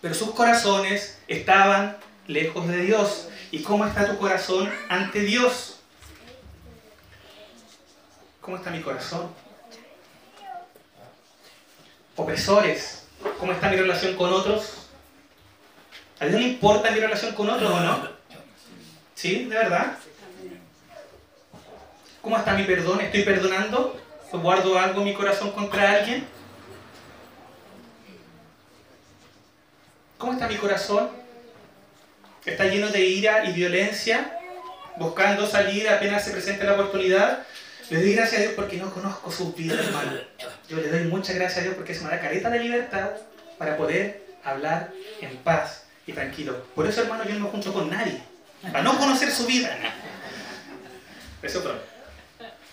Pero 0.00 0.14
sus 0.14 0.30
corazones 0.30 1.18
estaban 1.28 1.98
lejos 2.26 2.66
de 2.66 2.78
Dios. 2.78 3.28
¿Y 3.50 3.62
cómo 3.62 3.84
está 3.84 4.06
tu 4.06 4.16
corazón 4.18 4.72
ante 4.88 5.20
Dios? 5.20 5.80
¿Cómo 8.40 8.56
está 8.56 8.70
mi 8.70 8.80
corazón? 8.80 9.30
Opresores. 12.16 13.04
¿Cómo 13.38 13.52
está 13.52 13.68
mi 13.68 13.76
relación 13.76 14.16
con 14.16 14.32
otros? 14.32 14.86
¿A 16.20 16.26
Dios 16.26 16.40
le 16.40 16.48
importa 16.48 16.90
mi 16.90 17.00
relación 17.00 17.34
con 17.34 17.50
otros 17.50 17.70
o 17.70 17.80
no? 17.80 18.08
¿Sí? 19.14 19.44
¿De 19.44 19.54
verdad? 19.56 19.98
¿Cómo 22.22 22.36
está 22.38 22.54
mi 22.54 22.64
perdón? 22.64 23.00
¿Estoy 23.00 23.22
perdonando? 23.22 24.00
¿Guardo 24.32 24.78
algo 24.78 25.00
en 25.00 25.04
mi 25.04 25.14
corazón 25.14 25.50
contra 25.50 25.90
alguien? 25.92 26.24
¿Cómo 30.18 30.32
está 30.32 30.46
mi 30.46 30.56
corazón? 30.56 31.10
¿Está 32.44 32.64
lleno 32.64 32.88
de 32.88 33.00
ira 33.00 33.44
y 33.44 33.52
violencia? 33.52 34.38
¿Buscando 34.96 35.46
salir 35.46 35.88
apenas 35.88 36.24
se 36.24 36.30
presente 36.30 36.64
la 36.64 36.74
oportunidad? 36.74 37.46
Le 37.90 38.00
doy 38.00 38.14
gracias 38.14 38.40
a 38.40 38.42
Dios 38.42 38.54
porque 38.54 38.76
no 38.76 38.92
conozco 38.92 39.32
sus 39.32 39.54
vidas, 39.54 39.84
hermano. 39.84 40.12
Yo 40.68 40.76
le 40.76 40.88
doy 40.88 41.04
muchas 41.04 41.34
gracias 41.34 41.58
a 41.58 41.62
Dios 41.62 41.74
porque 41.74 41.92
es 41.92 42.00
una 42.00 42.20
careta 42.20 42.50
de 42.50 42.60
libertad 42.60 43.10
para 43.58 43.76
poder 43.76 44.26
hablar 44.44 44.92
en 45.20 45.36
paz 45.38 45.84
y 46.06 46.12
tranquilo. 46.12 46.64
Por 46.74 46.86
eso, 46.86 47.02
hermano, 47.02 47.24
yo 47.24 47.34
no 47.34 47.46
me 47.46 47.50
junto 47.50 47.72
con 47.72 47.90
nadie. 47.90 48.22
Para 48.62 48.82
no 48.82 48.96
conocer 48.96 49.30
su 49.30 49.46
vida. 49.46 49.76
Eso 51.42 51.60
todo. 51.60 51.89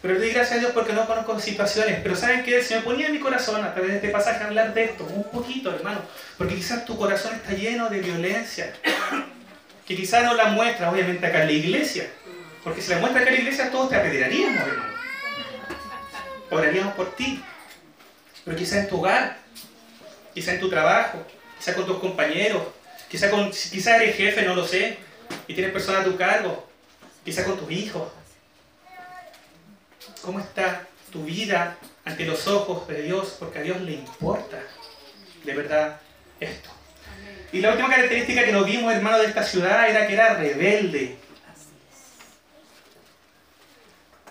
Pero 0.01 0.13
le 0.13 0.19
doy 0.19 0.29
gracias 0.31 0.57
a 0.57 0.59
Dios 0.59 0.71
porque 0.73 0.93
no 0.93 1.07
conozco 1.07 1.39
situaciones. 1.39 1.99
Pero 2.03 2.15
¿saben 2.15 2.43
qué? 2.43 2.61
Se 2.63 2.75
me 2.75 2.81
ponía 2.81 3.07
en 3.07 3.13
mi 3.13 3.19
corazón 3.19 3.63
a 3.63 3.73
través 3.73 3.91
de 3.91 3.95
este 3.97 4.09
pasaje 4.09 4.43
hablar 4.43 4.73
de 4.73 4.85
esto, 4.85 5.05
un 5.05 5.23
poquito, 5.25 5.73
hermano. 5.73 6.01
Porque 6.37 6.55
quizás 6.55 6.85
tu 6.85 6.97
corazón 6.97 7.33
está 7.35 7.53
lleno 7.53 7.89
de 7.89 7.99
violencia. 7.99 8.73
que 9.87 9.95
quizás 9.95 10.23
no 10.23 10.33
la 10.33 10.47
muestra 10.47 10.91
obviamente 10.91 11.25
acá 11.25 11.41
en 11.41 11.47
la 11.47 11.53
iglesia. 11.53 12.09
Porque 12.63 12.81
si 12.81 12.91
la 12.91 12.99
muestra 12.99 13.21
acá 13.21 13.29
en 13.29 13.35
la 13.35 13.41
iglesia 13.41 13.71
todos 13.71 13.89
te 13.89 13.95
apedrearíamos, 13.95 14.67
hermano. 14.67 14.93
Oraríamos 16.51 16.93
por 16.93 17.15
ti. 17.15 17.43
Pero 18.45 18.57
quizás 18.57 18.79
en 18.79 18.89
tu 18.89 18.99
hogar, 18.99 19.37
quizás 20.33 20.55
en 20.55 20.59
tu 20.59 20.69
trabajo, 20.69 21.25
quizás 21.57 21.75
con 21.75 21.85
tus 21.85 21.99
compañeros, 21.99 22.63
quizás 23.09 23.29
con, 23.29 23.49
quizás 23.49 24.01
eres 24.01 24.15
jefe, 24.15 24.43
no 24.43 24.55
lo 24.55 24.65
sé, 24.65 24.97
y 25.47 25.53
tienes 25.53 25.71
personas 25.73 26.01
a 26.01 26.05
tu 26.05 26.15
cargo, 26.15 26.67
quizás 27.25 27.45
con 27.45 27.57
tus 27.57 27.71
hijos. 27.71 28.09
¿Cómo 30.21 30.39
está 30.39 30.87
tu 31.11 31.23
vida 31.23 31.77
ante 32.05 32.25
los 32.25 32.47
ojos 32.47 32.87
de 32.87 33.03
Dios? 33.03 33.35
Porque 33.39 33.59
a 33.59 33.61
Dios 33.61 33.81
le 33.81 33.93
importa 33.93 34.59
de 35.43 35.53
verdad 35.53 35.99
esto. 36.39 36.69
Y 37.51 37.61
la 37.61 37.71
última 37.71 37.89
característica 37.89 38.43
que 38.43 38.51
nos 38.51 38.65
vimos, 38.65 38.93
hermano, 38.93 39.19
de 39.19 39.27
esta 39.27 39.43
ciudad 39.43 39.89
era 39.89 40.05
que 40.05 40.13
era 40.13 40.33
rebelde. 40.35 41.17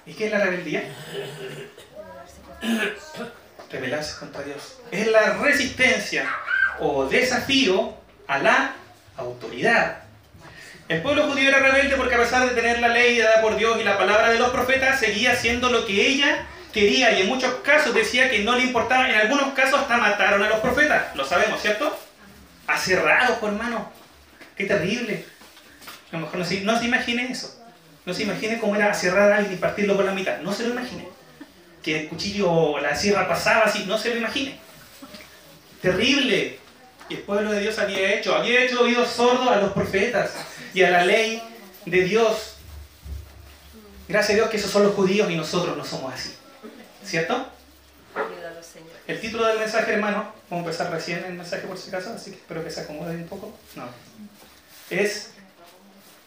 ¿Y 0.05 0.13
qué 0.13 0.27
es 0.27 0.33
la 0.33 0.39
rebeldía? 0.39 0.85
Rebelarse 3.71 4.19
contra 4.19 4.43
Dios. 4.43 4.79
Es 4.91 5.09
la 5.09 5.35
resistencia 5.39 6.29
o 6.79 7.07
desafío 7.07 7.97
a 8.29 8.39
la 8.39 8.75
autoridad. 9.17 10.06
El 10.89 11.03
pueblo 11.03 11.25
judío 11.25 11.49
era 11.49 11.59
rebelde 11.59 11.97
porque 11.97 12.15
a 12.15 12.19
pesar 12.19 12.49
de 12.49 12.55
tener 12.55 12.81
la 12.81 12.89
ley 12.89 13.19
dada 13.19 13.41
por 13.41 13.57
Dios 13.57 13.77
y 13.81 13.85
la 13.85 13.99
palabra 13.99 14.31
de 14.31 14.39
los 14.39 14.51
profetas, 14.51 15.01
seguía 15.01 15.33
haciendo 15.33 15.69
lo 15.69 15.85
que 15.85 16.07
ella 16.07 16.47
quería 16.73 17.19
y 17.19 17.23
en 17.23 17.29
muchos 17.29 17.53
casos 17.57 17.93
decía 17.93 18.31
que 18.31 18.45
no 18.45 18.55
le 18.57 18.63
importaba. 18.63 19.11
En 19.11 19.17
algunos 19.17 19.53
casos 19.55 19.81
hasta 19.81 19.97
mataron 19.97 20.45
a 20.45 20.49
los 20.49 20.61
profetas. 20.61 21.17
Lo 21.17 21.25
sabemos, 21.25 21.61
¿cierto? 21.61 21.99
Acerrados, 22.69 23.39
por 23.39 23.51
hermano. 23.51 23.91
Qué 24.57 24.65
terrible. 24.65 25.25
A 26.13 26.17
lo 26.17 26.21
mejor 26.21 26.39
no 26.39 26.45
se, 26.45 26.61
no 26.61 26.79
se 26.79 26.85
imagine 26.85 27.33
eso. 27.33 27.53
No 28.05 28.15
se 28.15 28.23
imagine 28.23 28.61
cómo 28.61 28.77
era 28.77 28.95
cerrar 28.95 29.33
a 29.33 29.37
alguien 29.39 29.55
y 29.55 29.57
partirlo 29.57 29.97
por 29.97 30.05
la 30.05 30.13
mitad. 30.13 30.39
No 30.39 30.53
se 30.53 30.63
lo 30.63 30.71
imagine. 30.71 31.09
Que 31.83 32.03
el 32.03 32.09
cuchillo 32.09 32.49
o 32.49 32.79
la 32.79 32.95
sierra 32.95 33.27
pasaba 33.27 33.65
así. 33.65 33.87
No 33.87 33.99
se 33.99 34.11
lo 34.11 34.19
imagine. 34.19 34.57
Terrible. 35.83 36.61
Y 37.09 37.15
el 37.15 37.21
pueblo 37.23 37.51
de 37.51 37.61
Dios 37.61 37.77
había 37.81 38.15
hecho. 38.15 38.37
Había 38.37 38.63
hecho 38.63 38.83
oídos 38.83 39.09
sordos 39.09 39.49
a 39.49 39.57
los 39.57 39.73
profetas 39.73 40.33
y 40.77 40.85
a 40.85 40.91
la 40.91 41.07
ley 41.07 41.43
de 41.87 42.03
Dios. 42.03 42.57
Gracias 44.09 44.33
a 44.33 44.35
Dios 44.35 44.51
que 44.51 44.59
esos 44.59 44.71
son 44.71 44.83
los 44.83 44.95
judíos 44.95 45.31
y 45.31 45.35
nosotros 45.35 45.75
no 45.75 45.83
somos 45.83 46.13
así. 46.13 46.35
¿Cierto? 47.03 47.47
El 49.07 49.19
título 49.19 49.47
del 49.47 49.59
mensaje, 49.59 49.95
hermano, 49.95 50.35
vamos 50.51 50.67
a 50.67 50.69
empezar 50.69 50.93
recién 50.93 51.25
el 51.25 51.33
mensaje 51.33 51.67
por 51.67 51.79
si 51.79 51.89
acaso, 51.89 52.13
así 52.13 52.31
que 52.31 52.37
espero 52.37 52.63
que 52.63 52.71
se 52.71 52.83
acomode 52.83 53.17
un 53.17 53.27
poco. 53.27 53.57
No. 53.75 53.89
Es 54.91 55.31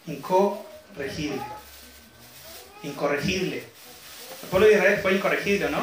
incorregible 0.08 1.40
incorregible. 2.82 3.58
El 4.42 4.48
pueblo 4.48 4.66
de 4.66 4.74
Israel 4.74 4.98
fue 5.00 5.14
incorregible, 5.14 5.70
¿no? 5.70 5.78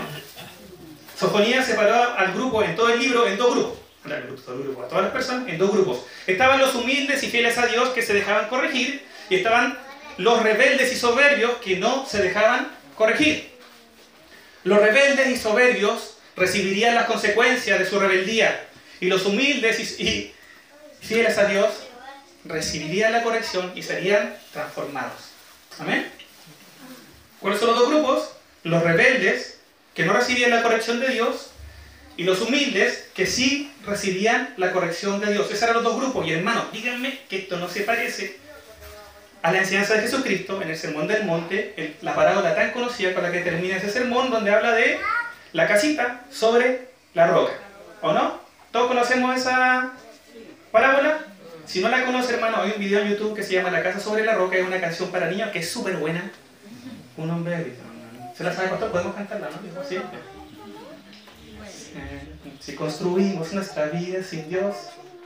Sofonía 1.18 1.64
separó 1.64 2.18
al 2.18 2.34
grupo 2.34 2.62
en 2.64 2.76
todo 2.76 2.90
el 2.90 3.00
libro 3.00 3.28
en 3.28 3.38
dos 3.38 3.56
grupos. 3.56 3.78
A 4.16 4.88
todas 4.88 5.04
las 5.04 5.12
personas 5.12 5.48
en 5.48 5.58
dos 5.58 5.72
grupos. 5.72 6.06
Estaban 6.26 6.60
los 6.60 6.76
humildes 6.76 7.24
y 7.24 7.30
fieles 7.30 7.58
a 7.58 7.68
Dios 7.68 7.90
que 7.90 8.02
se 8.02 8.14
dejaban 8.14 8.48
corregir 8.48 9.06
y 9.30 9.36
estaban 9.36 9.78
los 10.18 10.42
rebeldes 10.42 10.92
y 10.92 10.96
soberbios 10.96 11.58
que 11.58 11.78
no 11.78 12.06
se 12.06 12.22
dejaban 12.22 12.72
corregir. 12.96 13.50
Los 14.64 14.80
rebeldes 14.80 15.28
y 15.30 15.38
soberbios 15.38 16.18
recibirían 16.36 16.96
las 16.96 17.06
consecuencias 17.06 17.80
de 17.80 17.86
su 17.86 18.00
rebeldía 18.00 18.68
y 19.00 19.08
los 19.08 19.26
humildes 19.26 20.00
y, 20.00 20.34
fieles 21.02 21.38
a 21.38 21.46
Dios 21.46 21.70
recibirían 22.44 23.14
la 23.14 23.24
corrección 23.24 23.72
y 23.76 23.84
serían 23.84 24.36
transformados. 24.52 25.30
Amén. 25.80 26.12
¿Cuáles 27.40 27.60
son 27.60 27.70
los 27.70 27.80
dos 27.80 27.90
grupos? 27.90 28.32
Los 28.64 28.84
rebeldes, 28.84 29.60
que 29.94 30.06
no 30.06 30.14
recibían 30.14 30.52
la 30.52 30.64
corrección 30.64 31.00
de 31.00 31.10
Dios, 31.10 31.52
y 32.18 32.24
los 32.24 32.42
humildes, 32.42 33.10
que 33.14 33.28
sí 33.28 33.72
recibían 33.86 34.54
la 34.58 34.72
corrección 34.72 35.20
de 35.22 35.32
Dios. 35.32 35.48
Esos 35.48 35.62
eran 35.62 35.76
los 35.76 35.84
dos 35.84 35.98
grupos. 35.98 36.28
Y 36.28 36.34
hermanos, 36.34 36.66
díganme 36.74 37.20
que 37.30 37.38
esto 37.40 37.58
no 37.58 37.70
se 37.70 37.82
parece 37.82 38.38
a 39.44 39.52
la 39.52 39.60
enseñanza 39.60 39.94
de 39.94 40.02
Jesucristo 40.02 40.60
en 40.62 40.70
el 40.70 40.78
Sermón 40.78 41.08
del 41.08 41.26
Monte, 41.26 41.96
la 42.02 42.16
parábola 42.16 42.56
tan 42.56 42.72
conocida 42.72 43.14
con 43.14 43.24
la 43.24 43.32
que 43.32 43.42
termina 43.42 43.78
ese 43.78 43.92
sermón, 43.92 44.32
donde 44.32 44.52
habla 44.52 44.74
de 44.74 44.98
la 45.54 45.68
casita 45.68 46.26
sobre 46.32 46.88
la 47.14 47.28
roca. 47.28 47.54
¿O 48.02 48.12
no? 48.12 48.42
¿Todos 48.72 48.88
conocemos 48.88 49.38
esa 49.38 49.94
parábola? 50.72 51.20
Si 51.68 51.82
no 51.82 51.90
la 51.90 52.04
conoce, 52.04 52.34
hermano, 52.34 52.62
hay 52.62 52.72
un 52.72 52.80
video 52.80 53.02
en 53.02 53.10
YouTube 53.10 53.36
que 53.36 53.44
se 53.44 53.54
llama 53.54 53.70
La 53.70 53.84
casa 53.84 54.00
sobre 54.00 54.26
la 54.26 54.34
roca, 54.34 54.58
es 54.58 54.66
una 54.66 54.82
canción 54.82 55.12
para 55.12 55.30
niños 55.30 55.52
que 55.52 55.60
es 55.60 55.70
súper 55.70 55.98
buena 55.98 56.32
un 57.18 57.30
hombre 57.32 57.74
¿Se 58.36 58.44
la 58.44 58.54
sabe 58.54 58.68
cuánto? 58.70 58.92
Podemos 58.92 59.16
cantarla, 59.16 59.50
¿no? 59.50 59.84
¿Sí? 59.84 59.98
Si 62.60 62.76
construimos 62.76 63.54
nuestra 63.54 63.86
vida 63.88 64.24
sin 64.24 64.50
Dios, 64.50 64.76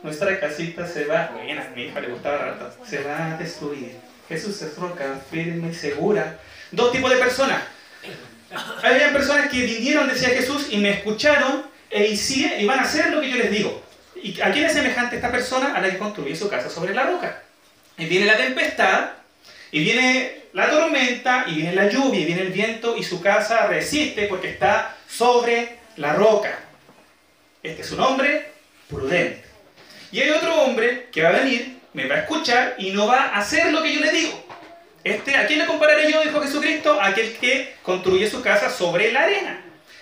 nuestra 0.04 0.40
casita 0.40 0.88
se 0.88 1.06
va. 1.06 1.32
Buena, 1.34 1.66
a 1.66 1.70
mi 1.70 1.84
hija 1.84 2.00
le 2.00 2.10
gustaba. 2.10 2.74
Se 2.88 3.04
va 3.04 3.34
a 3.34 3.38
destruir. 3.38 3.98
Jesús 4.28 4.62
es 4.62 4.76
roca 4.78 5.20
firme 5.30 5.70
y 5.70 5.74
segura. 5.74 6.40
Dos 6.72 6.92
tipos 6.92 7.10
de 7.10 7.18
personas. 7.18 7.62
Había 8.84 9.12
personas 9.14 9.50
que 9.50 9.66
vinieron, 9.66 10.08
decía 10.08 10.30
Jesús, 10.30 10.68
y 10.70 10.78
me 10.78 10.92
escucharon 10.92 11.64
e 11.90 12.08
hicieron, 12.08 12.60
y 12.60 12.66
van 12.66 12.80
a 12.80 12.84
hacer 12.84 13.12
lo 13.12 13.22
que 13.22 13.30
yo 13.30 13.38
les 13.38 13.52
digo. 13.52 13.82
¿Y 14.16 14.40
a 14.42 14.52
quién 14.52 14.66
es 14.66 14.74
semejante 14.74 15.16
esta 15.16 15.32
persona? 15.32 15.76
A 15.76 15.82
la 15.82 15.90
que 15.90 15.98
construye 15.98 16.36
su 16.36 16.50
casa 16.50 16.70
sobre 16.70 16.94
la 16.94 17.04
roca. 17.04 17.42
Y 17.98 18.06
viene 18.06 18.26
la 18.26 18.38
tempestad, 18.38 19.12
y 19.72 19.84
viene 19.84 20.42
la 20.54 20.70
tormenta 20.70 21.46
y 21.48 21.56
viene 21.56 21.74
la 21.74 21.90
lluvia 21.90 22.20
y 22.20 22.26
viene 22.26 22.42
el 22.42 22.52
viento 22.52 22.98
y 22.98 23.04
su 23.04 23.22
casa 23.22 23.68
resiste 23.68 24.28
porque 24.28 24.50
está 24.50 24.98
sobre 25.08 25.78
la 25.98 26.14
roca. 26.14 26.60
Este 27.64 27.82
es 27.82 27.92
un 27.92 28.00
hombre 28.00 28.52
prudente. 28.90 29.44
Y 30.12 30.20
hay 30.20 30.30
otro 30.32 30.62
hombre 30.62 31.08
que 31.12 31.22
va 31.22 31.30
a 31.30 31.34
venir, 31.34 31.80
me 31.94 32.08
va 32.08 32.16
a 32.16 32.20
escuchar 32.20 32.76
y 32.78 32.92
no 32.92 33.08
va 33.08 33.28
a 33.28 33.40
hacer 33.40 33.72
lo 33.72 33.82
que 33.82 33.94
yo 33.94 34.02
le 34.02 34.12
digo. 34.12 34.46
Este, 35.04 35.36
¿A 35.36 35.48
quién 35.48 35.60
le 35.60 35.66
compararé 35.66 36.12
yo? 36.12 36.22
Dijo 36.22 36.42
Jesucristo, 36.42 37.00
aquel 37.02 37.38
que 37.38 37.76
construye 37.82 38.30
su 38.30 38.42
casa 38.42 38.70
sobre 38.70 39.12
la 39.12 39.22
arena. 39.22 39.62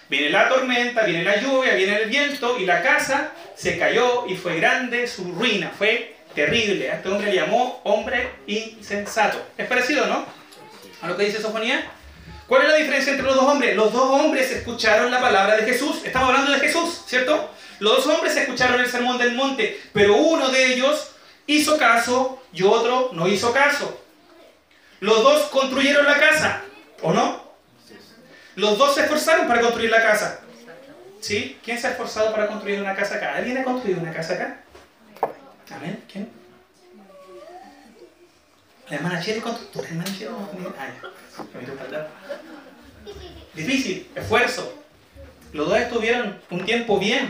Viene 0.10 0.30
la 0.30 0.49
tormenta, 0.49 1.04
viene 1.04 1.23
la 1.23 1.39
lluvia, 1.39 1.75
viene 1.75 1.97
el 1.97 2.10
viento 2.10 2.60
y 2.60 2.65
la 2.65 2.82
casa 2.82 3.32
se 3.56 3.78
cayó 3.78 4.25
y 4.28 4.36
fue 4.36 4.60
grande 4.60 5.08
su 5.08 5.32
ruina, 5.32 5.71
fue 5.78 6.15
terrible. 6.34 6.89
A 6.89 6.95
este 6.95 7.10
hombre 7.10 7.28
le 7.28 7.36
llamó 7.36 7.82
hombre 7.84 8.30
insensato. 8.47 9.45
Es 9.58 9.67
parecido, 9.67 10.08
¿no? 10.08 10.25
a 11.02 11.08
lo 11.08 11.17
que 11.17 11.25
dice 11.25 11.41
Sofonía. 11.41 11.91
¿Cuál 12.50 12.64
es 12.64 12.70
la 12.70 12.76
diferencia 12.78 13.12
entre 13.12 13.28
los 13.28 13.36
dos 13.36 13.46
hombres? 13.46 13.76
Los 13.76 13.94
dos 13.94 14.10
hombres 14.10 14.50
escucharon 14.52 15.12
la 15.12 15.22
palabra 15.22 15.56
de 15.56 15.72
Jesús. 15.72 16.02
Estamos 16.04 16.30
hablando 16.30 16.52
de 16.52 16.60
Jesús, 16.60 17.04
¿cierto? 17.06 17.52
Los 17.78 18.04
dos 18.04 18.16
hombres 18.16 18.36
escucharon 18.36 18.82
el 18.82 18.90
sermón 18.90 19.20
del 19.20 19.36
monte, 19.36 19.80
pero 19.94 20.18
uno 20.18 20.50
de 20.50 20.74
ellos 20.74 21.12
hizo 21.46 21.78
caso 21.78 22.42
y 22.52 22.64
otro 22.64 23.12
no 23.14 23.28
hizo 23.28 23.54
caso. 23.54 24.02
Los 25.00 25.22
dos 25.22 25.44
construyeron 25.50 26.04
la 26.08 26.20
casa, 26.20 26.64
¿o 27.04 27.14
no? 27.14 27.54
Los 28.56 28.80
dos 28.80 28.96
se 28.96 29.02
esforzaron 29.02 29.48
para 29.48 29.62
construir 29.62 29.92
la 29.92 30.02
casa. 30.02 30.40
¿Sí? 31.22 31.60
¿Quién 31.64 31.80
se 31.80 31.86
ha 31.86 31.92
esforzado 31.92 32.32
para 32.32 32.48
construir 32.48 32.82
una 32.82 32.96
casa 32.96 33.18
acá? 33.18 33.36
¿Alguien 33.36 33.60
ha 33.60 33.64
construido 33.64 34.02
una 34.02 34.12
casa 34.12 34.34
acá? 34.34 34.60
¿Amén? 35.70 36.04
¿Quién? 36.12 36.38
La 38.89 38.95
hermana 38.95 39.21
Chile 39.21 39.39
constructora, 39.39 39.88
hermana 39.88 40.10
Chile 40.17 40.30
Difícil, 43.54 44.10
esfuerzo. 44.15 44.73
Los 45.54 45.69
dos 45.69 45.78
estuvieron 45.78 46.39
un 46.49 46.65
tiempo 46.65 46.97
bien, 46.97 47.30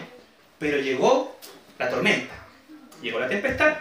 pero 0.58 0.78
llegó 0.78 1.38
la 1.78 1.90
tormenta, 1.90 2.34
llegó 3.02 3.20
la 3.20 3.28
tempestad. 3.28 3.74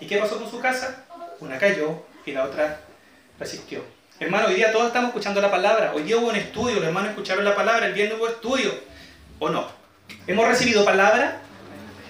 ¿Y 0.00 0.06
qué 0.06 0.18
pasó 0.18 0.38
con 0.38 0.50
su 0.50 0.58
casa? 0.58 1.04
Una 1.38 1.58
cayó 1.58 2.02
y 2.26 2.32
la 2.32 2.44
otra 2.44 2.80
resistió. 3.38 3.84
Hermano, 4.18 4.48
hoy 4.48 4.54
día 4.54 4.72
todos 4.72 4.88
estamos 4.88 5.08
escuchando 5.08 5.40
la 5.40 5.50
palabra. 5.50 5.92
Hoy 5.94 6.02
día 6.02 6.16
hubo 6.16 6.28
un 6.28 6.36
estudio, 6.36 6.76
los 6.76 6.84
hermanos 6.84 7.10
escucharon 7.10 7.44
la 7.44 7.54
palabra, 7.54 7.86
el 7.86 7.94
viernes 7.94 8.18
hubo 8.18 8.28
estudio. 8.28 8.72
¿O 9.38 9.48
no? 9.48 9.66
¿Hemos 10.26 10.46
recibido 10.48 10.84
palabra? 10.84 11.40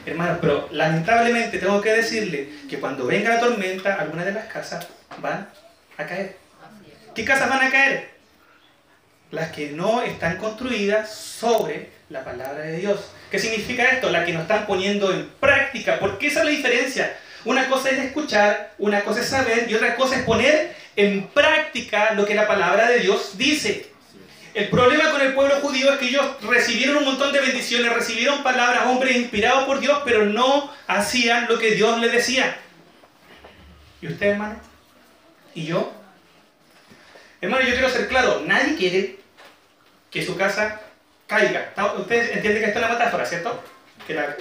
Hermano, 0.07 0.39
pero 0.41 0.69
lamentablemente 0.73 1.59
tengo 1.59 1.81
que 1.81 1.93
decirle 1.93 2.49
que 2.69 2.81
cuando 2.81 3.07
venga 3.07 3.35
la 3.35 3.41
tormenta, 3.41 3.95
algunas 3.95 4.25
de 4.25 4.33
las 4.33 4.47
casas 4.47 4.87
van 5.19 5.49
a 5.97 6.07
caer. 6.07 6.37
¿Qué 7.15 7.25
casas 7.25 7.49
van 7.49 7.67
a 7.67 7.71
caer? 7.71 8.11
Las 9.31 9.53
que 9.53 9.71
no 9.71 10.03
están 10.03 10.39
construidas 10.39 11.13
sobre 11.13 11.91
la 12.09 12.25
palabra 12.25 12.63
de 12.63 12.79
Dios. 12.79 13.13
¿Qué 13.31 13.39
significa 13.39 13.85
esto? 13.91 14.11
Las 14.11 14.25
que 14.25 14.33
no 14.33 14.41
están 14.41 14.67
poniendo 14.67 15.13
en 15.13 15.29
práctica. 15.41 15.99
Porque 16.01 16.29
esa 16.29 16.41
es 16.41 16.45
la 16.47 16.51
diferencia. 16.51 17.17
Una 17.45 17.69
cosa 17.69 17.91
es 17.91 17.99
escuchar, 17.99 18.73
una 18.79 19.03
cosa 19.03 19.21
es 19.21 19.29
saber 19.29 19.71
y 19.71 19.75
otra 19.75 19.97
cosa 19.97 20.17
es 20.17 20.23
poner 20.25 20.75
en 20.97 21.29
práctica 21.29 22.13
lo 22.15 22.27
que 22.27 22.35
la 22.35 22.49
palabra 22.49 22.89
de 22.89 23.01
Dios 23.01 23.39
dice. 23.39 23.90
El 24.55 24.69
problema 24.69 25.11
con 25.11 25.21
el 25.21 25.33
pueblo 25.33 25.57
judío 25.61 25.93
es 25.93 25.99
que 25.99 26.09
ellos 26.09 26.27
recibieron 26.43 26.99
un 26.99 27.05
montón 27.05 27.33
de 27.33 27.41
bendiciones, 27.41 27.93
recibieron 27.93 28.43
palabras, 28.43 28.87
hombres 28.87 29.17
inspirados 29.17 29.65
por 29.65 29.81
Dios, 29.81 30.03
pero 30.05 30.25
no 30.27 30.73
hacían 30.89 31.47
lo 31.49 31.59
que 31.59 31.73
Dios 31.73 31.99
les 32.01 32.11
decía. 32.11 32.57
¿Y 34.03 34.09
usted, 34.09 34.27
hermano? 34.27 34.57
¿Y 35.55 35.67
yo? 35.67 35.93
Hermano, 37.41 37.65
yo 37.65 37.73
quiero 37.73 37.91
ser 37.91 38.09
claro, 38.09 38.43
nadie 38.45 38.77
quiere 38.77 39.19
que 40.11 40.25
su 40.25 40.37
casa 40.37 40.81
caiga. 41.27 41.73
Usted 41.97 42.33
entiende 42.33 42.61
que 42.61 42.67
esto 42.67 42.81
es 42.81 42.85
una 42.85 42.95
metáfora, 42.95 43.25
¿cierto? 43.25 43.63
Que 44.07 44.15
la, 44.15 44.37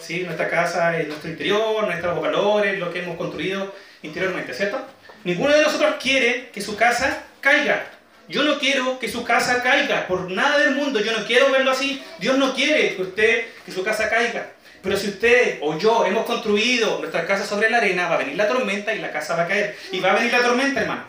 sí. 0.00 0.24
nuestra 0.24 0.50
casa 0.50 0.98
es 0.98 1.06
nuestro 1.06 1.30
interior, 1.30 1.86
nuestros 1.86 2.20
valores, 2.20 2.78
lo 2.78 2.92
que 2.92 3.02
hemos 3.02 3.16
construido 3.16 3.72
interiormente, 4.02 4.52
¿cierto? 4.52 4.84
Ninguno 5.24 5.54
de 5.54 5.62
nosotros 5.62 5.94
quiere 6.00 6.50
que 6.50 6.60
su 6.60 6.76
casa 6.76 7.22
caiga. 7.40 7.86
Yo 8.32 8.44
no 8.44 8.58
quiero 8.58 8.98
que 8.98 9.10
su 9.10 9.24
casa 9.24 9.62
caiga, 9.62 10.06
por 10.08 10.30
nada 10.30 10.58
del 10.58 10.74
mundo, 10.74 11.00
yo 11.00 11.12
no 11.12 11.26
quiero 11.26 11.50
verlo 11.50 11.70
así. 11.70 12.02
Dios 12.18 12.38
no 12.38 12.54
quiere 12.54 12.96
que 12.96 13.02
usted, 13.02 13.44
que 13.66 13.70
su 13.70 13.84
casa 13.84 14.08
caiga. 14.08 14.52
Pero 14.82 14.96
si 14.96 15.10
usted 15.10 15.58
o 15.60 15.76
yo 15.76 16.06
hemos 16.06 16.24
construido 16.24 16.98
nuestra 16.98 17.26
casa 17.26 17.44
sobre 17.44 17.68
la 17.68 17.76
arena, 17.76 18.08
va 18.08 18.14
a 18.14 18.18
venir 18.18 18.36
la 18.36 18.48
tormenta 18.48 18.94
y 18.94 19.00
la 19.00 19.12
casa 19.12 19.36
va 19.36 19.42
a 19.42 19.48
caer. 19.48 19.76
Y 19.92 20.00
va 20.00 20.12
a 20.12 20.14
venir 20.14 20.32
la 20.32 20.40
tormenta, 20.40 20.80
hermano. 20.80 21.04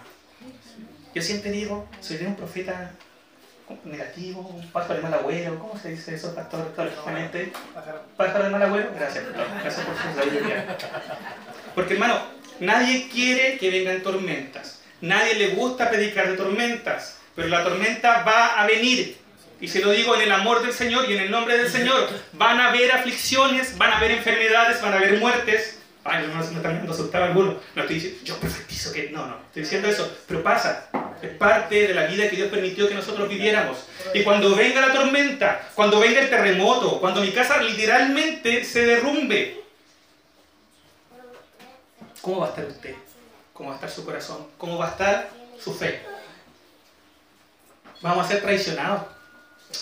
Yo 1.15 1.21
siempre 1.21 1.51
digo, 1.51 1.87
soy 2.01 2.17
un 2.25 2.35
profeta 2.35 2.91
negativo, 3.85 4.41
un 4.41 4.69
pájaro 4.71 4.95
de 4.95 5.01
mal 5.03 5.13
agüero, 5.13 5.57
¿cómo 5.59 5.79
se 5.79 5.91
dice 5.91 6.15
eso, 6.15 6.35
pastor? 6.35 6.73
Exactamente. 6.77 7.53
Pájaro 8.17 8.43
de 8.43 8.49
mal 8.49 8.63
agüero. 8.63 8.91
Gracias, 8.93 9.23
Gracias 9.31 9.85
por 9.85 9.95
su 9.95 10.19
sabiduría. 10.19 10.77
Porque, 11.73 11.93
hermano, 11.93 12.19
nadie 12.59 13.07
quiere 13.07 13.57
que 13.57 13.69
vengan 13.71 14.03
tormentas. 14.03 14.82
Nadie 15.03 15.33
le 15.33 15.47
gusta 15.49 15.89
predicar 15.89 16.29
de 16.29 16.37
tormentas. 16.37 17.17
Pero 17.35 17.49
la 17.49 17.61
tormenta 17.61 18.23
va 18.23 18.61
a 18.61 18.65
venir. 18.65 19.17
Y 19.59 19.67
se 19.67 19.81
lo 19.81 19.91
digo 19.91 20.15
en 20.15 20.21
el 20.21 20.31
amor 20.31 20.61
del 20.61 20.71
Señor 20.71 21.09
y 21.09 21.13
en 21.13 21.23
el 21.23 21.31
nombre 21.31 21.57
del 21.57 21.69
Señor. 21.69 22.09
Van 22.31 22.57
a 22.61 22.69
haber 22.69 22.89
aflicciones, 22.89 23.77
van 23.77 23.91
a 23.91 23.97
haber 23.97 24.11
enfermedades, 24.11 24.81
van 24.81 24.93
a 24.93 24.97
haber 24.97 25.19
muertes. 25.19 25.79
Ay, 26.05 26.25
no, 26.25 26.35
no, 26.35 26.61
también 26.61 26.89
alguno. 27.15 27.59
No 27.75 27.81
estoy 27.81 27.95
diciendo, 27.95 28.19
yo 28.23 28.37
profetizo 28.37 28.93
que. 28.93 29.09
No, 29.09 29.27
no, 29.27 29.39
estoy 29.47 29.63
diciendo 29.63 29.89
eso. 29.89 30.09
Pero 30.25 30.41
pasa. 30.41 30.89
Es 31.21 31.31
parte 31.31 31.87
de 31.87 31.93
la 31.93 32.05
vida 32.05 32.29
que 32.29 32.37
Dios 32.37 32.49
permitió 32.49 32.87
que 32.87 32.95
nosotros 32.95 33.27
viviéramos. 33.27 33.79
Y 34.13 34.23
cuando 34.23 34.55
venga 34.55 34.87
la 34.87 34.93
tormenta, 34.93 35.67
cuando 35.75 35.99
venga 35.99 36.21
el 36.21 36.29
terremoto, 36.29 37.01
cuando 37.01 37.19
mi 37.19 37.31
casa 37.31 37.61
literalmente 37.61 38.63
se 38.63 38.85
derrumbe, 38.85 39.63
¿cómo 42.21 42.39
va 42.39 42.47
a 42.47 42.49
estar 42.49 42.65
usted? 42.65 42.95
¿Cómo 43.53 43.69
va 43.69 43.75
a 43.75 43.77
estar 43.77 43.91
su 43.91 44.03
corazón? 44.03 44.47
¿Cómo 44.57 44.77
va 44.77 44.87
a 44.87 44.91
estar 44.91 45.29
su 45.59 45.73
fe? 45.73 46.01
¿Vamos 48.01 48.25
a 48.25 48.29
ser 48.29 48.41
traicionados? 48.41 49.03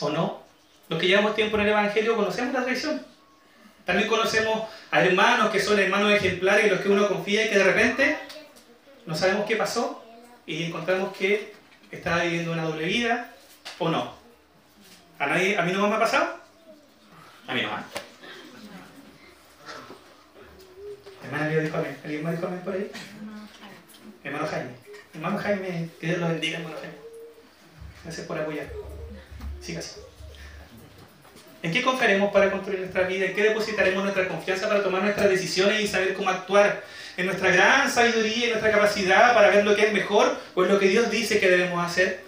¿O 0.01 0.09
no? 0.09 0.41
Los 0.89 0.99
que 0.99 1.07
llevamos 1.07 1.35
tiempo 1.35 1.55
en 1.55 1.63
el 1.63 1.69
Evangelio 1.69 2.17
conocemos 2.17 2.53
la 2.53 2.63
traición. 2.63 3.05
También 3.85 4.09
conocemos 4.09 4.67
a 4.91 5.03
hermanos 5.03 5.49
que 5.51 5.59
son 5.59 5.79
hermanos 5.79 6.11
ejemplares 6.11 6.65
en 6.65 6.71
los 6.71 6.81
que 6.81 6.89
uno 6.89 7.07
confía 7.07 7.45
y 7.45 7.49
que 7.49 7.57
de 7.57 7.63
repente 7.63 8.17
no 9.05 9.15
sabemos 9.15 9.45
qué 9.47 9.55
pasó 9.55 10.03
y 10.45 10.65
encontramos 10.65 11.15
que 11.15 11.53
estaba 11.89 12.23
viviendo 12.23 12.51
una 12.51 12.63
doble 12.63 12.85
vida 12.85 13.33
o 13.79 13.89
no. 13.89 14.13
¿A, 15.17 15.27
nadie, 15.27 15.57
¿A 15.57 15.61
mí 15.63 15.71
no 15.71 15.87
me 15.87 15.95
ha 15.95 15.99
pasado? 15.99 16.35
A 17.47 17.53
mí 17.53 17.61
no. 17.61 17.69
¿eh? 17.69 17.81
Hermana. 21.23 21.45
¿Alguien 22.03 22.23
más 22.23 22.35
dijo 22.35 22.47
amén 22.47 22.61
por 22.63 22.73
ahí? 22.73 22.91
Hermano 24.23 24.47
Jaime. 24.47 24.69
Hermano 25.13 25.37
Jaime, 25.39 25.89
que 25.99 26.07
Dios 26.07 26.19
lo 26.19 26.27
bendiga, 26.29 26.57
hermano 26.57 26.75
Jaime. 26.79 26.95
Gracias 28.03 28.27
por 28.27 28.39
apoyar. 28.39 28.67
Siga 29.61 29.79
así. 29.79 29.99
¿En 31.63 31.71
qué 31.71 31.83
confiaremos 31.83 32.31
para 32.31 32.49
construir 32.49 32.79
nuestra 32.79 33.03
vida? 33.03 33.25
¿En 33.25 33.35
qué 33.35 33.43
depositaremos 33.43 34.03
nuestra 34.03 34.27
confianza 34.27 34.67
para 34.67 34.81
tomar 34.81 35.03
nuestras 35.03 35.29
decisiones 35.29 35.81
y 35.81 35.87
saber 35.87 36.13
cómo 36.13 36.29
actuar? 36.29 36.83
¿En 37.17 37.27
nuestra 37.27 37.51
gran 37.51 37.91
sabiduría 37.91 38.47
y 38.47 38.49
nuestra 38.49 38.71
capacidad 38.71 39.33
para 39.35 39.49
ver 39.49 39.63
lo 39.63 39.75
que 39.75 39.87
es 39.87 39.93
mejor 39.93 40.35
o 40.55 40.63
en 40.63 40.69
lo 40.69 40.79
que 40.79 40.87
Dios 40.87 41.11
dice 41.11 41.39
que 41.39 41.49
debemos 41.49 41.85
hacer? 41.85 42.23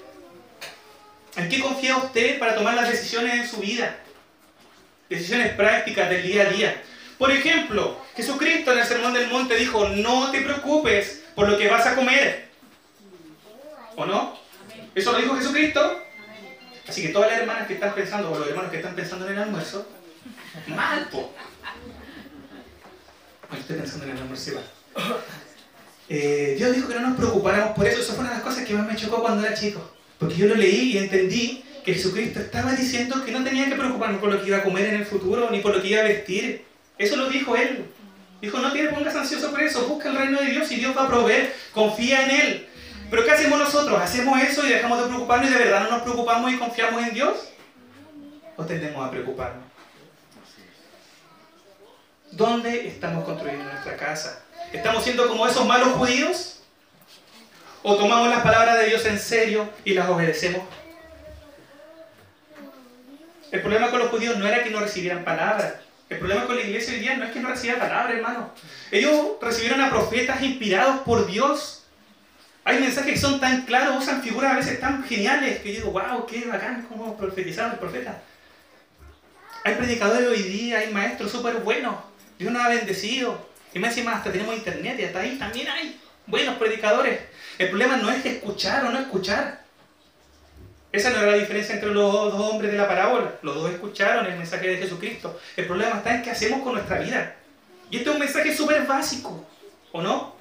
¿En 1.36 1.50
qué 1.50 1.60
confía 1.60 1.98
usted 1.98 2.38
para 2.38 2.56
tomar 2.56 2.76
las 2.76 2.90
decisiones 2.90 3.34
en 3.34 3.48
su 3.48 3.58
vida? 3.58 3.96
Decisiones 5.10 5.54
prácticas 5.54 6.10
del 6.10 6.22
día 6.22 6.44
a 6.44 6.50
día. 6.50 6.82
Por 7.24 7.32
ejemplo, 7.32 8.02
Jesucristo 8.18 8.74
en 8.74 8.80
el 8.80 8.86
Sermón 8.86 9.14
del 9.14 9.30
Monte 9.30 9.56
dijo, 9.56 9.88
no 9.88 10.30
te 10.30 10.42
preocupes 10.42 11.24
por 11.34 11.48
lo 11.48 11.58
que 11.58 11.70
vas 11.70 11.88
a 11.88 11.96
comer. 11.96 12.50
¿O 13.96 14.06
no? 14.06 14.38
¿Eso 14.94 15.14
lo 15.14 15.20
dijo 15.20 15.38
Jesucristo? 15.38 16.04
Así 16.86 17.02
que 17.02 17.14
todas 17.14 17.32
las 17.32 17.40
hermanas 17.40 17.66
que 17.66 17.76
están 17.76 17.96
pensando, 17.96 18.30
o 18.30 18.38
los 18.38 18.50
hermanos 18.50 18.72
que 18.72 18.76
están 18.76 18.94
pensando 18.94 19.26
en 19.26 19.38
el 19.38 19.40
almuerzo, 19.40 19.88
mal, 20.68 21.08
po. 21.08 21.32
estoy 23.58 23.78
pensando 23.78 24.04
en 24.04 24.12
el 24.12 24.18
almuerzo 24.18 24.50
igual. 24.50 24.66
Eh, 26.10 26.56
Dios 26.58 26.76
dijo 26.76 26.90
que 26.90 26.96
no 26.96 27.08
nos 27.08 27.18
preocupáramos 27.18 27.74
por 27.74 27.88
eso. 27.88 28.02
Esa 28.02 28.16
fue 28.16 28.26
una 28.26 28.32
de 28.32 28.36
las 28.36 28.44
cosas 28.44 28.66
que 28.66 28.74
más 28.74 28.86
me 28.86 28.98
chocó 28.98 29.22
cuando 29.22 29.48
era 29.48 29.56
chico. 29.56 29.94
Porque 30.20 30.36
yo 30.36 30.48
lo 30.48 30.56
leí 30.56 30.92
y 30.92 30.98
entendí 30.98 31.64
que 31.86 31.94
Jesucristo 31.94 32.42
estaba 32.42 32.74
diciendo 32.74 33.24
que 33.24 33.32
no 33.32 33.46
tenía 33.46 33.70
que 33.70 33.76
preocuparnos 33.76 34.20
por 34.20 34.30
lo 34.30 34.42
que 34.42 34.48
iba 34.50 34.58
a 34.58 34.64
comer 34.64 34.88
en 34.88 34.96
el 34.96 35.06
futuro, 35.06 35.50
ni 35.52 35.62
por 35.62 35.74
lo 35.74 35.82
que 35.82 35.88
iba 35.88 36.02
a 36.02 36.04
vestir. 36.04 36.73
Eso 36.98 37.16
lo 37.16 37.30
dijo 37.30 37.56
Él. 37.56 37.86
Dijo, 38.42 38.60
no 38.60 38.74
te 38.74 38.88
pongas 38.90 39.16
ansioso 39.16 39.52
por 39.52 39.62
eso, 39.62 39.88
busca 39.88 40.10
el 40.10 40.18
reino 40.18 40.42
de 40.42 40.48
Dios 40.48 40.70
y 40.72 40.76
Dios 40.76 40.96
va 40.98 41.04
a 41.04 41.08
proveer, 41.08 41.56
confía 41.74 42.26
en 42.26 42.32
Él. 42.32 42.70
Pero 43.10 43.24
¿qué 43.24 43.32
hacemos 43.32 43.58
nosotros? 43.58 44.02
¿Hacemos 44.02 44.42
eso 44.42 44.66
y 44.66 44.70
dejamos 44.70 45.00
de 45.00 45.06
preocuparnos 45.06 45.50
y 45.50 45.54
de 45.54 45.60
verdad 45.60 45.84
no 45.84 45.92
nos 45.92 46.02
preocupamos 46.02 46.52
y 46.52 46.58
confiamos 46.58 47.04
en 47.04 47.14
Dios? 47.14 47.50
¿O 48.58 48.66
tendemos 48.66 49.08
a 49.08 49.12
preocuparnos? 49.12 49.64
¿Dónde 52.32 52.88
estamos 52.88 53.24
construyendo 53.24 53.66
nuestra 53.66 53.96
casa? 53.96 54.44
¿Estamos 54.74 55.04
siendo 55.04 55.28
como 55.28 55.48
esos 55.48 55.66
malos 55.66 55.90
judíos? 55.90 56.64
¿O 57.84 57.96
tomamos 57.96 58.30
las 58.30 58.42
palabras 58.42 58.80
de 58.80 58.88
Dios 58.88 59.06
en 59.06 59.20
serio 59.20 59.70
y 59.86 59.94
las 59.94 60.10
obedecemos? 60.10 60.64
El 63.52 63.62
problema 63.62 63.92
con 63.92 64.00
los 64.00 64.10
judíos 64.10 64.36
no 64.38 64.48
era 64.48 64.64
que 64.64 64.72
no 64.72 64.80
recibieran 64.80 65.24
palabras. 65.24 65.76
El 66.14 66.20
problema 66.20 66.46
con 66.46 66.56
la 66.56 66.62
iglesia 66.62 66.94
hoy 66.94 67.00
día 67.00 67.18
no 67.18 67.26
es 67.26 67.32
que 67.32 67.40
no 67.40 67.50
reciba 67.50 67.80
palabras, 67.80 68.16
hermano. 68.16 68.54
Ellos 68.92 69.34
recibieron 69.42 69.82
a 69.82 69.90
profetas 69.90 70.42
inspirados 70.42 71.02
por 71.02 71.28
Dios 71.28 71.84
hay 72.66 72.80
mensajes 72.80 73.14
que 73.14 73.20
son 73.20 73.40
tan 73.40 73.64
claros, 73.64 74.02
usan 74.02 74.24
figuras 74.24 74.54
a 74.54 74.56
veces 74.56 74.80
tan 74.80 75.04
geniales 75.04 75.60
que 75.60 75.74
yo 75.74 75.80
digo, 75.80 75.92
wow, 75.92 76.26
qué 76.26 76.46
bacán 76.46 76.86
cómo 76.88 77.18
profetizaron 77.18 77.74
el 77.74 77.80
profeta. 77.80 78.22
Hay 79.66 79.76
predicadores 79.76 80.28
hoy 80.28 80.44
día, 80.44 80.80
hay 80.80 80.94
maestros 80.94 81.32
súper 81.32 81.56
buenos. 81.56 81.96
Dios 82.40 82.52
nos 82.52 82.64
ha 82.64 82.70
bendecido. 82.70 83.50
Y 83.74 83.80
más 83.80 83.90
encima 83.90 84.14
hasta 84.14 84.32
tenemos 84.32 84.56
internet 84.56 84.98
y 85.00 85.04
hasta 85.04 85.20
ahí 85.20 85.38
también 85.38 85.68
hay 85.68 86.00
buenos 86.26 86.56
predicadores. 86.56 87.20
El 87.58 87.70
problema 87.70 87.98
no 87.98 88.10
es 88.10 88.26
escuchar 88.26 88.86
o 88.86 88.92
no 88.92 89.00
escuchar. 89.00 89.63
Esa 90.94 91.10
no 91.10 91.18
era 91.18 91.32
la 91.32 91.38
diferencia 91.38 91.74
entre 91.74 91.92
los 91.92 92.14
dos 92.14 92.36
hombres 92.36 92.72
de 92.72 92.78
la 92.78 92.88
parábola. 92.88 93.34
Los 93.42 93.56
dos 93.56 93.72
escucharon 93.72 94.28
el 94.28 94.38
mensaje 94.38 94.68
de 94.68 94.78
Jesucristo. 94.78 95.40
El 95.58 95.66
problema 95.66 95.98
está 95.98 96.16
en 96.16 96.22
qué 96.22 96.30
hacemos 96.30 96.62
con 96.62 96.74
nuestra 96.74 97.00
vida. 97.00 97.36
Y 97.90 97.98
este 97.98 98.10
es 98.10 98.14
un 98.16 98.20
mensaje 98.20 98.56
súper 98.56 98.86
básico, 98.86 99.44
¿o 99.92 100.02
no? 100.04 100.36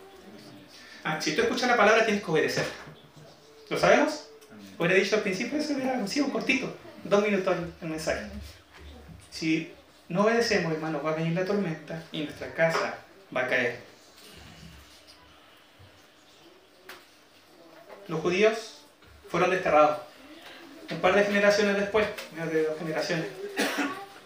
Ah, 1.04 1.18
si 1.18 1.34
tú 1.34 1.40
escuchas 1.40 1.70
la 1.70 1.76
palabra 1.76 2.04
tienes 2.04 2.22
que 2.22 2.30
obedecer. 2.30 2.66
¿Lo 3.70 3.78
sabemos? 3.78 4.28
Hubiera 4.78 4.94
dicho 4.94 5.16
al 5.16 5.22
principio 5.22 5.58
eso, 5.58 5.72
era 5.72 5.94
un 5.94 6.30
cortito, 6.30 6.76
dos 7.02 7.22
minutos 7.22 7.56
el 7.80 7.88
mensaje. 7.88 8.26
Si 9.30 9.72
no 10.10 10.24
obedecemos, 10.24 10.70
hermano, 10.74 11.02
va 11.02 11.12
a 11.12 11.14
venir 11.14 11.32
la 11.32 11.46
tormenta 11.46 12.04
y 12.12 12.24
nuestra 12.24 12.52
casa 12.52 12.96
va 13.34 13.40
a 13.40 13.48
caer. 13.48 13.80
Los 18.06 18.20
judíos 18.20 18.82
fueron 19.30 19.50
desterrados. 19.50 20.11
Un 20.92 21.00
par 21.00 21.14
de 21.14 21.24
generaciones 21.24 21.76
después, 21.76 22.06
menos 22.34 22.52
de 22.52 22.64
dos 22.64 22.78
generaciones. 22.78 23.26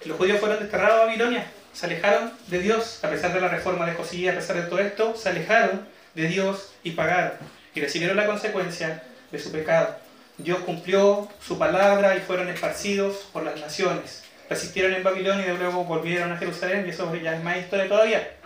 Los 0.04 0.16
judíos 0.18 0.38
fueron 0.40 0.58
desterrados 0.60 1.00
a 1.00 1.04
Babilonia. 1.06 1.46
Se 1.72 1.86
alejaron 1.86 2.32
de 2.48 2.58
Dios, 2.60 3.00
a 3.02 3.10
pesar 3.10 3.32
de 3.32 3.40
la 3.40 3.48
reforma 3.48 3.86
de 3.86 3.94
Josías, 3.94 4.34
a 4.34 4.38
pesar 4.38 4.56
de 4.56 4.62
todo 4.62 4.78
esto, 4.78 5.16
se 5.16 5.28
alejaron 5.28 5.86
de 6.14 6.28
Dios 6.28 6.72
y 6.82 6.92
pagaron 6.92 7.32
y 7.74 7.80
recibieron 7.80 8.16
la 8.16 8.26
consecuencia 8.26 9.02
de 9.30 9.38
su 9.38 9.52
pecado. 9.52 9.96
Dios 10.38 10.60
cumplió 10.60 11.28
su 11.46 11.58
palabra 11.58 12.16
y 12.16 12.20
fueron 12.20 12.48
esparcidos 12.48 13.28
por 13.32 13.42
las 13.42 13.60
naciones. 13.60 14.24
Resistieron 14.48 14.94
en 14.94 15.02
Babilonia 15.02 15.52
y 15.52 15.56
luego 15.56 15.84
volvieron 15.84 16.32
a 16.32 16.38
Jerusalén 16.38 16.84
y 16.86 16.90
eso 16.90 17.14
ya 17.16 17.36
es 17.36 17.42
más 17.42 17.58
historia 17.58 17.88
todavía. 17.88 18.36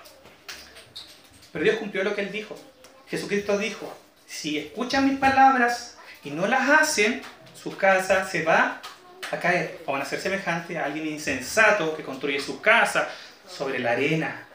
Pero 1.52 1.64
Dios 1.64 1.76
cumplió 1.76 2.04
lo 2.04 2.14
que 2.14 2.22
Él 2.22 2.32
dijo. 2.32 2.56
Jesucristo 3.08 3.58
dijo, 3.58 3.96
si 4.26 4.58
escuchan 4.58 5.08
mis 5.08 5.18
palabras 5.18 5.96
y 6.24 6.30
no 6.30 6.46
las 6.46 6.68
hacen, 6.68 7.22
su 7.62 7.76
casa 7.76 8.28
se 8.28 8.42
va 8.42 8.80
a 9.30 9.36
caer 9.38 9.82
o 9.86 9.92
van 9.92 10.02
a 10.02 10.04
ser 10.04 10.20
semejantes 10.20 10.76
a 10.76 10.84
alguien 10.84 11.06
insensato 11.06 11.96
que 11.96 12.02
construye 12.02 12.40
su 12.40 12.60
casa 12.60 13.08
sobre 13.48 13.78
la 13.78 13.92
arena 13.92 14.46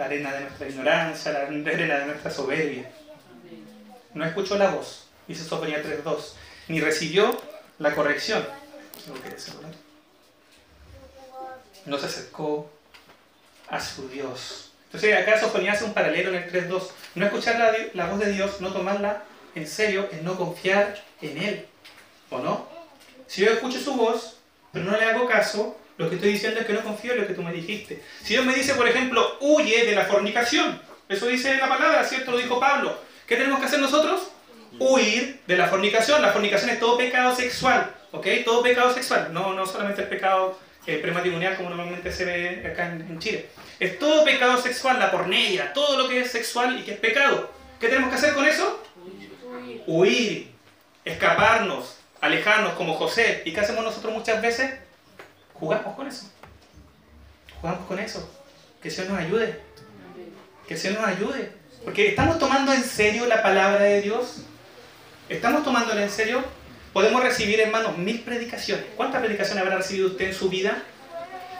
la 0.00 0.06
arena 0.06 0.32
de 0.32 0.40
nuestra 0.40 0.68
ignorancia, 0.68 1.32
la 1.32 1.40
arena 1.40 1.98
de 1.98 2.06
nuestra 2.06 2.30
soberbia. 2.30 2.90
No 4.14 4.24
escuchó 4.24 4.56
la 4.56 4.70
voz, 4.70 5.06
dice 5.28 5.44
Sofonía 5.44 5.82
3.2, 5.82 6.32
ni 6.68 6.80
recibió 6.80 7.38
la 7.78 7.94
corrección. 7.94 8.42
No 11.84 11.98
se 11.98 12.06
acercó 12.06 12.70
a 13.68 13.78
su 13.78 14.08
Dios. 14.08 14.72
Entonces 14.86 15.16
acá 15.16 15.38
Sofonía 15.38 15.72
hace 15.72 15.84
un 15.84 15.92
paralelo 15.92 16.30
en 16.30 16.44
el 16.44 16.50
3.2. 16.50 16.82
No 17.16 17.26
escuchar 17.26 17.58
la, 17.58 17.72
la 17.92 18.10
voz 18.10 18.18
de 18.20 18.32
Dios, 18.32 18.60
no 18.60 18.72
tomarla 18.72 19.22
en 19.54 19.66
serio, 19.66 20.08
es 20.10 20.22
no 20.22 20.36
confiar 20.38 20.98
en 21.20 21.38
Él. 21.38 21.66
¿O 22.30 22.38
no? 22.38 22.68
Si 23.26 23.42
yo 23.42 23.50
escucho 23.50 23.78
su 23.78 23.94
voz, 23.94 24.38
pero 24.72 24.84
no 24.84 24.96
le 24.96 25.04
hago 25.04 25.26
caso, 25.26 25.78
lo 25.98 26.08
que 26.08 26.16
estoy 26.16 26.32
diciendo 26.32 26.60
es 26.60 26.66
que 26.66 26.72
no 26.72 26.82
confío 26.82 27.12
en 27.12 27.20
lo 27.20 27.26
que 27.26 27.34
tú 27.34 27.42
me 27.42 27.52
dijiste. 27.52 28.02
Si 28.22 28.34
Dios 28.34 28.46
me 28.46 28.54
dice, 28.54 28.74
por 28.74 28.88
ejemplo, 28.88 29.36
huye 29.40 29.84
de 29.84 29.94
la 29.94 30.06
fornicación, 30.06 30.80
eso 31.08 31.26
dice 31.26 31.56
la 31.56 31.68
palabra, 31.68 32.04
¿cierto? 32.04 32.30
Lo 32.30 32.38
dijo 32.38 32.58
Pablo. 32.58 32.96
¿Qué 33.26 33.36
tenemos 33.36 33.60
que 33.60 33.66
hacer 33.66 33.80
nosotros? 33.80 34.30
Huir 34.78 35.40
de 35.46 35.56
la 35.56 35.68
fornicación. 35.68 36.22
La 36.22 36.32
fornicación 36.32 36.70
es 36.70 36.80
todo 36.80 36.96
pecado 36.96 37.34
sexual, 37.34 37.94
¿ok? 38.12 38.26
Todo 38.44 38.62
pecado 38.62 38.94
sexual, 38.94 39.32
no, 39.32 39.52
no 39.52 39.66
solamente 39.66 40.02
el 40.02 40.08
pecado 40.08 40.58
eh, 40.86 40.98
prematrimonial 40.98 41.56
como 41.56 41.68
normalmente 41.68 42.10
se 42.10 42.24
ve 42.24 42.66
acá 42.66 42.86
en, 42.86 43.18
Chile. 43.18 43.48
Es 43.78 43.98
todo 43.98 44.24
pecado 44.24 44.60
sexual, 44.60 44.98
la 44.98 45.10
porneia, 45.10 45.72
todo 45.72 45.98
lo 45.98 46.08
que 46.08 46.20
es 46.20 46.30
sexual 46.30 46.80
y 46.80 46.82
que 46.82 46.92
es 46.92 46.98
pecado. 46.98 47.50
¿Qué 47.78 47.88
tenemos 47.88 48.10
que 48.10 48.16
hacer 48.16 48.34
con 48.34 48.46
eso? 48.46 48.82
Huir, 49.86 50.50
escaparnos, 51.04 51.99
alejarnos 52.20 52.74
como 52.74 52.94
José. 52.94 53.42
¿Y 53.44 53.52
qué 53.52 53.60
hacemos 53.60 53.84
nosotros 53.84 54.12
muchas 54.12 54.40
veces? 54.42 54.72
Jugamos 55.54 55.94
con 55.94 56.06
eso. 56.06 56.30
Jugamos 57.60 57.86
con 57.86 57.98
eso. 57.98 58.30
Que 58.82 58.90
Señor 58.90 59.12
nos 59.12 59.20
ayude. 59.20 59.60
Que 60.66 60.76
Señor 60.76 61.00
nos 61.00 61.10
ayude. 61.10 61.52
Porque 61.84 62.08
estamos 62.08 62.38
tomando 62.38 62.72
en 62.72 62.82
serio 62.82 63.26
la 63.26 63.42
palabra 63.42 63.84
de 63.84 64.02
Dios. 64.02 64.42
Estamos 65.28 65.64
tomándola 65.64 66.02
en 66.02 66.10
serio. 66.10 66.42
Podemos 66.92 67.22
recibir, 67.22 67.60
hermanos, 67.60 67.96
mil 67.98 68.20
predicaciones. 68.22 68.84
¿Cuántas 68.96 69.20
predicaciones 69.20 69.62
habrá 69.62 69.76
recibido 69.76 70.08
usted 70.08 70.26
en 70.26 70.34
su 70.34 70.48
vida? 70.48 70.82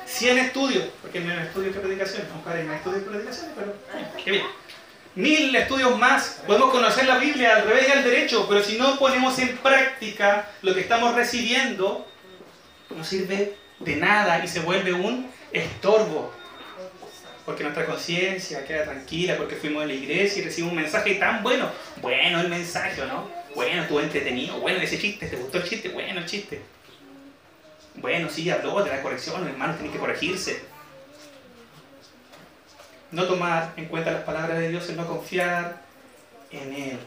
100 0.06 0.38
estudios. 0.38 0.84
Porque 1.02 1.20
no 1.20 1.32
hay 1.32 1.38
estudios 1.38 1.74
que 1.74 1.80
predicaciones. 1.80 2.26
No, 2.28 2.50
hay 2.50 2.76
estudios 2.76 3.04
que 3.04 3.10
predicaciones, 3.10 3.52
pero 3.56 3.74
qué 4.24 4.30
bien. 4.30 4.46
Mil 5.14 5.54
estudios 5.56 5.98
más. 5.98 6.42
Podemos 6.46 6.70
conocer 6.70 7.06
la 7.06 7.18
Biblia 7.18 7.56
al 7.56 7.64
revés 7.64 7.88
y 7.88 7.92
al 7.92 8.04
derecho. 8.04 8.46
Pero 8.48 8.62
si 8.62 8.78
no 8.78 8.98
ponemos 8.98 9.38
en 9.38 9.56
práctica 9.58 10.48
lo 10.62 10.74
que 10.74 10.80
estamos 10.80 11.14
recibiendo, 11.14 12.06
no 12.90 13.04
sirve 13.04 13.56
de 13.80 13.96
nada 13.96 14.44
y 14.44 14.48
se 14.48 14.60
vuelve 14.60 14.92
un 14.92 15.30
estorbo. 15.52 16.32
Porque 17.44 17.64
nuestra 17.64 17.86
conciencia 17.86 18.64
queda 18.64 18.84
tranquila, 18.84 19.36
porque 19.36 19.56
fuimos 19.56 19.82
a 19.82 19.86
la 19.86 19.94
iglesia 19.94 20.42
y 20.42 20.44
recibimos 20.44 20.72
un 20.72 20.82
mensaje 20.82 21.14
tan 21.16 21.42
bueno. 21.42 21.68
Bueno 22.00 22.40
el 22.40 22.48
mensaje, 22.48 23.02
¿no? 23.06 23.28
Bueno, 23.54 23.82
estuvo 23.82 24.00
entretenido. 24.00 24.60
Bueno, 24.60 24.80
ese 24.80 24.98
chiste, 24.98 25.26
¿te 25.26 25.36
gustó 25.36 25.58
el 25.58 25.64
chiste? 25.64 25.88
Bueno 25.88 26.20
el 26.20 26.26
chiste. 26.26 26.60
Bueno, 27.96 28.28
sí, 28.30 28.48
habló 28.48 28.82
de 28.84 28.90
la 28.90 29.02
corrección, 29.02 29.46
hermano, 29.46 29.74
tiene 29.74 29.92
que 29.92 29.98
corregirse. 29.98 30.62
No 33.12 33.24
tomar 33.24 33.72
en 33.76 33.86
cuenta 33.86 34.10
las 34.10 34.22
palabras 34.22 34.58
de 34.58 34.68
Dios 34.68 34.88
es 34.88 34.96
no 34.96 35.06
confiar 35.06 35.82
en 36.50 36.72
Él. 36.72 36.98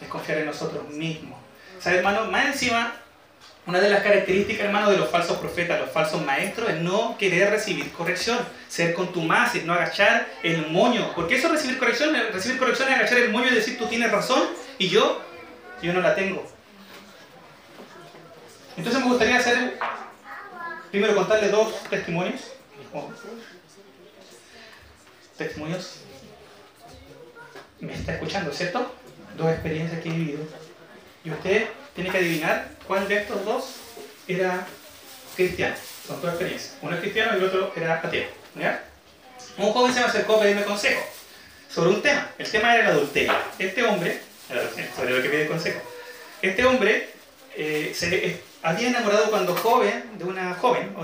Es 0.00 0.08
confiar 0.08 0.38
en 0.38 0.46
nosotros 0.46 0.88
mismos. 0.90 1.38
¿Sabes, 1.80 1.98
hermano? 1.98 2.26
Más 2.30 2.46
encima, 2.46 2.92
una 3.66 3.80
de 3.80 3.88
las 3.88 4.02
características, 4.02 4.66
hermano, 4.66 4.90
de 4.90 4.98
los 4.98 5.08
falsos 5.08 5.38
profetas, 5.38 5.80
los 5.80 5.90
falsos 5.90 6.24
maestros, 6.24 6.70
es 6.70 6.80
no 6.80 7.16
querer 7.18 7.50
recibir 7.50 7.90
corrección, 7.92 8.38
ser 8.68 8.94
contumaces, 8.94 9.64
no 9.64 9.72
agachar 9.72 10.28
el 10.42 10.68
moño. 10.68 11.12
Porque 11.14 11.36
eso 11.36 11.48
recibir 11.48 11.78
corrección, 11.78 12.14
recibir 12.32 12.58
corrección 12.58 12.88
es 12.88 12.96
agachar 12.96 13.18
el 13.18 13.30
moño 13.30 13.46
y 13.48 13.54
decir 13.54 13.78
tú 13.78 13.86
tienes 13.86 14.12
razón 14.12 14.42
y 14.78 14.88
yo, 14.88 15.20
yo 15.82 15.92
no 15.92 16.00
la 16.00 16.14
tengo. 16.14 16.46
Entonces 18.76 19.02
me 19.02 19.08
gustaría 19.08 19.36
hacer, 19.36 19.78
primero 20.90 21.14
contarle 21.14 21.48
dos 21.48 21.84
testimonios. 21.90 22.52
Testimonios. 25.36 26.00
Me 27.80 27.94
está 27.94 28.14
escuchando, 28.14 28.52
¿cierto? 28.52 28.94
Dos 29.36 29.50
experiencias 29.50 30.00
que 30.02 30.08
he 30.08 30.12
vivido. 30.12 30.40
Y 31.24 31.30
usted 31.30 31.68
tiene 31.94 32.10
que 32.10 32.18
adivinar 32.18 32.70
cuál 32.86 33.08
de 33.08 33.16
estos 33.16 33.44
dos 33.44 33.76
era 34.28 34.66
cristiano. 35.36 35.74
Son 36.06 36.20
dos 36.20 36.30
experiencias. 36.30 36.76
Uno 36.82 36.94
es 36.94 37.00
cristiano 37.00 37.32
y 37.34 37.38
el 37.38 37.44
otro 37.44 37.72
era 37.76 37.94
ateo. 37.94 38.28
Un 39.58 39.72
joven 39.72 39.92
se 39.92 40.00
me 40.00 40.06
acercó 40.06 40.36
a 40.36 40.40
pedirme 40.40 40.64
consejo 40.64 41.02
sobre 41.68 41.90
un 41.90 42.02
tema. 42.02 42.30
El 42.38 42.50
tema 42.50 42.74
era 42.74 42.84
el 42.84 42.96
adulterio. 42.96 43.34
Este 43.58 43.82
hombre, 43.82 44.20
sobre 44.96 45.16
lo 45.16 45.22
que 45.22 45.28
pide 45.28 45.46
consejo, 45.46 45.80
este 46.42 46.64
hombre 46.64 47.08
eh, 47.56 47.92
se 47.94 48.40
había 48.62 48.88
enamorado 48.88 49.30
cuando 49.30 49.54
joven 49.56 50.18
de 50.18 50.24
una 50.24 50.54
joven, 50.54 50.94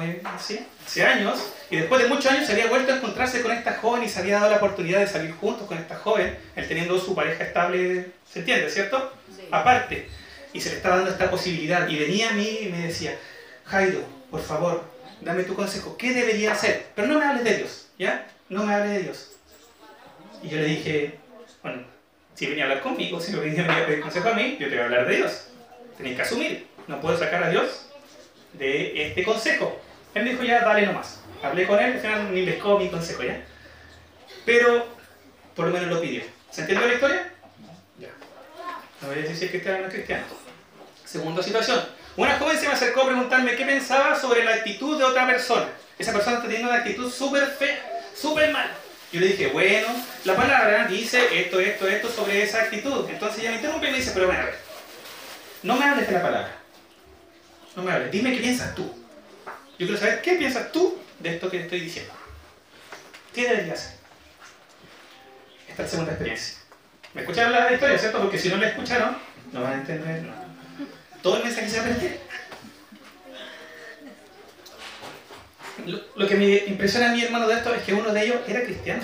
¿sí? 0.40 0.64
hace 0.86 1.04
años, 1.04 1.52
y 1.70 1.76
después 1.76 2.02
de 2.02 2.08
muchos 2.08 2.26
años 2.26 2.46
se 2.46 2.52
había 2.52 2.66
vuelto 2.66 2.92
a 2.92 2.96
encontrarse 2.96 3.42
con 3.42 3.52
esta 3.52 3.74
joven 3.74 4.02
y 4.02 4.08
se 4.08 4.20
había 4.20 4.36
dado 4.36 4.50
la 4.50 4.56
oportunidad 4.56 5.00
de 5.00 5.06
salir 5.06 5.32
juntos 5.32 5.66
con 5.66 5.78
esta 5.78 5.96
joven, 5.96 6.36
él 6.56 6.68
teniendo 6.68 6.98
su 6.98 7.14
pareja 7.14 7.44
estable, 7.44 8.10
¿se 8.28 8.40
entiende, 8.40 8.68
cierto? 8.70 9.12
Aparte 9.50 10.08
y 10.52 10.60
se 10.60 10.70
le 10.70 10.76
estaba 10.76 10.96
dando 10.96 11.10
esta 11.10 11.30
posibilidad. 11.30 11.88
Y 11.88 11.98
venía 11.98 12.30
a 12.30 12.32
mí 12.32 12.58
y 12.62 12.68
me 12.68 12.86
decía, 12.86 13.16
Jairo, 13.64 14.00
por 14.30 14.42
favor, 14.42 14.84
dame 15.20 15.44
tu 15.44 15.54
consejo, 15.54 15.96
¿qué 15.96 16.12
debería 16.12 16.52
hacer? 16.52 16.86
Pero 16.94 17.08
no 17.08 17.18
me 17.18 17.24
hables 17.24 17.44
de 17.44 17.56
Dios, 17.58 17.88
¿ya? 17.98 18.26
No 18.48 18.64
me 18.64 18.74
hables 18.74 18.92
de 18.92 19.02
Dios. 19.02 19.30
Y 20.42 20.48
yo 20.48 20.56
le 20.58 20.64
dije, 20.64 21.18
bueno, 21.62 21.82
si 22.34 22.46
venía 22.46 22.64
a 22.64 22.68
hablar 22.68 22.82
conmigo, 22.82 23.20
si 23.20 23.34
venía 23.34 23.64
a 23.64 23.86
pedir 23.86 24.00
consejo 24.00 24.28
a 24.30 24.34
mí, 24.34 24.56
yo 24.58 24.68
te 24.68 24.74
voy 24.74 24.82
a 24.82 24.84
hablar 24.84 25.06
de 25.06 25.16
Dios. 25.16 25.48
Tenéis 25.96 26.16
que 26.16 26.22
asumir, 26.22 26.66
no 26.86 27.00
puedo 27.00 27.18
sacar 27.18 27.44
a 27.44 27.50
Dios 27.50 27.86
de 28.54 29.08
este 29.08 29.22
consejo. 29.22 29.80
Él 30.14 30.24
me 30.24 30.30
dijo, 30.30 30.42
ya, 30.42 30.60
dale 30.60 30.86
nomás. 30.86 31.19
Hablé 31.42 31.66
con 31.66 31.78
él, 31.78 31.92
al 31.94 32.00
final 32.00 32.34
ni 32.34 32.44
pescó 32.44 32.78
mi 32.78 32.88
consejo, 32.88 33.22
¿ya? 33.22 33.42
Pero, 34.44 34.86
por 35.56 35.66
lo 35.66 35.72
menos 35.72 35.88
lo 35.88 36.00
pidió. 36.00 36.22
¿Se 36.50 36.62
entiende 36.62 36.86
la 36.86 36.94
historia? 36.94 37.32
Ya. 37.98 38.08
No 39.00 39.08
voy 39.08 39.18
a 39.18 39.22
decir 39.22 39.36
si 39.36 39.44
es 39.46 39.50
cristiano 39.50 39.78
o 39.78 39.80
no 39.82 39.86
es 39.88 39.94
cristiano. 39.94 40.24
Segunda 41.04 41.42
situación. 41.42 41.80
Una 42.16 42.38
joven 42.38 42.58
se 42.58 42.66
me 42.66 42.74
acercó 42.74 43.02
a 43.02 43.06
preguntarme 43.06 43.56
qué 43.56 43.64
pensaba 43.64 44.18
sobre 44.18 44.44
la 44.44 44.54
actitud 44.54 44.98
de 44.98 45.04
otra 45.04 45.26
persona. 45.26 45.68
Esa 45.98 46.12
persona 46.12 46.36
está 46.36 46.48
teniendo 46.48 46.70
una 46.70 46.80
actitud 46.80 47.10
súper 47.10 47.46
fea, 47.46 48.02
súper 48.14 48.52
mala. 48.52 48.72
Yo 49.12 49.20
le 49.20 49.28
dije, 49.28 49.48
bueno, 49.48 49.88
la 50.24 50.36
palabra 50.36 50.86
dice 50.86 51.40
esto, 51.40 51.58
esto, 51.58 51.88
esto 51.88 52.08
sobre 52.08 52.42
esa 52.42 52.62
actitud. 52.62 53.08
Entonces 53.08 53.40
ella 53.40 53.50
me 53.50 53.56
interrumpe 53.56 53.88
y 53.88 53.90
me 53.92 53.98
dice, 53.98 54.12
pero 54.12 54.26
bueno, 54.26 54.42
a 54.42 54.44
ver, 54.46 54.54
no 55.62 55.76
me 55.76 55.84
hables 55.84 56.06
de 56.06 56.12
la 56.12 56.22
palabra. 56.22 56.56
No 57.74 57.82
me 57.82 57.92
hables, 57.92 58.10
dime 58.10 58.32
qué 58.32 58.40
piensas 58.40 58.74
tú. 58.74 58.84
Yo 59.78 59.86
quiero 59.86 59.96
saber 59.96 60.20
qué 60.22 60.34
piensas 60.34 60.70
tú 60.72 60.98
de 61.20 61.34
esto 61.34 61.50
que 61.50 61.60
estoy 61.60 61.80
diciendo. 61.80 62.12
¿Qué 63.34 63.48
debería 63.48 63.74
hacer? 63.74 63.92
Esta 65.68 65.72
es 65.72 65.78
la 65.78 65.88
segunda 65.88 66.12
experiencia. 66.12 66.58
¿Me 67.14 67.22
escucharon 67.22 67.52
la 67.52 67.72
historia, 67.72 67.98
cierto? 67.98 68.20
Porque 68.20 68.38
si 68.38 68.48
no 68.48 68.56
la 68.56 68.68
escucharon, 68.68 69.16
no 69.52 69.62
van 69.62 69.72
a 69.72 69.76
entender 69.76 70.22
nada 70.22 70.50
todo 71.22 71.36
el 71.36 71.44
mensaje 71.44 71.68
se 71.68 71.80
aprende. 71.80 72.20
Lo, 75.86 76.00
lo, 76.16 76.28
que 76.28 76.34
me 76.34 76.56
impresiona 76.66 77.10
a 77.10 77.14
mi 77.14 77.22
hermano 77.22 77.48
de 77.48 77.54
esto 77.54 77.74
es 77.74 77.82
que 77.82 77.94
uno 77.94 78.12
de 78.12 78.24
ellos 78.24 78.40
era 78.46 78.62
cristiano. 78.62 79.02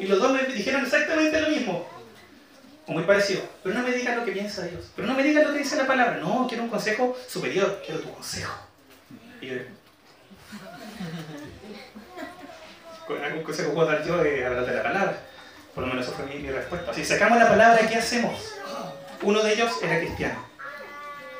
Y 0.00 0.06
los 0.06 0.18
dos 0.18 0.32
me 0.32 0.42
dijeron 0.44 0.82
exactamente 0.82 1.40
lo 1.40 1.50
mismo. 1.50 1.88
O 2.86 2.92
muy 2.92 3.04
parecido. 3.04 3.42
Pero 3.62 3.76
no 3.76 3.82
me 3.82 3.92
digas 3.94 4.16
lo 4.16 4.24
que 4.24 4.32
piensa 4.32 4.66
Dios. 4.66 4.90
Pero 4.94 5.08
no 5.08 5.14
me 5.14 5.22
digas 5.22 5.44
lo 5.44 5.52
que 5.52 5.58
dice 5.58 5.76
la 5.76 5.86
palabra. 5.86 6.18
No, 6.18 6.46
quiero 6.48 6.64
un 6.64 6.70
consejo 6.70 7.16
superior. 7.28 7.82
Quiero 7.84 8.00
tu 8.00 8.12
consejo. 8.12 8.54
Y 9.40 9.46
yo, 9.46 9.54
algún 13.24 13.42
consejo 13.42 13.72
puedo 13.72 13.86
dar 13.86 14.04
yo 14.04 14.18
de 14.18 14.46
hablar 14.46 14.66
de 14.66 14.74
la 14.74 14.82
palabra. 14.82 15.16
Por 15.74 15.84
lo 15.84 15.90
menos 15.90 16.06
esa 16.06 16.16
fue 16.16 16.26
mi, 16.26 16.40
mi 16.40 16.50
respuesta. 16.50 16.94
Si 16.94 17.04
sacamos 17.04 17.38
la 17.38 17.48
palabra, 17.48 17.86
¿qué 17.88 17.96
hacemos? 17.96 18.54
Uno 19.22 19.42
de 19.42 19.54
ellos 19.54 19.72
era 19.82 19.98
cristiano. 19.98 20.46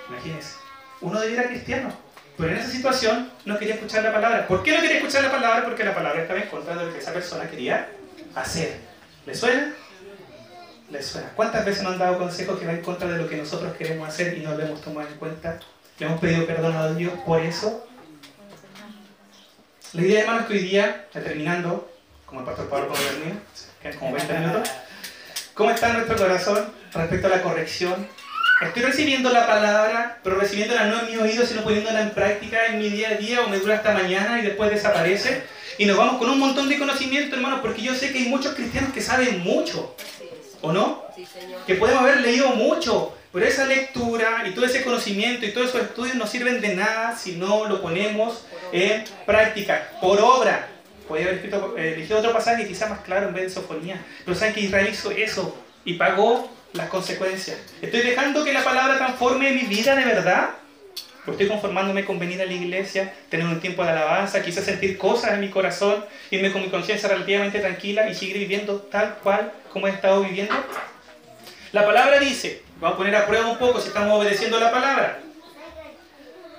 Imagínense. 0.09 0.57
Uno 1.01 1.21
de 1.21 1.27
ellos 1.29 1.39
era 1.39 1.49
cristiano. 1.49 1.93
Pero 2.37 2.51
en 2.51 2.59
esa 2.59 2.69
situación 2.69 3.31
no 3.45 3.59
quería 3.59 3.75
escuchar 3.75 4.03
la 4.03 4.13
palabra. 4.13 4.47
¿Por 4.49 4.63
qué 4.63 4.73
no 4.73 4.81
quería 4.81 4.97
escuchar 4.97 5.23
la 5.23 5.31
palabra? 5.31 5.65
Porque 5.65 5.85
la 5.85 5.95
palabra 5.95 6.23
estaba 6.23 6.41
en 6.41 6.49
contra 6.49 6.75
de 6.75 6.87
lo 6.87 6.93
que 6.93 6.99
esa 6.99 7.13
persona 7.13 7.49
quería 7.49 7.89
hacer. 8.35 8.79
¿Le 9.25 9.35
suena? 9.35 9.73
¿Le 10.91 11.03
suena? 11.03 11.31
¿Cuántas 11.37 11.65
veces 11.65 11.83
nos 11.85 11.93
han 11.93 11.99
dado 11.99 12.19
consejos 12.19 12.59
que 12.59 12.67
van 12.67 12.77
en 12.77 12.83
contra 12.83 13.09
de 13.09 13.19
lo 13.19 13.29
que 13.29 13.37
nosotros 13.37 13.75
queremos 13.77 14.09
hacer 14.09 14.37
y 14.37 14.41
no 14.41 14.57
lo 14.57 14.65
hemos 14.65 14.81
tomado 14.81 15.09
en 15.09 15.15
cuenta? 15.15 15.61
¿Le 15.99 16.07
hemos 16.07 16.21
pedido 16.21 16.45
perdón 16.47 16.77
a 16.77 16.93
Dios 16.93 17.13
por 17.25 17.41
eso? 17.41 17.87
La 19.95 20.03
idea, 20.03 20.23
hermano, 20.23 20.41
es 20.41 20.47
que 20.47 20.55
hoy 20.55 20.59
día, 20.59 21.07
terminando, 21.13 21.89
como 22.27 22.41
el 22.41 22.47
pastor 22.47 22.69
Pablo 22.69 22.89
Pablo 22.89 23.05
mío, 23.25 23.37
quedan 23.81 23.97
como 23.97 24.13
20 24.13 24.39
minutos, 24.41 24.71
¿cómo 25.55 25.71
está 25.71 25.93
nuestro 25.93 26.17
corazón 26.17 26.69
respecto 26.93 27.29
a 27.29 27.31
la 27.31 27.43
corrección? 27.43 28.09
Estoy 28.61 28.83
recibiendo 28.83 29.31
la 29.31 29.47
palabra, 29.47 30.19
pero 30.25 30.35
recibiéndola 30.35 30.87
no 30.87 31.01
en 31.01 31.13
mi 31.13 31.17
oído, 31.17 31.47
sino 31.47 31.63
poniéndola 31.63 32.03
en 32.03 32.11
práctica 32.11 32.67
en 32.67 32.81
mi 32.81 32.89
día 32.89 33.11
a 33.11 33.15
día, 33.15 33.43
o 33.43 33.49
me 33.49 33.61
dura 33.61 33.77
hasta 33.77 33.95
mañana 33.95 34.41
y 34.41 34.43
después 34.43 34.69
desaparece. 34.69 35.45
Y 35.79 35.87
nos 35.87 35.97
vamos 35.97 36.19
con 36.19 36.29
un 36.29 36.41
montón 36.41 36.69
de 36.69 36.77
conocimiento, 36.77 37.37
hermanos, 37.37 37.61
porque 37.63 37.83
yo 37.83 37.95
sé 37.95 38.11
que 38.11 38.19
hay 38.19 38.29
muchos 38.29 38.57
cristianos 38.57 38.93
que 38.93 39.01
saben 39.01 39.45
mucho, 39.45 39.95
¿o 40.65 40.73
no? 40.73 41.05
Que 41.67 41.75
podemos 41.75 42.03
haber 42.03 42.23
leído 42.23 42.49
mucho, 42.51 43.15
pero 43.33 43.47
esa 43.47 43.67
lectura 43.67 44.45
y 44.47 44.53
todo 44.53 44.65
ese 44.65 44.83
conocimiento 44.83 45.45
y 45.45 45.53
todos 45.53 45.69
esos 45.69 45.83
estudios 45.83 46.17
no 46.17 46.27
sirven 46.27 46.61
de 46.61 46.75
nada 46.75 47.17
si 47.17 47.37
no 47.37 47.67
lo 47.67 47.83
ponemos 47.83 48.47
en 48.73 49.05
práctica, 49.27 49.91
por 50.01 50.21
obra. 50.21 50.69
Podría 51.07 51.27
haber 51.27 51.37
escrito, 51.37 51.75
eh, 51.77 51.95
elegido 51.95 52.19
otro 52.19 52.33
pasaje 52.33 52.67
quizá 52.67 52.89
más 52.89 53.01
claro 53.01 53.29
en 53.29 53.35
vez 53.35 53.45
de 53.45 53.51
sofonía. 53.51 54.03
Pero 54.25 54.37
saben 54.37 54.55
que 54.55 54.61
Israel 54.61 54.89
hizo 54.91 55.11
eso 55.11 55.55
y 55.85 55.95
pagó 55.95 56.51
las 56.73 56.89
consecuencias. 56.89 57.59
¿Estoy 57.83 58.01
dejando 58.01 58.43
que 58.43 58.53
la 58.53 58.65
palabra 58.65 58.97
transforme 58.97 59.53
mi 59.53 59.63
vida 59.63 59.95
de 59.95 60.05
verdad? 60.05 60.51
¿O 61.27 61.31
estoy 61.31 61.47
conformándome 61.47 62.05
con 62.05 62.19
venir 62.19 62.41
a 62.41 62.47
la 62.47 62.53
iglesia, 62.53 63.13
tener 63.29 63.47
un 63.47 63.61
tiempo 63.61 63.83
de 63.83 63.91
alabanza, 63.91 64.43
quizás 64.43 64.65
sentir 64.65 64.97
cosas 64.97 65.33
en 65.33 65.41
mi 65.41 65.51
corazón, 65.51 66.05
irme 66.31 66.53
con 66.53 66.63
mi 66.63 66.69
conciencia 66.69 67.09
relativamente 67.09 67.61
tranquila 67.61 68.09
y 68.09 68.15
seguir 68.15 68.39
viviendo 68.39 68.77
tal 68.77 69.17
cual 69.23 69.53
como 69.75 69.89
he 69.89 69.91
estado 69.91 70.23
viviendo? 70.23 70.55
La 71.73 71.85
palabra 71.85 72.21
dice, 72.21 72.63
vamos 72.81 72.95
a 72.95 72.99
poner 72.99 73.17
a 73.17 73.27
prueba 73.27 73.49
un 73.49 73.59
poco 73.59 73.81
si 73.81 73.89
estamos 73.89 74.17
obedeciendo 74.17 74.61
la 74.61 74.71
palabra, 74.71 75.19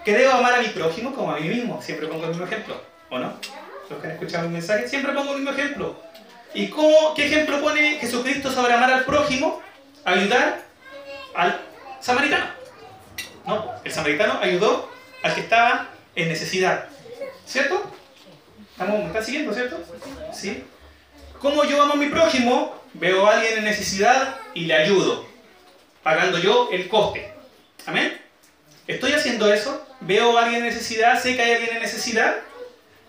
que 0.04 0.14
debo 0.14 0.34
amar 0.34 0.56
a 0.56 0.60
mi 0.60 0.68
prójimo 0.68 1.16
como 1.16 1.32
a 1.32 1.40
mí 1.40 1.48
mismo. 1.48 1.82
Siempre 1.82 2.08
pongo 2.08 2.26
el 2.26 2.32
mismo 2.32 2.46
ejemplo, 2.46 2.80
¿o 3.10 3.18
no? 3.18 3.34
Los 3.90 4.02
que 4.02 4.08
han 4.08 4.14
escuchado 4.14 4.50
mi 4.50 4.56
mensaje, 4.56 4.90
siempre 4.90 5.14
pongo 5.14 5.32
el 5.32 5.38
mismo 5.38 5.52
ejemplo. 5.52 5.96
¿Y 6.54 6.68
cómo, 6.68 7.14
qué 7.16 7.28
ejemplo 7.28 7.62
pone 7.62 8.00
Jesucristo 8.00 8.52
sobre 8.52 8.74
amar 8.74 8.92
al 8.92 9.06
prójimo? 9.06 9.62
Ayudar 10.04 10.62
al 11.34 11.62
samaritano. 12.02 12.46
No, 13.48 13.72
el 13.82 13.92
samaritano 13.94 14.40
ayudó 14.42 14.92
al 15.24 15.34
que 15.34 15.42
estaba 15.42 15.88
en 16.16 16.28
necesidad. 16.28 16.90
¿Cierto? 17.46 17.82
¿Estamos, 18.72 19.14
¿Me 19.14 19.24
siguiendo, 19.24 19.54
cierto? 19.54 19.80
¿Sí? 20.34 20.66
¿Cómo 21.40 21.64
yo 21.64 21.82
amo 21.82 21.94
a 21.94 21.98
mi 21.98 22.08
prójimo? 22.08 22.65
Veo 23.00 23.28
a 23.28 23.36
alguien 23.36 23.58
en 23.58 23.66
necesidad 23.66 24.38
y 24.54 24.66
le 24.66 24.74
ayudo, 24.74 25.28
pagando 26.02 26.40
yo 26.40 26.70
el 26.72 26.88
coste. 26.88 27.30
¿Amén? 27.86 28.20
¿Estoy 28.88 29.12
haciendo 29.12 29.52
eso? 29.52 29.86
¿Veo 30.00 30.38
a 30.38 30.44
alguien 30.44 30.62
en 30.62 30.70
necesidad? 30.70 31.22
¿Sé 31.22 31.36
que 31.36 31.42
hay 31.42 31.52
alguien 31.54 31.76
en 31.76 31.82
necesidad? 31.82 32.38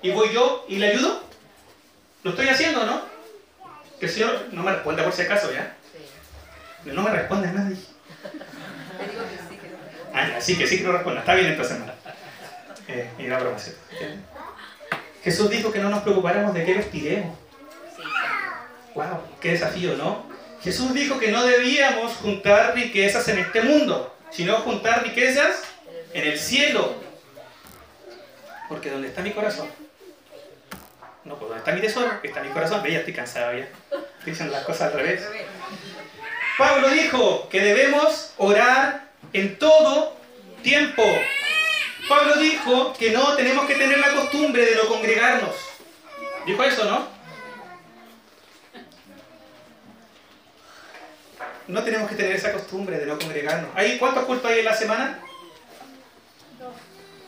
¿Y 0.03 0.11
voy 0.11 0.33
yo 0.33 0.65
y 0.69 0.77
le 0.77 0.89
ayudo? 0.89 1.23
¿Lo 2.25 2.31
estoy 2.31 2.49
haciendo 2.49 2.83
o 2.83 2.87
no? 2.87 3.03
Que 4.01 4.07
el 4.07 4.13
Señor 4.13 4.49
no 4.51 4.63
me 4.65 4.73
responda 4.73 5.05
por 5.05 5.13
si 5.13 5.23
acaso, 5.23 5.53
¿ya? 5.53 5.77
No 6.85 7.03
me 7.03 7.11
responde 7.11 7.53
nadie. 7.53 7.77
Ah, 10.13 10.41
sí, 10.41 10.57
que 10.57 10.67
sí 10.67 10.79
que 10.79 10.85
no 10.85 10.93
responda. 10.93 11.21
Está 11.21 11.35
bien 11.35 11.47
entonces, 11.47 11.75
hermano. 11.75 11.93
Eh, 12.89 13.09
y 13.19 13.27
la 13.29 13.39
broma, 13.39 13.59
¿cierto? 13.59 13.81
Jesús 15.23 15.51
dijo 15.51 15.73
que 15.73 15.79
no 15.79 15.91
nos 15.91 16.03
preocupáramos 16.03 16.55
de 16.55 16.65
qué 16.65 16.75
vestiremos. 16.75 17.37
¡Wow! 18.97 19.21
¡Qué 19.43 19.53
desafío, 19.53 19.95
¿no? 19.97 20.25
Jesús 20.63 20.95
dijo 20.95 21.19
que 21.19 21.31
no 21.31 21.45
debíamos 21.45 22.15
juntar 22.15 22.75
riquezas 22.75 23.29
en 23.29 23.39
este 23.39 23.61
mundo, 23.61 24.17
sino 24.31 24.57
juntar 24.57 25.03
riquezas 25.03 25.65
en 26.15 26.27
el 26.27 26.39
cielo. 26.39 26.95
Porque 28.71 28.91
donde 28.91 29.09
está 29.09 29.21
mi 29.21 29.33
corazón, 29.33 29.69
no, 31.25 31.37
pues 31.37 31.51
donde 31.51 31.59
está 31.59 31.73
mi 31.73 31.81
tesoro, 31.83 32.11
está 32.23 32.43
mi 32.43 32.49
corazón. 32.49 32.83
Ve, 32.83 32.93
ya 32.93 32.99
estoy 33.01 33.13
cansado 33.13 33.53
ya. 33.53 33.65
Estoy 33.65 34.33
diciendo 34.33 34.55
las 34.55 34.65
cosas 34.65 34.93
al 34.93 34.95
revés. 34.95 35.29
Pablo 36.57 36.89
dijo 36.89 37.49
que 37.51 37.61
debemos 37.61 38.33
orar 38.39 39.11
en 39.35 39.59
todo 39.59 40.17
tiempo. 40.63 41.05
Pablo 42.09 42.37
dijo 42.37 42.95
que 42.95 43.11
no 43.11 43.37
tenemos 43.37 43.67
que 43.67 43.75
tener 43.75 43.99
la 43.99 44.15
costumbre 44.15 44.65
de 44.65 44.77
no 44.77 44.89
congregarnos. 44.89 45.55
Dijo 46.47 46.65
eso, 46.65 46.85
¿no? 46.87 47.16
No 51.69 51.83
tenemos 51.83 52.09
que 52.09 52.17
tener 52.17 52.33
esa 52.33 52.53
costumbre 52.53 52.99
de 52.99 53.07
no 53.07 53.19
congregarnos. 53.19 53.71
¿Hay 53.75 53.99
cuántos 53.99 54.25
cultos 54.25 54.51
hay 54.51 54.61
en 54.61 54.65
la 54.65 54.75
semana? 54.75 55.21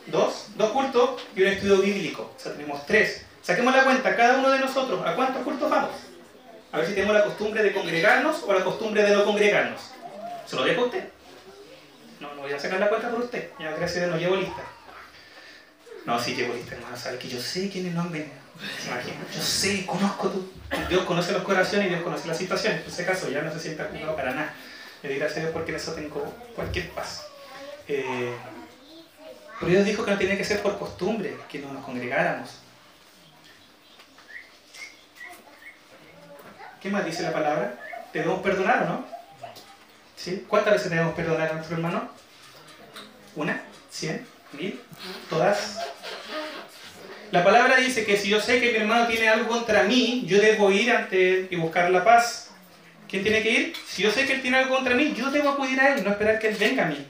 Dos. 0.07 0.47
Dos 0.55 0.71
cultos 0.71 1.21
y 1.35 1.41
un 1.41 1.47
estudio 1.47 1.77
bíblico. 1.77 2.33
O 2.35 2.39
sea, 2.39 2.53
tenemos 2.53 2.85
tres. 2.85 3.25
Saquemos 3.41 3.75
la 3.75 3.83
cuenta, 3.83 4.15
cada 4.15 4.37
uno 4.37 4.49
de 4.51 4.59
nosotros, 4.59 5.05
¿a 5.05 5.15
cuántos 5.15 5.43
cultos 5.43 5.69
vamos? 5.69 5.91
A 6.71 6.77
ver 6.77 6.87
si 6.87 6.93
tenemos 6.93 7.15
la 7.15 7.23
costumbre 7.23 7.63
de 7.63 7.73
congregarnos 7.73 8.43
o 8.43 8.53
la 8.53 8.63
costumbre 8.63 9.03
de 9.03 9.15
no 9.15 9.25
congregarnos. 9.25 9.81
¿Se 10.45 10.55
lo 10.55 10.63
dejo 10.63 10.81
a 10.81 10.85
usted? 10.85 11.09
No, 12.19 12.33
no 12.35 12.41
voy 12.41 12.53
a 12.53 12.59
sacar 12.59 12.79
la 12.79 12.89
cuenta 12.89 13.09
por 13.09 13.21
usted. 13.21 13.49
Ya 13.59 13.71
gracias 13.71 13.97
a 13.97 13.99
Dios 13.99 14.11
no 14.11 14.17
llevo 14.17 14.35
lista. 14.35 14.63
No, 16.05 16.19
sí 16.19 16.35
llevo 16.35 16.53
lista, 16.53 16.75
hermano. 16.75 16.97
Sabes 16.97 17.19
que 17.19 17.27
yo 17.27 17.39
sé 17.39 17.69
quiénes 17.69 17.93
no 17.93 18.01
han 18.01 18.11
venido. 18.11 18.38
Yo 19.33 19.41
sé, 19.41 19.85
conozco 19.85 20.29
tú. 20.29 20.51
Dios 20.89 21.03
conoce 21.05 21.31
los 21.31 21.43
corazones 21.43 21.87
y 21.87 21.89
Dios 21.89 22.01
conoce 22.01 22.27
las 22.27 22.37
situaciones. 22.37 22.81
En 22.81 22.91
ese 22.91 23.05
caso 23.05 23.29
ya 23.29 23.41
no 23.41 23.51
se 23.51 23.59
sienta 23.59 23.89
jugado 23.91 24.15
para 24.15 24.33
nada. 24.33 24.53
Le 25.01 25.09
doy 25.09 25.17
gracias 25.17 25.37
a 25.37 25.41
Dios 25.41 25.53
porque 25.53 25.71
en 25.71 25.77
eso 25.77 25.93
tengo 25.93 26.21
cualquier 26.55 26.89
paz. 26.91 27.25
Eh, 27.87 28.35
pero 29.59 29.71
Dios 29.71 29.85
dijo 29.85 30.05
que 30.05 30.11
no 30.11 30.17
tenía 30.17 30.37
que 30.37 30.43
ser 30.43 30.61
por 30.61 30.77
costumbre, 30.77 31.35
que 31.49 31.59
no 31.59 31.73
nos 31.73 31.83
congregáramos. 31.85 32.49
¿Qué 36.81 36.89
más 36.89 37.05
dice 37.05 37.23
la 37.23 37.33
palabra? 37.33 37.77
¿Debemos 38.13 38.41
perdonar 38.41 38.83
o 38.83 38.85
no? 38.85 39.05
¿Sí? 40.15 40.45
¿Cuántas 40.47 40.73
veces 40.73 40.89
debemos 40.89 41.13
perdonar 41.13 41.51
a 41.51 41.53
nuestro 41.53 41.75
hermano? 41.75 42.09
¿Una? 43.35 43.61
¿Cien? 43.89 44.25
¿Mil? 44.53 44.81
¿Todas? 45.29 45.77
La 47.31 47.43
palabra 47.43 47.77
dice 47.77 48.05
que 48.05 48.17
si 48.17 48.29
yo 48.29 48.41
sé 48.41 48.59
que 48.59 48.71
mi 48.71 48.77
hermano 48.77 49.07
tiene 49.07 49.29
algo 49.29 49.47
contra 49.47 49.83
mí, 49.83 50.23
yo 50.25 50.41
debo 50.41 50.71
ir 50.71 50.91
ante 50.91 51.31
él 51.31 51.47
y 51.51 51.55
buscar 51.57 51.91
la 51.91 52.03
paz. 52.03 52.49
¿Quién 53.07 53.21
tiene 53.23 53.43
que 53.43 53.51
ir? 53.51 53.73
Si 53.87 54.01
yo 54.01 54.11
sé 54.11 54.25
que 54.25 54.33
él 54.33 54.41
tiene 54.41 54.57
algo 54.57 54.75
contra 54.75 54.95
mí, 54.95 55.13
yo 55.15 55.29
debo 55.29 55.49
acudir 55.49 55.79
a 55.79 55.93
él, 55.93 56.03
no 56.03 56.11
esperar 56.11 56.39
que 56.39 56.47
él 56.47 56.55
venga 56.59 56.85
a 56.85 56.87
mí. 56.87 57.07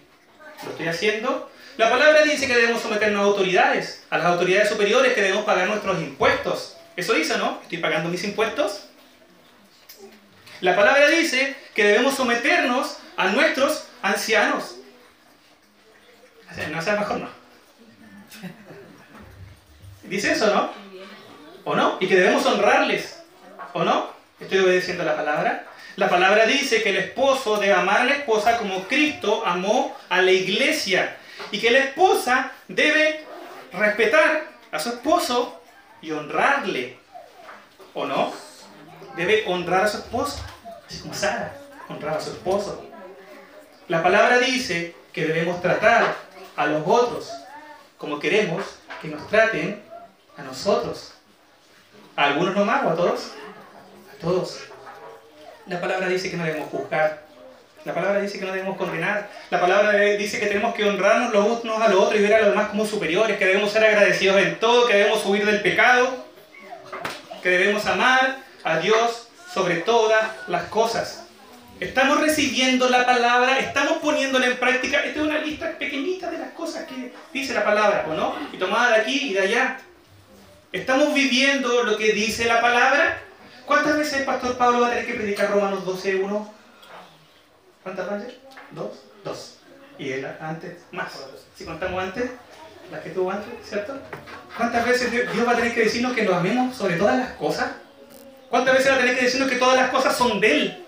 ¿Lo 0.63 0.71
estoy 0.71 0.87
haciendo? 0.87 1.49
La 1.77 1.89
palabra 1.89 2.23
dice 2.23 2.47
que 2.47 2.55
debemos 2.55 2.81
someternos 2.81 3.21
a 3.21 3.23
autoridades, 3.23 4.03
a 4.09 4.17
las 4.17 4.27
autoridades 4.27 4.67
superiores 4.67 5.13
que 5.13 5.21
debemos 5.21 5.45
pagar 5.45 5.67
nuestros 5.69 6.01
impuestos. 6.01 6.75
Eso 6.97 7.13
dice, 7.13 7.37
¿no? 7.37 7.59
¿Estoy 7.61 7.77
pagando 7.77 8.09
mis 8.09 8.23
impuestos? 8.25 8.87
La 10.59 10.75
palabra 10.75 11.07
dice 11.07 11.55
que 11.73 11.85
debemos 11.85 12.15
someternos 12.15 12.97
a 13.15 13.29
nuestros 13.29 13.85
ancianos. 14.01 14.75
No 16.71 16.81
sea 16.81 16.97
mejor, 16.97 17.19
no. 17.19 17.29
Dice 20.09 20.31
eso, 20.31 20.53
¿no? 20.53 20.71
¿O 21.63 21.75
no? 21.75 21.97
Y 21.99 22.07
que 22.07 22.15
debemos 22.15 22.45
honrarles. 22.45 23.19
¿O 23.73 23.83
no? 23.83 24.09
¿Estoy 24.39 24.59
obedeciendo 24.59 25.03
la 25.03 25.15
palabra? 25.15 25.67
La 25.97 26.09
palabra 26.09 26.45
dice 26.45 26.81
que 26.81 26.89
el 26.89 26.97
esposo 26.97 27.57
debe 27.57 27.73
amar 27.73 28.01
a 28.01 28.05
la 28.05 28.13
esposa 28.13 28.57
como 28.57 28.87
Cristo 28.87 29.43
amó 29.45 29.95
a 30.09 30.21
la 30.21 30.31
iglesia. 30.31 31.17
Y 31.51 31.59
que 31.59 31.69
la 31.69 31.79
esposa 31.79 32.51
debe 32.67 33.23
respetar 33.71 34.45
a 34.71 34.79
su 34.79 34.89
esposo 34.89 35.61
y 36.01 36.11
honrarle. 36.11 36.97
¿O 37.93 38.05
no? 38.05 38.33
Debe 39.15 39.43
honrar 39.45 39.83
a 39.83 39.87
su 39.87 39.97
esposo. 39.97 40.43
Así 40.87 41.01
como 41.01 41.13
Sara 41.13 41.53
honraba 41.87 42.17
a 42.17 42.21
su 42.21 42.31
esposo. 42.31 42.83
La 43.87 44.01
palabra 44.01 44.39
dice 44.39 44.95
que 45.13 45.25
debemos 45.25 45.61
tratar 45.61 46.15
a 46.55 46.65
los 46.65 46.83
otros 46.85 47.31
como 47.99 48.17
queremos 48.19 48.63
que 49.01 49.09
nos 49.09 49.27
traten 49.27 49.88
a 50.39 50.43
nosotros. 50.43 51.13
¿A 52.15 52.25
algunos 52.25 52.55
nomás 52.55 52.85
o 52.85 52.89
a 52.89 52.95
todos? 52.95 53.31
A 54.13 54.21
todos. 54.21 54.59
La 55.67 55.79
palabra 55.79 56.07
dice 56.07 56.31
que 56.31 56.37
no 56.37 56.45
debemos 56.45 56.69
juzgar. 56.69 57.23
La 57.85 57.93
palabra 57.93 58.19
dice 58.19 58.39
que 58.39 58.45
no 58.45 58.51
debemos 58.51 58.77
condenar. 58.77 59.29
La 59.49 59.61
palabra 59.61 59.93
dice 59.93 60.39
que 60.39 60.47
tenemos 60.47 60.75
que 60.75 60.83
honrarnos 60.83 61.31
los 61.33 61.63
unos 61.63 61.81
a 61.81 61.87
los 61.87 62.03
otros 62.03 62.19
y 62.19 62.23
ver 62.23 62.33
a 62.33 62.39
los 62.39 62.49
demás 62.49 62.69
como 62.69 62.85
superiores, 62.85 63.37
que 63.37 63.45
debemos 63.45 63.71
ser 63.71 63.85
agradecidos 63.85 64.41
en 64.41 64.59
todo, 64.59 64.87
que 64.87 64.95
debemos 64.95 65.25
huir 65.25 65.45
del 65.45 65.61
pecado, 65.61 66.25
que 67.41 67.49
debemos 67.49 67.85
amar 67.85 68.39
a 68.63 68.79
Dios 68.79 69.27
sobre 69.53 69.77
todas 69.77 70.29
las 70.47 70.63
cosas. 70.63 71.23
Estamos 71.79 72.19
recibiendo 72.19 72.89
la 72.89 73.05
palabra, 73.05 73.59
estamos 73.59 73.99
poniéndola 73.99 74.47
en 74.47 74.57
práctica. 74.57 74.99
Esta 74.99 75.21
es 75.21 75.25
una 75.25 75.39
lista 75.39 75.77
pequeñita 75.77 76.29
de 76.29 76.37
las 76.37 76.51
cosas 76.51 76.83
que 76.83 77.13
dice 77.31 77.53
la 77.53 77.63
palabra, 77.63 78.05
¿no? 78.09 78.35
Y 78.51 78.57
tomada 78.57 78.95
de 78.95 79.01
aquí 79.01 79.29
y 79.29 79.33
de 79.33 79.39
allá. 79.39 79.79
¿Estamos 80.71 81.15
viviendo 81.15 81.83
lo 81.83 81.97
que 81.97 82.13
dice 82.13 82.45
la 82.45 82.61
palabra? 82.61 83.19
¿Cuántas 83.65 83.97
veces 83.97 84.19
el 84.19 84.25
pastor 84.25 84.55
Pablo 84.55 84.81
va 84.81 84.87
a 84.87 84.89
tener 84.91 85.07
que 85.07 85.15
predicar 85.15 85.49
Romanos 85.49 85.83
12, 85.83 86.15
1? 86.17 86.53
¿Cuántas 87.81 88.11
veces? 88.11 88.33
¿Dos? 88.71 88.91
Dos. 89.23 89.57
Y 89.97 90.11
él 90.11 90.27
antes, 90.39 90.77
más. 90.91 91.11
Si 91.55 91.65
contamos 91.65 92.03
antes, 92.03 92.29
las 92.91 93.01
que 93.01 93.09
tuvo 93.09 93.31
antes, 93.31 93.51
¿cierto? 93.67 93.97
¿Cuántas 94.55 94.85
veces 94.85 95.11
Dios 95.11 95.47
va 95.47 95.53
a 95.53 95.55
tener 95.55 95.73
que 95.73 95.85
decirnos 95.85 96.13
que 96.13 96.23
lo 96.23 96.35
amemos 96.35 96.75
sobre 96.77 96.97
todas 96.97 97.17
las 97.17 97.31
cosas? 97.31 97.71
¿Cuántas 98.51 98.75
veces 98.75 98.91
va 98.91 98.95
a 98.95 98.99
tener 98.99 99.17
que 99.17 99.25
decirnos 99.25 99.49
que 99.49 99.57
todas 99.57 99.75
las 99.75 99.89
cosas 99.89 100.15
son 100.15 100.39
de 100.39 100.51
Él? 100.51 100.85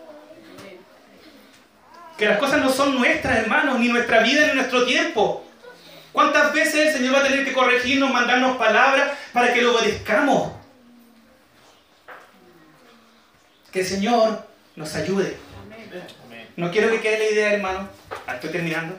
Que 2.19 2.27
las 2.27 2.37
cosas 2.37 2.61
no 2.61 2.69
son 2.69 2.95
nuestras, 2.99 3.35
hermanos, 3.35 3.79
ni 3.79 3.87
nuestra 3.87 4.21
vida, 4.21 4.45
ni 4.45 4.53
nuestro 4.53 4.85
tiempo. 4.85 5.43
¿Cuántas 6.11 6.53
veces 6.53 6.87
el 6.87 6.93
Señor 6.93 7.15
va 7.15 7.19
a 7.19 7.23
tener 7.23 7.45
que 7.45 7.53
corregirnos, 7.53 8.11
mandarnos 8.11 8.57
palabras 8.57 9.17
para 9.31 9.53
que 9.53 9.61
lo 9.61 9.75
obedezcamos? 9.75 10.51
Que 13.71 13.79
el 13.81 13.85
Señor 13.85 14.45
nos 14.75 14.93
ayude. 14.95 15.37
No 16.57 16.69
quiero 16.71 16.89
que 16.89 16.99
quede 16.99 17.19
la 17.19 17.29
idea, 17.31 17.53
hermano. 17.53 17.89
Ah, 18.27 18.35
estoy 18.35 18.49
terminando. 18.49 18.97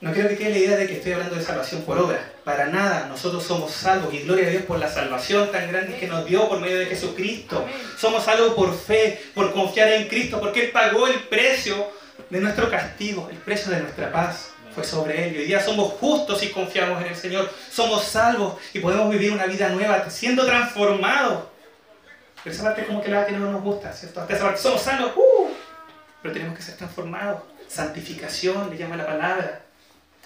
No 0.00 0.12
quiero 0.12 0.28
que 0.28 0.36
quede 0.36 0.50
la 0.50 0.58
idea 0.58 0.76
de 0.76 0.86
que 0.86 0.98
estoy 0.98 1.12
hablando 1.12 1.34
de 1.34 1.42
salvación 1.42 1.82
por 1.82 1.98
obra. 1.98 2.32
Para 2.44 2.66
nada, 2.66 3.06
nosotros 3.08 3.42
somos 3.42 3.72
salvos 3.72 4.14
y 4.14 4.20
gloria 4.20 4.46
a 4.46 4.50
Dios 4.50 4.62
por 4.64 4.78
la 4.78 4.88
salvación 4.88 5.50
tan 5.50 5.68
grande 5.68 5.96
que 5.96 6.06
nos 6.06 6.24
dio 6.26 6.48
por 6.48 6.60
medio 6.60 6.78
de 6.78 6.86
Jesucristo. 6.86 7.66
Somos 7.98 8.24
salvos 8.24 8.54
por 8.54 8.76
fe, 8.78 9.20
por 9.34 9.52
confiar 9.52 9.88
en 9.92 10.06
Cristo, 10.06 10.38
porque 10.38 10.66
Él 10.66 10.70
pagó 10.70 11.08
el 11.08 11.20
precio 11.24 11.90
de 12.30 12.40
nuestro 12.40 12.70
castigo, 12.70 13.28
el 13.30 13.36
precio 13.38 13.70
de 13.70 13.80
nuestra 13.80 14.10
paz 14.10 14.50
fue 14.74 14.84
sobre 14.84 15.28
Él. 15.28 15.36
Y 15.36 15.38
hoy 15.38 15.44
día 15.46 15.60
somos 15.60 15.92
justos 15.94 16.42
y 16.42 16.50
confiamos 16.50 17.02
en 17.02 17.08
el 17.08 17.16
Señor. 17.16 17.50
Somos 17.70 18.04
salvos 18.04 18.56
y 18.74 18.80
podemos 18.80 19.10
vivir 19.10 19.32
una 19.32 19.46
vida 19.46 19.68
nueva, 19.70 20.08
siendo 20.10 20.44
transformados. 20.44 21.44
Pero 22.42 22.54
esa 22.54 22.64
parte 22.64 22.84
como 22.84 23.02
que 23.02 23.08
la 23.08 23.26
que 23.26 23.32
no 23.32 23.50
nos 23.50 23.62
gusta, 23.62 23.92
¿cierto? 23.92 24.20
Hasta 24.20 24.34
esa 24.34 24.44
parte 24.44 24.60
somos 24.60 24.82
salvos, 24.82 25.12
¡uh! 25.16 25.48
pero 26.22 26.34
tenemos 26.34 26.56
que 26.56 26.62
ser 26.62 26.76
transformados. 26.76 27.42
Santificación 27.68 28.70
le 28.70 28.76
llama 28.76 28.96
la 28.96 29.06
palabra 29.06 29.62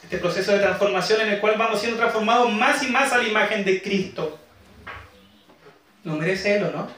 este 0.02 0.18
proceso 0.18 0.52
de 0.52 0.60
transformación 0.60 1.20
en 1.20 1.28
el 1.34 1.40
cual 1.40 1.56
vamos 1.58 1.80
siendo 1.80 1.98
transformados 1.98 2.50
más 2.52 2.82
y 2.82 2.86
más 2.88 3.12
a 3.12 3.18
la 3.18 3.28
imagen 3.28 3.64
de 3.64 3.82
Cristo. 3.82 4.38
¿Lo 6.04 6.14
merece 6.14 6.56
Él 6.56 6.64
o 6.64 6.70
no? 6.70 6.88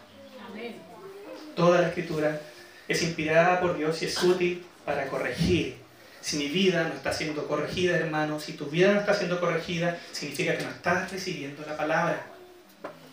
Toda 1.57 1.81
la 1.81 1.89
escritura 1.89 2.41
es 2.89 3.03
inspirada 3.03 3.61
por 3.61 3.77
Dios 3.77 4.01
y 4.03 4.07
es 4.07 4.23
útil 4.23 4.65
para 4.85 5.07
corregir. 5.09 5.77
Si 6.21 6.37
mi 6.37 6.49
vida 6.49 6.85
no 6.85 6.95
está 6.95 7.13
siendo 7.13 7.49
corregida, 7.49 7.97
hermano, 7.97 8.39
si 8.39 8.53
tu 8.53 8.67
vida 8.67 8.93
no 8.93 9.01
está 9.01 9.15
siendo 9.15 9.41
corregida, 9.41 9.99
significa 10.13 10.57
que 10.57 10.65
no 10.65 10.71
estás 10.71 11.11
recibiendo 11.11 11.65
la 11.67 11.77
palabra. 11.77 12.27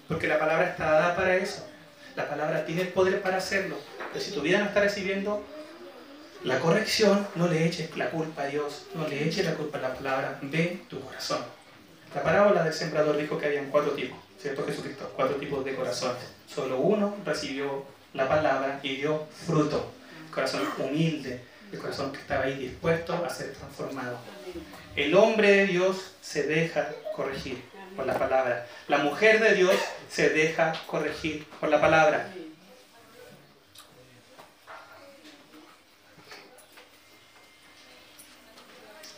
Porque 0.08 0.28
la 0.28 0.38
palabra 0.38 0.70
está 0.70 0.92
dada 0.92 1.16
para 1.16 1.36
eso. 1.36 1.68
La 2.16 2.30
palabra 2.30 2.66
tiene 2.66 2.82
el 2.82 2.90
poder 2.90 3.22
para 3.22 3.38
hacerlo. 3.38 3.78
Pero 4.12 4.24
si 4.24 4.32
tu 4.32 4.42
vida 4.42 4.60
no 4.60 4.66
está 4.66 4.82
recibiendo 4.82 5.44
la 6.44 6.60
corrección, 6.60 7.28
no 7.36 7.48
le 7.48 7.66
eches 7.66 7.96
la 7.98 8.10
culpa 8.10 8.44
a 8.44 8.48
Dios, 8.48 8.88
no 8.96 9.08
le 9.08 9.28
eches 9.28 9.46
la 9.46 9.56
culpa 9.56 9.78
a 9.78 9.82
la 9.82 9.94
palabra 9.94 10.40
de 10.42 10.82
tu 10.90 11.00
corazón. 11.02 11.44
La 12.16 12.24
parábola 12.24 12.64
del 12.64 12.74
sembrador 12.74 13.18
dijo 13.18 13.38
que 13.38 13.46
habían 13.46 13.70
cuatro 13.70 13.92
tipos, 13.92 14.18
¿cierto 14.42 14.66
Jesucristo? 14.66 15.12
Cuatro 15.16 15.36
tipos 15.36 15.64
de 15.66 15.76
corazones. 15.76 16.24
Solo 16.48 16.78
uno 16.78 17.16
recibió 17.26 17.86
la 18.14 18.28
palabra 18.28 18.80
y 18.82 18.96
dio 18.96 19.28
fruto. 19.46 19.92
Corazón 20.34 20.64
humilde, 20.78 21.42
el 21.72 21.80
corazón 21.80 22.12
que 22.12 22.20
estaba 22.20 22.46
ahí 22.46 22.58
dispuesto 22.58 23.14
a 23.14 23.30
ser 23.30 23.54
transformado. 23.54 24.18
El 24.96 25.16
hombre 25.16 25.52
de 25.52 25.68
Dios 25.68 26.14
se 26.22 26.44
deja 26.44 26.90
corregir 27.16 27.64
por 27.96 28.06
la 28.06 28.18
palabra. 28.18 28.68
La 28.88 29.00
mujer 29.00 29.40
de 29.40 29.56
Dios 29.56 29.76
se 30.10 30.30
deja 30.30 30.74
corregir 30.88 31.46
por 31.60 31.70
la 31.70 31.80
palabra. 31.80 32.30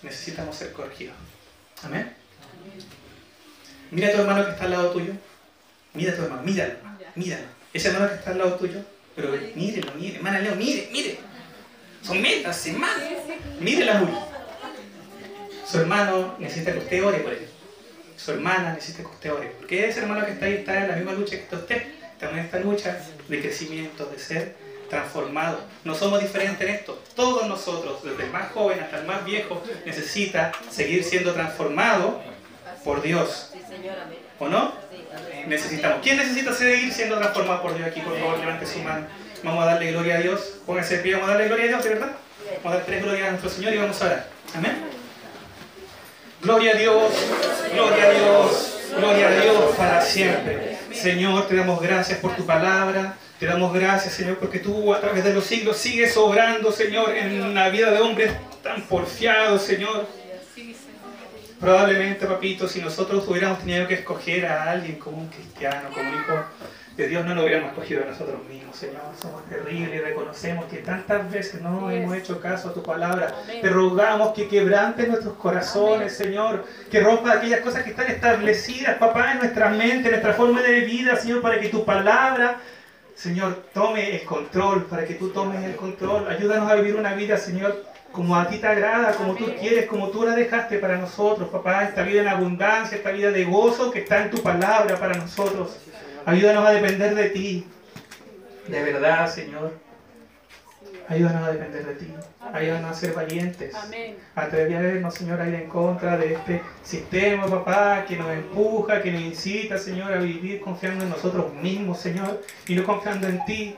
necesitamos 0.01 0.55
ser 0.55 0.71
corregidos. 0.71 1.15
Amén. 1.83 2.13
Mira 3.91 4.09
a 4.09 4.11
tu 4.11 4.21
hermano 4.21 4.45
que 4.45 4.51
está 4.51 4.65
al 4.65 4.71
lado 4.71 4.91
tuyo. 4.91 5.13
Mira 5.93 6.13
a 6.13 6.15
tu 6.15 6.23
hermano, 6.23 6.43
míralo, 6.43 6.73
míralo. 7.15 7.45
Ese 7.73 7.89
hermano 7.89 8.09
que 8.09 8.15
está 8.15 8.31
al 8.31 8.37
lado 8.37 8.55
tuyo, 8.55 8.79
pero 9.15 9.31
mírelo, 9.55 9.93
mire, 9.95 10.17
hermana 10.17 10.39
Leo, 10.39 10.55
mire, 10.55 10.89
mire. 10.91 11.19
Son 12.01 12.21
metas, 12.21 12.57
semanas. 12.57 13.03
Mírela 13.59 13.95
muy. 13.95 14.11
Su 15.65 15.79
hermano 15.79 16.35
necesita 16.39 16.73
que 16.73 16.79
usted 16.79 17.05
ore 17.05 17.19
por 17.19 17.33
él. 17.33 17.47
Su 18.17 18.31
hermana 18.31 18.73
necesita 18.73 19.03
que 19.03 19.09
usted 19.09 19.33
ore. 19.33 19.55
Porque 19.57 19.87
ese 19.87 20.01
hermano 20.01 20.25
que 20.25 20.31
está 20.31 20.45
ahí 20.45 20.55
está 20.55 20.77
en 20.77 20.89
la 20.89 20.95
misma 20.95 21.13
lucha 21.13 21.31
que 21.31 21.43
está 21.43 21.57
usted. 21.57 21.83
Está 22.13 22.29
en 22.29 22.39
esta 22.39 22.59
lucha 22.59 22.99
de 23.27 23.41
crecimiento, 23.41 24.05
de 24.05 24.19
ser 24.19 24.55
transformado. 24.89 25.61
No 25.83 25.95
somos 25.95 26.21
diferentes 26.21 26.61
en 26.61 26.75
esto. 26.75 27.01
Todos 27.15 27.47
nosotros, 27.47 28.03
desde 28.03 28.25
el 28.25 28.31
más 28.31 28.51
joven 28.51 28.79
hasta 28.79 28.99
el 28.99 29.07
más 29.07 29.23
viejo, 29.23 29.63
necesita 29.85 30.51
seguir 30.69 31.03
siendo 31.03 31.33
transformado 31.33 32.21
por 32.83 33.01
Dios. 33.01 33.53
¿O 34.37 34.49
no? 34.49 34.73
Necesitamos. 35.47 35.99
¿Quién 36.03 36.17
necesita 36.17 36.53
seguir 36.53 36.91
siendo 36.91 37.17
transformado 37.17 37.61
por 37.61 37.75
Dios 37.75 37.87
aquí? 37.87 38.01
Por 38.01 38.19
favor, 38.19 38.39
levante 38.39 38.65
su 38.65 38.79
mano. 38.79 39.07
Vamos 39.43 39.63
a 39.63 39.65
darle 39.65 39.91
gloria 39.91 40.15
a 40.17 40.19
Dios. 40.19 40.53
Pónganse 40.65 40.97
de 40.97 41.03
pie, 41.03 41.13
vamos 41.13 41.29
a 41.29 41.31
darle 41.33 41.47
gloria 41.47 41.65
a 41.65 41.67
Dios, 41.69 41.83
¿de 41.83 41.89
verdad? 41.89 42.11
Vamos 42.63 42.73
a 42.73 42.75
dar 42.77 42.85
tres 42.85 43.03
glorias 43.03 43.27
a 43.27 43.31
nuestro 43.31 43.49
Señor 43.49 43.73
y 43.73 43.77
vamos 43.77 44.01
a 44.01 44.05
orar. 44.05 44.27
Amén. 44.55 44.83
Gloria 46.41 46.71
a 46.71 46.75
Dios, 46.75 47.13
gloria 47.73 48.03
a 48.03 48.09
Dios, 48.09 48.79
gloria 48.97 49.27
a 49.27 49.31
Dios 49.31 49.75
para 49.77 50.01
siempre. 50.01 50.77
Señor, 50.91 51.47
te 51.47 51.55
damos 51.55 51.81
gracias 51.81 52.19
por 52.19 52.35
tu 52.35 52.45
palabra. 52.45 53.15
Te 53.39 53.45
damos 53.47 53.73
gracias, 53.73 54.13
Señor, 54.13 54.37
porque 54.37 54.59
tú 54.59 54.93
a 54.93 54.99
través 54.99 55.23
de 55.23 55.33
los 55.33 55.45
siglos 55.45 55.77
sigues 55.77 56.15
obrando, 56.17 56.71
Señor, 56.71 57.15
en 57.15 57.55
la 57.55 57.69
vida 57.69 57.89
de 57.89 57.99
hombres 57.99 58.31
tan 58.61 58.83
porfiados, 58.83 59.63
Señor. 59.63 60.07
Probablemente, 61.59 62.25
papito, 62.25 62.67
si 62.67 62.81
nosotros 62.81 63.27
hubiéramos 63.27 63.59
tenido 63.59 63.87
que 63.87 63.93
escoger 63.95 64.47
a 64.47 64.71
alguien 64.71 64.97
como 64.97 65.17
un 65.17 65.27
cristiano, 65.27 65.89
como 65.93 66.09
un 66.09 66.15
hijo 66.15 66.43
de 66.97 67.07
Dios, 67.07 67.25
no 67.25 67.33
lo 67.33 67.43
hubiéramos 67.43 67.71
escogido 67.71 68.03
a 68.03 68.07
nosotros 68.07 68.43
mismos, 68.47 68.75
Señor. 68.75 69.01
Somos 69.21 69.45
terribles 69.47 69.95
y 69.95 69.99
reconocemos 69.99 70.65
que 70.65 70.77
tantas 70.77 71.31
veces 71.31 71.61
no 71.61 71.89
hemos 71.89 72.15
hecho 72.15 72.39
caso 72.39 72.69
a 72.69 72.73
tu 72.73 72.83
palabra. 72.83 73.33
Te 73.61 73.69
rogamos 73.69 74.33
que 74.33 74.47
quebrantes 74.47 75.07
nuestros 75.07 75.35
corazones, 75.35 76.15
Señor. 76.15 76.65
Que 76.89 76.99
rompa 76.99 77.33
aquellas 77.33 77.61
cosas 77.61 77.83
que 77.83 77.91
están 77.91 78.07
establecidas, 78.07 78.97
papá, 78.97 79.31
en 79.31 79.39
nuestra 79.39 79.69
mente, 79.69 80.07
en 80.07 80.11
nuestra 80.11 80.33
forma 80.33 80.61
de 80.61 80.81
vida, 80.81 81.15
Señor, 81.15 81.41
para 81.41 81.59
que 81.59 81.69
tu 81.69 81.85
palabra 81.85 82.59
Señor, 83.21 83.65
tome 83.71 84.15
el 84.15 84.23
control, 84.23 84.85
para 84.85 85.05
que 85.05 85.13
tú 85.13 85.29
tomes 85.29 85.63
el 85.63 85.75
control. 85.75 86.27
Ayúdanos 86.27 86.71
a 86.71 86.73
vivir 86.73 86.95
una 86.95 87.13
vida, 87.13 87.37
Señor, 87.37 87.85
como 88.11 88.35
a 88.35 88.47
ti 88.47 88.57
te 88.57 88.65
agrada, 88.65 89.11
como 89.13 89.35
tú 89.35 89.45
quieres, 89.59 89.85
como 89.85 90.09
tú 90.09 90.25
la 90.25 90.33
dejaste 90.33 90.79
para 90.79 90.97
nosotros, 90.97 91.49
papá. 91.49 91.83
Esta 91.83 92.01
vida 92.01 92.21
en 92.21 92.27
abundancia, 92.29 92.97
esta 92.97 93.11
vida 93.11 93.29
de 93.29 93.45
gozo 93.45 93.91
que 93.91 93.99
está 93.99 94.23
en 94.23 94.31
tu 94.31 94.41
palabra 94.41 94.97
para 94.97 95.15
nosotros. 95.15 95.77
Ayúdanos 96.25 96.65
a 96.65 96.71
depender 96.71 97.15
de 97.15 97.29
ti. 97.29 97.67
De 98.67 98.83
verdad, 98.83 99.27
Señor. 99.27 99.73
Ayúdanos 101.07 101.47
a 101.47 101.51
depender 101.51 101.85
de 101.85 101.95
ti. 101.95 102.13
Ayúdanos 102.53 102.91
a 102.91 102.93
ser 102.93 103.13
valientes. 103.13 103.73
Atrevernos, 104.35 105.13
Señor, 105.13 105.41
a 105.41 105.47
ir 105.47 105.55
en 105.55 105.67
contra 105.67 106.17
de 106.17 106.33
este 106.33 106.61
sistema, 106.83 107.47
papá, 107.47 108.05
que 108.07 108.17
nos 108.17 108.31
empuja, 108.31 109.01
que 109.01 109.11
nos 109.11 109.21
incita, 109.21 109.77
Señor, 109.77 110.13
a 110.13 110.17
vivir 110.17 110.61
confiando 110.61 111.03
en 111.03 111.09
nosotros 111.09 111.53
mismos, 111.55 111.99
Señor, 111.99 112.41
y 112.67 112.75
no 112.75 112.83
confiando 112.83 113.27
en 113.27 113.43
ti. 113.45 113.75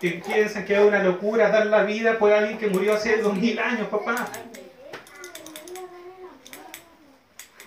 Que 0.00 0.22
piensan 0.24 0.64
que 0.64 0.74
es 0.74 0.80
una 0.80 1.02
locura 1.02 1.50
dar 1.50 1.66
la 1.66 1.82
vida 1.82 2.18
por 2.18 2.32
alguien 2.32 2.56
que 2.56 2.68
murió 2.68 2.94
hace 2.94 3.20
dos 3.20 3.34
mil 3.34 3.58
años, 3.58 3.88
papá. 3.88 4.28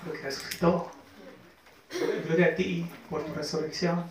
Pero 0.04 0.14
que 0.14 0.22
resucitó. 0.24 0.92
Gloria 2.26 2.48
a 2.48 2.56
ti 2.56 2.86
por 3.10 3.24
tu 3.24 3.34
resurrección. 3.34 4.06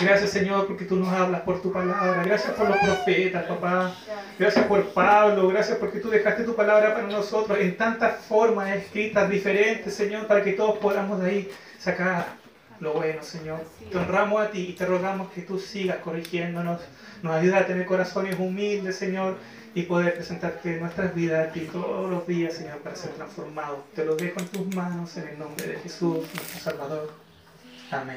Gracias 0.00 0.30
Señor 0.30 0.66
porque 0.66 0.84
tú 0.84 0.96
nos 0.96 1.08
hablas 1.08 1.42
por 1.42 1.62
tu 1.62 1.72
palabra. 1.72 2.22
Gracias 2.24 2.52
por 2.54 2.68
los 2.68 2.78
profetas, 2.78 3.44
papá. 3.44 3.94
Gracias 4.38 4.66
por 4.66 4.84
Pablo. 4.90 5.48
Gracias 5.48 5.78
porque 5.78 6.00
tú 6.00 6.10
dejaste 6.10 6.44
tu 6.44 6.54
palabra 6.54 6.94
para 6.94 7.06
nosotros 7.06 7.58
en 7.58 7.76
tantas 7.76 8.20
formas 8.24 8.74
escritas 8.74 9.30
diferentes, 9.30 9.94
Señor, 9.94 10.26
para 10.26 10.42
que 10.42 10.52
todos 10.52 10.78
podamos 10.78 11.20
de 11.22 11.30
ahí 11.30 11.50
sacar 11.78 12.26
lo 12.80 12.92
bueno, 12.94 13.22
Señor. 13.22 13.60
Te 13.90 13.96
honramos 13.96 14.42
a 14.42 14.50
ti 14.50 14.66
y 14.68 14.72
te 14.72 14.84
rogamos 14.84 15.30
que 15.32 15.42
tú 15.42 15.58
sigas 15.58 15.98
corrigiéndonos. 15.98 16.80
Nos 17.22 17.34
ayuda 17.34 17.60
a 17.60 17.66
tener 17.66 17.86
corazones 17.86 18.38
humildes, 18.38 18.96
Señor, 18.96 19.36
y 19.76 19.82
poder 19.82 20.14
presentarte 20.14 20.80
nuestras 20.80 21.14
vidas 21.14 21.54
a 21.54 21.70
todos 21.70 22.10
los 22.10 22.26
días, 22.26 22.54
Señor, 22.54 22.78
para 22.78 22.96
ser 22.96 23.10
transformados. 23.10 23.80
Te 23.94 24.06
lo 24.06 24.16
dejo 24.16 24.40
en 24.40 24.46
tus 24.46 24.74
manos 24.74 25.14
en 25.18 25.28
el 25.28 25.38
nombre 25.38 25.66
de 25.66 25.76
Jesús, 25.76 26.26
nuestro 26.34 26.60
Salvador. 26.60 27.12
Amén. 27.90 28.16